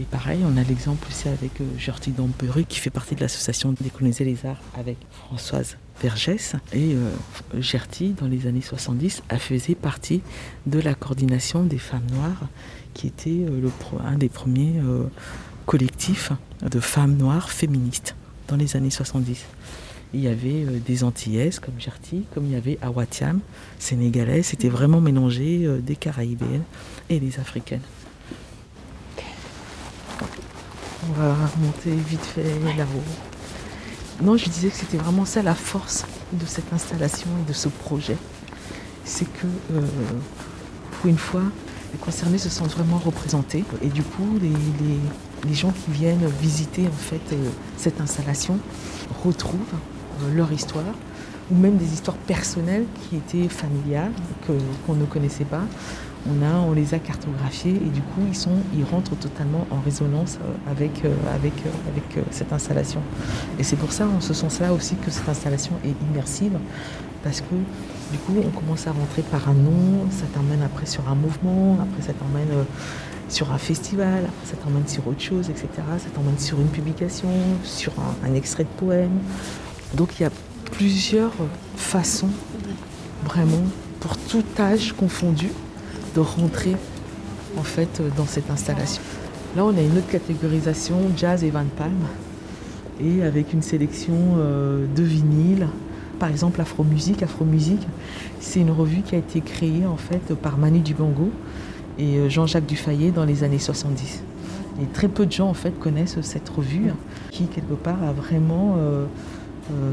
Et 0.00 0.02
pareil, 0.02 0.40
on 0.44 0.56
a 0.56 0.64
l'exemple 0.64 1.06
aussi 1.08 1.28
avec 1.28 1.60
euh, 1.60 2.10
Damperu 2.16 2.64
qui 2.64 2.80
fait 2.80 2.90
partie 2.90 3.14
de 3.14 3.20
l'association 3.20 3.72
Décoloniser 3.80 4.24
les 4.24 4.44
arts 4.44 4.60
avec 4.76 4.98
Françoise 5.10 5.76
Vergès. 6.02 6.56
Et 6.72 6.94
euh, 6.94 7.10
Gertie, 7.60 8.10
dans 8.10 8.26
les 8.26 8.48
années 8.48 8.60
70, 8.60 9.22
a 9.28 9.38
faisait 9.38 9.76
partie 9.76 10.20
de 10.66 10.80
la 10.80 10.94
coordination 10.94 11.62
des 11.62 11.78
femmes 11.78 12.06
noires 12.12 12.48
qui 12.92 13.06
était 13.06 13.46
le, 13.48 13.70
un 14.04 14.16
des 14.16 14.28
premiers 14.28 14.80
collectifs 15.66 16.32
de 16.62 16.80
femmes 16.80 17.16
noires 17.16 17.50
féministes 17.50 18.14
dans 18.48 18.56
les 18.56 18.76
années 18.76 18.90
70. 18.90 19.44
Il 20.14 20.20
y 20.20 20.28
avait 20.28 20.64
euh, 20.64 20.78
des 20.78 21.04
Antillaises 21.04 21.58
comme 21.58 21.78
Gertie, 21.78 22.24
comme 22.32 22.46
il 22.46 22.52
y 22.52 22.56
avait 22.56 22.78
Awatiam, 22.80 23.40
sénégalaises. 23.78 24.46
C'était 24.46 24.68
vraiment 24.68 25.00
mélangé 25.00 25.66
euh, 25.66 25.80
des 25.80 25.96
Caraïbéennes 25.96 26.62
et 27.10 27.18
des 27.18 27.38
Africaines. 27.40 27.82
On 31.08 31.12
va 31.12 31.36
monter 31.58 31.90
vite 31.90 32.24
fait 32.24 32.76
là-haut. 32.76 34.22
Non, 34.22 34.36
je 34.36 34.48
disais 34.48 34.68
que 34.68 34.76
c'était 34.76 34.96
vraiment 34.96 35.24
ça 35.24 35.42
la 35.42 35.54
force 35.54 36.04
de 36.32 36.46
cette 36.46 36.72
installation 36.72 37.28
et 37.42 37.48
de 37.48 37.52
ce 37.52 37.68
projet. 37.68 38.16
C'est 39.04 39.26
que, 39.26 39.46
euh, 39.72 39.82
pour 40.92 41.10
une 41.10 41.18
fois, 41.18 41.42
les 41.92 41.98
concernés 41.98 42.38
se 42.38 42.48
sentent 42.48 42.72
vraiment 42.72 42.98
représentés. 42.98 43.64
Et 43.82 43.88
du 43.88 44.02
coup, 44.02 44.38
les, 44.40 44.48
gens 45.54 45.70
qui 45.70 45.90
viennent 45.90 46.26
visiter 46.40 46.86
en 46.86 46.90
fait 46.90 47.20
cette 47.76 48.00
installation 48.00 48.58
retrouvent 49.24 49.60
euh, 50.22 50.34
leur 50.34 50.52
histoire, 50.52 50.94
ou 51.50 51.54
même 51.54 51.76
des 51.76 51.92
histoires 51.92 52.16
personnelles 52.16 52.84
qui 53.02 53.16
étaient 53.16 53.48
familiales, 53.48 54.12
qu'on 54.46 54.94
ne 54.94 55.04
connaissait 55.04 55.44
pas. 55.44 55.62
On, 56.28 56.44
a, 56.44 56.56
on 56.56 56.72
les 56.72 56.92
a 56.92 56.98
cartographiées 56.98 57.76
et 57.76 57.88
du 57.88 58.00
coup 58.00 58.22
ils, 58.26 58.34
sont, 58.34 58.58
ils 58.76 58.82
rentrent 58.82 59.14
totalement 59.14 59.64
en 59.70 59.80
résonance 59.80 60.38
euh, 60.42 60.70
avec, 60.70 61.04
euh, 61.04 61.14
avec, 61.32 61.52
avec 61.88 62.26
cette 62.32 62.52
installation. 62.52 63.00
Et 63.60 63.62
c'est 63.62 63.76
pour 63.76 63.92
ça, 63.92 64.08
en 64.08 64.20
ce 64.20 64.34
sens-là 64.34 64.72
aussi, 64.72 64.96
que 64.96 65.10
cette 65.10 65.28
installation 65.28 65.72
est 65.84 65.94
immersive, 66.10 66.58
parce 67.22 67.40
que 67.40 67.54
du 68.12 68.18
coup 68.18 68.34
on 68.44 68.50
commence 68.50 68.86
à 68.88 68.92
rentrer 68.92 69.22
par 69.22 69.48
un 69.48 69.54
nom, 69.54 70.06
ça 70.10 70.26
t'emmène 70.34 70.62
après 70.62 70.86
sur 70.86 71.08
un 71.08 71.14
mouvement, 71.14 71.78
après 71.80 72.02
ça 72.02 72.12
t'emmène 72.12 72.64
sur 73.28 73.52
un 73.52 73.58
festival, 73.58 74.24
ça 74.44 74.56
t'emmène 74.56 74.86
sur 74.86 75.06
autre 75.08 75.20
chose, 75.20 75.50
etc. 75.50 75.68
Ça 75.98 76.08
t'emmène 76.14 76.38
sur 76.38 76.60
une 76.60 76.68
publication, 76.68 77.28
sur 77.64 77.92
un 78.24 78.34
extrait 78.34 78.64
de 78.64 78.78
poème, 78.78 79.18
donc 79.94 80.18
il 80.18 80.22
y 80.22 80.26
a 80.26 80.30
plusieurs 80.72 81.32
façons, 81.76 82.30
vraiment, 83.24 83.64
pour 84.00 84.16
tout 84.16 84.44
âge 84.58 84.92
confondu, 84.92 85.48
de 86.14 86.20
rentrer 86.20 86.76
en 87.56 87.62
fait 87.62 88.02
dans 88.16 88.26
cette 88.26 88.50
installation. 88.50 89.02
Là, 89.56 89.64
on 89.64 89.76
a 89.76 89.80
une 89.80 89.96
autre 89.96 90.08
catégorisation, 90.08 90.96
jazz 91.16 91.42
et 91.42 91.50
Van 91.50 91.64
Palm, 91.76 91.92
et 93.00 93.22
avec 93.22 93.52
une 93.52 93.62
sélection 93.62 94.14
euh, 94.38 94.86
de 94.94 95.02
vinyles. 95.02 95.68
Par 96.18 96.30
exemple, 96.30 96.60
Afro-Musique. 96.60 97.22
Afro-Musique, 97.22 97.86
c'est 98.40 98.60
une 98.60 98.70
revue 98.70 99.02
qui 99.02 99.14
a 99.14 99.18
été 99.18 99.40
créée 99.40 99.84
en 99.86 99.96
fait 99.96 100.34
par 100.34 100.56
Manu 100.56 100.80
Dubango 100.80 101.30
et 101.98 102.16
euh, 102.16 102.28
Jean-Jacques 102.28 102.66
Dufayet 102.66 103.10
dans 103.10 103.24
les 103.24 103.44
années 103.44 103.58
70. 103.58 104.22
Et 104.82 104.86
très 104.86 105.08
peu 105.08 105.24
de 105.24 105.32
gens 105.32 105.48
en 105.48 105.54
fait 105.54 105.70
connaissent 105.78 106.20
cette 106.20 106.48
revue 106.48 106.92
qui 107.30 107.46
quelque 107.46 107.74
part 107.74 108.02
a 108.02 108.12
vraiment 108.12 108.74
euh, 108.78 109.06
euh, 109.70 109.92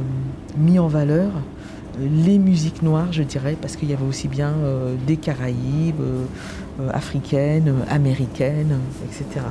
mis 0.57 0.77
en 0.77 0.87
valeur 0.87 1.31
les 1.99 2.39
musiques 2.39 2.81
noires, 2.81 3.13
je 3.13 3.21
dirais, 3.21 3.55
parce 3.61 3.75
qu'il 3.75 3.89
y 3.89 3.93
avait 3.93 4.05
aussi 4.05 4.27
bien 4.27 4.49
euh, 4.49 4.95
des 5.05 5.15
Caraïbes, 5.15 6.01
africaines, 6.91 7.71
américaines, 7.87 8.79
etc. 9.05 9.45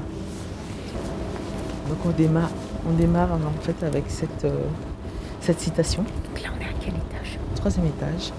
Donc 1.89 1.99
on 2.05 2.11
démarre, 2.11 2.51
on 2.91 2.95
démarre 2.95 3.35
en 3.35 3.63
fait 3.63 3.87
avec 3.87 4.05
cette, 4.09 4.47
cette 5.41 5.61
citation. 5.61 6.03
Donc 6.03 6.43
là 6.43 6.49
on 6.57 6.61
est 6.61 6.65
à 6.65 6.73
quel 6.81 6.95
étage? 6.95 7.39
Troisième 7.55 7.87
étage. 7.87 8.33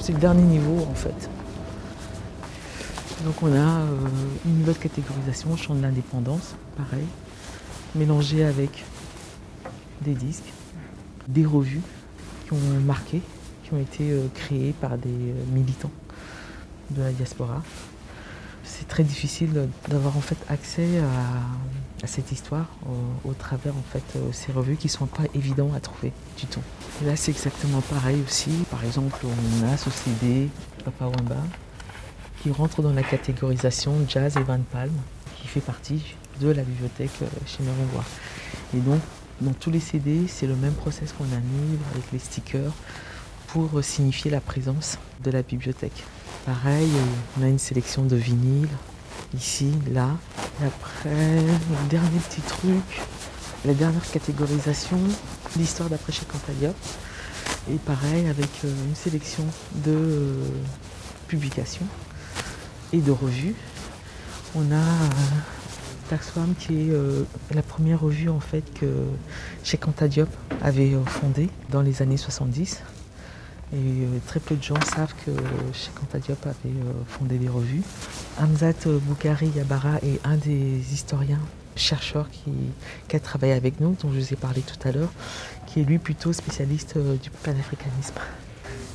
C'est 0.00 0.12
le 0.12 0.18
dernier 0.18 0.42
niveau 0.42 0.86
en 0.88 0.94
fait. 0.94 1.28
Donc 3.24 3.42
on 3.42 3.52
a 3.52 3.80
une 4.44 4.58
nouvelle 4.60 4.78
catégorisation, 4.78 5.56
chant 5.56 5.74
de 5.74 5.82
l'indépendance, 5.82 6.54
pareil, 6.76 7.04
mélangé 7.94 8.44
avec 8.44 8.84
des 10.02 10.14
disques, 10.14 10.52
des 11.26 11.44
revues 11.44 11.82
qui 12.46 12.52
ont 12.52 12.80
marqué, 12.84 13.20
qui 13.64 13.74
ont 13.74 13.80
été 13.80 14.10
euh, 14.10 14.26
créées 14.34 14.72
par 14.80 14.96
des 14.96 15.08
euh, 15.08 15.44
militants 15.52 15.90
de 16.90 17.02
la 17.02 17.12
diaspora. 17.12 17.62
C'est 18.64 18.86
très 18.86 19.02
difficile 19.02 19.68
d'avoir 19.88 20.16
en 20.16 20.20
fait 20.20 20.38
accès 20.48 20.98
à, 20.98 22.06
cette 22.06 22.30
histoire 22.30 22.66
au, 23.24 23.32
travers 23.32 23.74
en 23.74 23.82
fait 23.92 24.04
euh, 24.16 24.28
ces 24.30 24.52
revues 24.52 24.76
qui 24.76 24.88
sont 24.88 25.06
pas 25.06 25.24
évidentes 25.34 25.74
à 25.74 25.80
trouver 25.80 26.12
du 26.38 26.46
tout. 26.46 26.60
là 27.04 27.16
c'est 27.16 27.32
exactement 27.32 27.80
pareil 27.80 28.22
aussi. 28.24 28.50
Par 28.70 28.84
exemple 28.84 29.18
on 29.24 29.66
a 29.66 29.76
ce 29.76 29.90
CD 29.90 30.48
Papa 30.84 31.06
Wamba 31.06 31.42
qui 32.42 32.50
rentre 32.50 32.82
dans 32.82 32.92
la 32.92 33.02
catégorisation 33.02 33.94
jazz 34.08 34.36
et 34.36 34.42
Van 34.42 34.60
Palm 34.72 34.92
qui 35.40 35.48
fait 35.48 35.60
partie 35.60 36.14
de 36.40 36.50
la 36.50 36.62
bibliothèque 36.62 37.10
chez 37.46 37.62
Mérenvois. 37.62 38.04
Et 38.76 38.80
donc 38.80 39.00
dans 39.40 39.52
tous 39.52 39.70
les 39.70 39.80
CD, 39.80 40.26
c'est 40.26 40.46
le 40.46 40.56
même 40.56 40.72
process 40.72 41.12
qu'on 41.12 41.24
a 41.24 41.40
mis 41.40 41.78
avec 41.92 42.04
les 42.12 42.18
stickers 42.18 42.72
pour 43.48 43.82
signifier 43.82 44.30
la 44.30 44.40
présence 44.40 44.98
de 45.22 45.30
la 45.30 45.42
bibliothèque. 45.42 46.04
Pareil, 46.44 46.88
on 47.38 47.44
a 47.44 47.46
une 47.46 47.58
sélection 47.58 48.04
de 48.04 48.16
vinyles, 48.16 48.68
ici, 49.34 49.70
là. 49.92 50.08
Et 50.60 50.66
après, 50.66 51.36
le 51.36 51.88
dernier 51.88 52.18
petit 52.28 52.40
truc, 52.40 53.00
la 53.64 53.74
dernière 53.74 54.10
catégorisation, 54.10 54.98
l'histoire 55.56 55.88
d'après 55.88 56.12
chez 56.12 56.24
Cantaliop. 56.26 56.74
Et 57.70 57.76
pareil, 57.76 58.26
avec 58.28 58.50
euh, 58.64 58.86
une 58.88 58.94
sélection 58.94 59.44
de 59.84 59.92
euh, 59.92 60.34
publications 61.28 61.86
et 62.92 62.98
de 62.98 63.10
revues. 63.10 63.54
On 64.54 64.72
a 64.72 64.76
euh, 64.76 65.08
Taxfam 66.08 66.54
qui 66.58 66.74
est 66.74 66.90
euh, 66.90 67.24
la 67.54 67.62
première 67.62 68.00
revue 68.00 68.30
en 68.30 68.40
fait 68.40 68.64
que 68.74 68.86
Anta 69.86 70.08
Diop 70.08 70.28
avait 70.62 70.94
euh, 70.94 71.04
fondée 71.04 71.50
dans 71.70 71.82
les 71.82 72.02
années 72.02 72.16
70. 72.16 72.82
Et 73.72 73.76
euh, 73.76 74.06
très 74.26 74.40
peu 74.40 74.56
de 74.56 74.62
gens 74.62 74.80
savent 74.80 75.14
que 75.26 75.30
Anta 76.02 76.18
Diop 76.18 76.46
avait 76.46 76.74
fondé 77.06 77.36
des 77.36 77.48
revues. 77.48 77.82
Hamzat 78.40 78.88
Boukari 79.02 79.48
Yabara 79.48 79.98
est 80.02 80.20
un 80.24 80.36
des 80.36 80.80
historiens 80.92 81.40
chercheurs 81.76 82.28
qui, 82.30 82.50
a 83.14 83.20
travaillé 83.20 83.52
avec 83.52 83.78
nous, 83.78 83.94
dont 84.02 84.10
je 84.10 84.18
vous 84.18 84.32
ai 84.32 84.36
parlé 84.36 84.62
tout 84.62 84.88
à 84.88 84.92
l'heure, 84.92 85.12
qui 85.66 85.80
est 85.80 85.84
lui 85.84 85.98
plutôt 85.98 86.32
spécialiste 86.32 86.96
du 86.96 87.30
panafricanisme. 87.30 88.14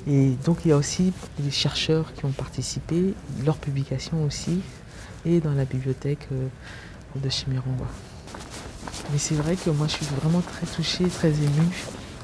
Et 0.08 0.32
donc 0.46 0.60
il 0.66 0.70
y 0.70 0.72
a 0.72 0.78
aussi 0.78 1.14
des 1.40 1.52
chercheurs 1.52 2.14
qui 2.14 2.26
ont 2.26 2.32
participé, 2.32 3.14
leurs 3.46 3.58
publications 3.58 4.24
aussi, 4.24 4.60
et 5.26 5.40
dans 5.40 5.54
la 5.54 5.66
bibliothèque 5.66 6.28
de 7.16 7.30
Chimirongo. 7.30 7.86
Mais 9.12 9.18
c'est 9.18 9.36
vrai 9.36 9.56
que 9.56 9.70
moi 9.70 9.88
je 9.88 9.94
suis 9.94 10.06
vraiment 10.06 10.42
très 10.42 10.66
touchée, 10.66 11.06
très 11.06 11.30
émue 11.30 11.70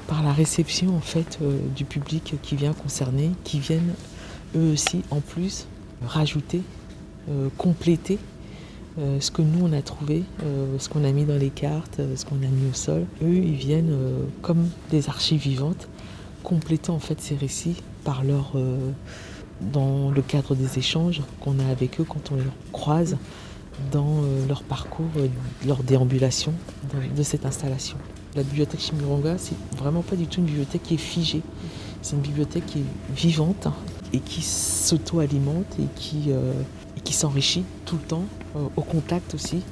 par 0.06 0.22
la 0.22 0.32
réception 0.32 0.96
en 0.96 1.00
fait 1.00 1.38
euh, 1.40 1.58
du 1.76 1.84
public 1.84 2.34
qui 2.42 2.56
vient 2.56 2.72
concerner, 2.72 3.30
qui 3.44 3.60
viennent 3.60 3.94
eux 4.56 4.72
aussi 4.72 5.02
en 5.10 5.20
plus 5.20 5.66
rajouter, 6.04 6.62
euh, 7.28 7.48
compléter 7.56 8.18
euh, 8.98 9.20
ce 9.20 9.30
que 9.30 9.42
nous 9.42 9.64
on 9.64 9.72
a 9.72 9.82
trouvé, 9.82 10.24
ce 10.78 10.88
qu'on 10.88 11.04
a 11.04 11.12
mis 11.12 11.24
dans 11.24 11.38
les 11.38 11.50
cartes, 11.50 12.00
ce 12.16 12.24
qu'on 12.24 12.42
a 12.42 12.48
mis 12.48 12.68
au 12.68 12.74
sol. 12.74 13.06
Eux 13.22 13.34
ils 13.34 13.54
viennent 13.54 13.94
comme 14.42 14.68
des 14.90 15.08
archives 15.08 15.40
vivantes, 15.40 15.88
complétant 16.42 16.94
en 16.94 17.00
fait 17.00 17.20
ces 17.20 17.36
récits 17.36 17.76
par 18.04 18.24
leur 18.24 18.52
dans 19.60 20.10
le 20.10 20.22
cadre 20.22 20.54
des 20.54 20.78
échanges 20.78 21.20
qu'on 21.40 21.58
a 21.58 21.66
avec 21.66 22.00
eux 22.00 22.04
quand 22.04 22.32
on 22.32 22.36
les 22.36 22.42
croise 22.72 23.16
dans 23.92 24.22
euh, 24.22 24.46
leur 24.46 24.62
parcours, 24.62 25.06
euh, 25.16 25.28
leur 25.66 25.82
déambulation 25.82 26.52
de 27.16 27.22
cette 27.22 27.46
installation. 27.46 27.96
La 28.36 28.42
bibliothèque 28.42 28.80
Chimuranga, 28.80 29.36
c'est 29.38 29.56
vraiment 29.76 30.02
pas 30.02 30.16
du 30.16 30.26
tout 30.26 30.40
une 30.40 30.46
bibliothèque 30.46 30.82
qui 30.82 30.94
est 30.94 30.98
figée. 30.98 31.42
C'est 32.02 32.14
une 32.14 32.22
bibliothèque 32.22 32.66
qui 32.66 32.78
est 32.78 33.14
vivante 33.14 33.68
et 34.12 34.20
qui 34.20 34.42
s'auto-alimente 34.42 35.76
et 35.78 35.86
qui, 35.96 36.26
euh, 36.28 36.52
qui 37.04 37.12
s'enrichit 37.12 37.64
tout 37.84 37.96
le 37.96 38.02
temps, 38.02 38.24
au 38.76 38.82
contact 38.82 39.34
aussi 39.34 39.62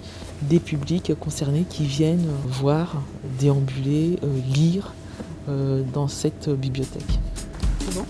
des 0.42 0.60
publics 0.60 1.12
concernés 1.18 1.64
qui 1.68 1.84
viennent 1.84 2.28
voir, 2.46 3.02
déambuler, 3.40 4.20
lire 4.54 4.92
dans 5.92 6.08
cette 6.08 6.50
bibliothèque. 6.50 7.18
bon 7.94 8.04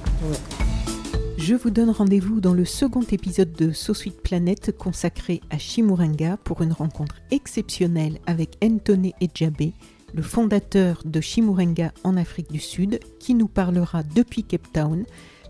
Je 1.39 1.55
vous 1.55 1.71
donne 1.71 1.91
rendez-vous 1.91 2.41
dans 2.41 2.53
le 2.53 2.65
second 2.65 3.03
épisode 3.03 3.53
de 3.53 3.73
So 3.73 3.95
Sweet 3.95 4.21
Planet 4.21 4.77
consacré 4.77 5.41
à 5.51 5.59
Chimurenga 5.59 6.37
pour 6.39 6.63
une 6.63 6.73
rencontre 6.73 7.15
exceptionnelle 7.31 8.19
avec 8.27 8.59
Ntone 8.63 9.13
Ejabe, 9.21 9.73
le 10.15 10.23
fondateur 10.23 11.03
de 11.05 11.21
Chimurenga 11.21 11.93
en 12.05 12.17
Afrique 12.17 12.51
du 12.51 12.59
Sud, 12.59 12.99
qui 13.21 13.35
nous 13.35 13.49
parlera 13.49 14.03
depuis 14.03 14.43
Cape 14.43 14.73
Town. 14.73 15.05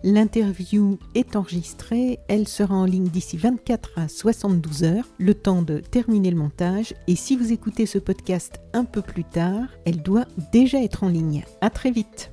L'interview 0.05 0.99
est 1.17 1.35
enregistrée, 1.35 2.21
elle 2.29 2.47
sera 2.47 2.75
en 2.75 2.85
ligne 2.85 3.09
d'ici 3.09 3.37
24 3.37 3.91
à 3.97 4.09
72 4.09 4.85
heures, 4.85 5.05
le 5.19 5.35
temps 5.35 5.63
de 5.63 5.79
terminer 5.79 6.31
le 6.31 6.37
montage. 6.37 6.95
Et 7.09 7.17
si 7.17 7.37
vous 7.37 7.53
écoutez 7.53 7.85
ce 7.85 7.99
podcast 7.99 8.61
un 8.73 8.85
peu 8.85 9.03
plus 9.03 9.25
tard, 9.25 9.67
elle 9.85 10.01
doit 10.03 10.27
déjà 10.53 10.81
être 10.83 11.03
en 11.03 11.09
ligne. 11.09 11.45
À 11.61 11.71
très 11.71 11.91
vite! 11.91 12.31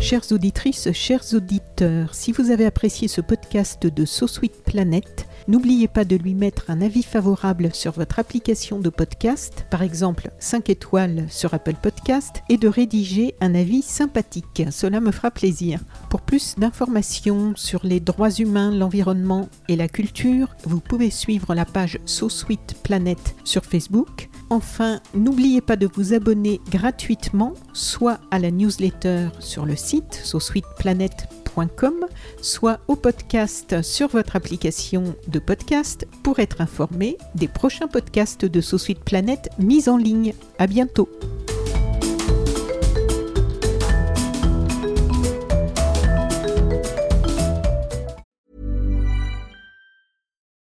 Chères 0.00 0.32
auditrices, 0.32 0.92
chers 0.92 1.24
auditeurs, 1.32 2.14
si 2.14 2.32
vous 2.32 2.50
avez 2.50 2.66
apprécié 2.66 3.08
ce 3.08 3.22
podcast 3.22 3.86
de 3.86 4.04
So 4.04 4.26
Planet, 4.66 5.26
n'oubliez 5.48 5.88
pas 5.88 6.04
de 6.04 6.16
lui 6.16 6.34
mettre 6.34 6.70
un 6.70 6.80
avis 6.80 7.02
favorable 7.02 7.70
sur 7.74 7.92
votre 7.92 8.18
application 8.18 8.78
de 8.78 8.90
podcast, 8.90 9.66
par 9.70 9.82
exemple 9.82 10.30
5 10.38 10.70
étoiles 10.70 11.26
sur 11.28 11.54
Apple 11.54 11.76
Podcast, 11.80 12.42
et 12.48 12.56
de 12.56 12.68
rédiger 12.68 13.34
un 13.40 13.54
avis 13.54 13.82
sympathique. 13.82 14.64
Cela 14.70 15.00
me 15.00 15.10
fera 15.10 15.30
plaisir. 15.30 15.80
Pour 16.10 16.22
plus 16.22 16.54
d'informations 16.58 17.52
sur 17.56 17.84
les 17.84 18.00
droits 18.00 18.30
humains, 18.30 18.70
l'environnement 18.70 19.48
et 19.68 19.76
la 19.76 19.88
culture, 19.88 20.54
vous 20.64 20.80
pouvez 20.80 21.10
suivre 21.10 21.54
la 21.54 21.64
page 21.64 21.98
So 22.04 22.28
Sweet 22.28 22.76
Planet 22.82 23.36
sur 23.44 23.64
Facebook. 23.64 24.28
Enfin, 24.50 25.00
n'oubliez 25.14 25.60
pas 25.60 25.76
de 25.76 25.88
vous 25.94 26.12
abonner 26.12 26.60
gratuitement, 26.70 27.54
soit 27.72 28.20
à 28.30 28.38
la 28.38 28.50
newsletter 28.50 29.28
sur 29.40 29.64
le 29.66 29.76
site 29.76 30.20
sosweetplanet.com, 30.22 32.06
soit 32.40 32.80
au 32.88 32.96
podcast 32.96 33.82
sur 33.82 34.08
votre 34.08 34.36
application 34.36 35.14
de 35.28 35.38
podcast 35.38 36.06
pour 36.22 36.38
être 36.38 36.60
informé 36.60 37.16
des 37.34 37.48
prochains 37.48 37.88
podcasts 37.88 38.44
de 38.44 38.60
So 38.60 38.78
Sweet 38.78 39.00
Planet 39.00 39.48
mis 39.58 39.88
en 39.88 39.96
ligne. 39.96 40.34
À 40.58 40.66
bientôt. 40.66 41.08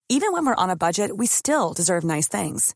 Even 0.09 0.31
when 0.31 0.45
we're 0.45 0.55
on 0.55 0.69
a 0.69 0.75
budget, 0.75 1.17
we 1.17 1.25
still 1.25 1.73
deserve 1.73 2.03
nice 2.03 2.27
things. 2.27 2.75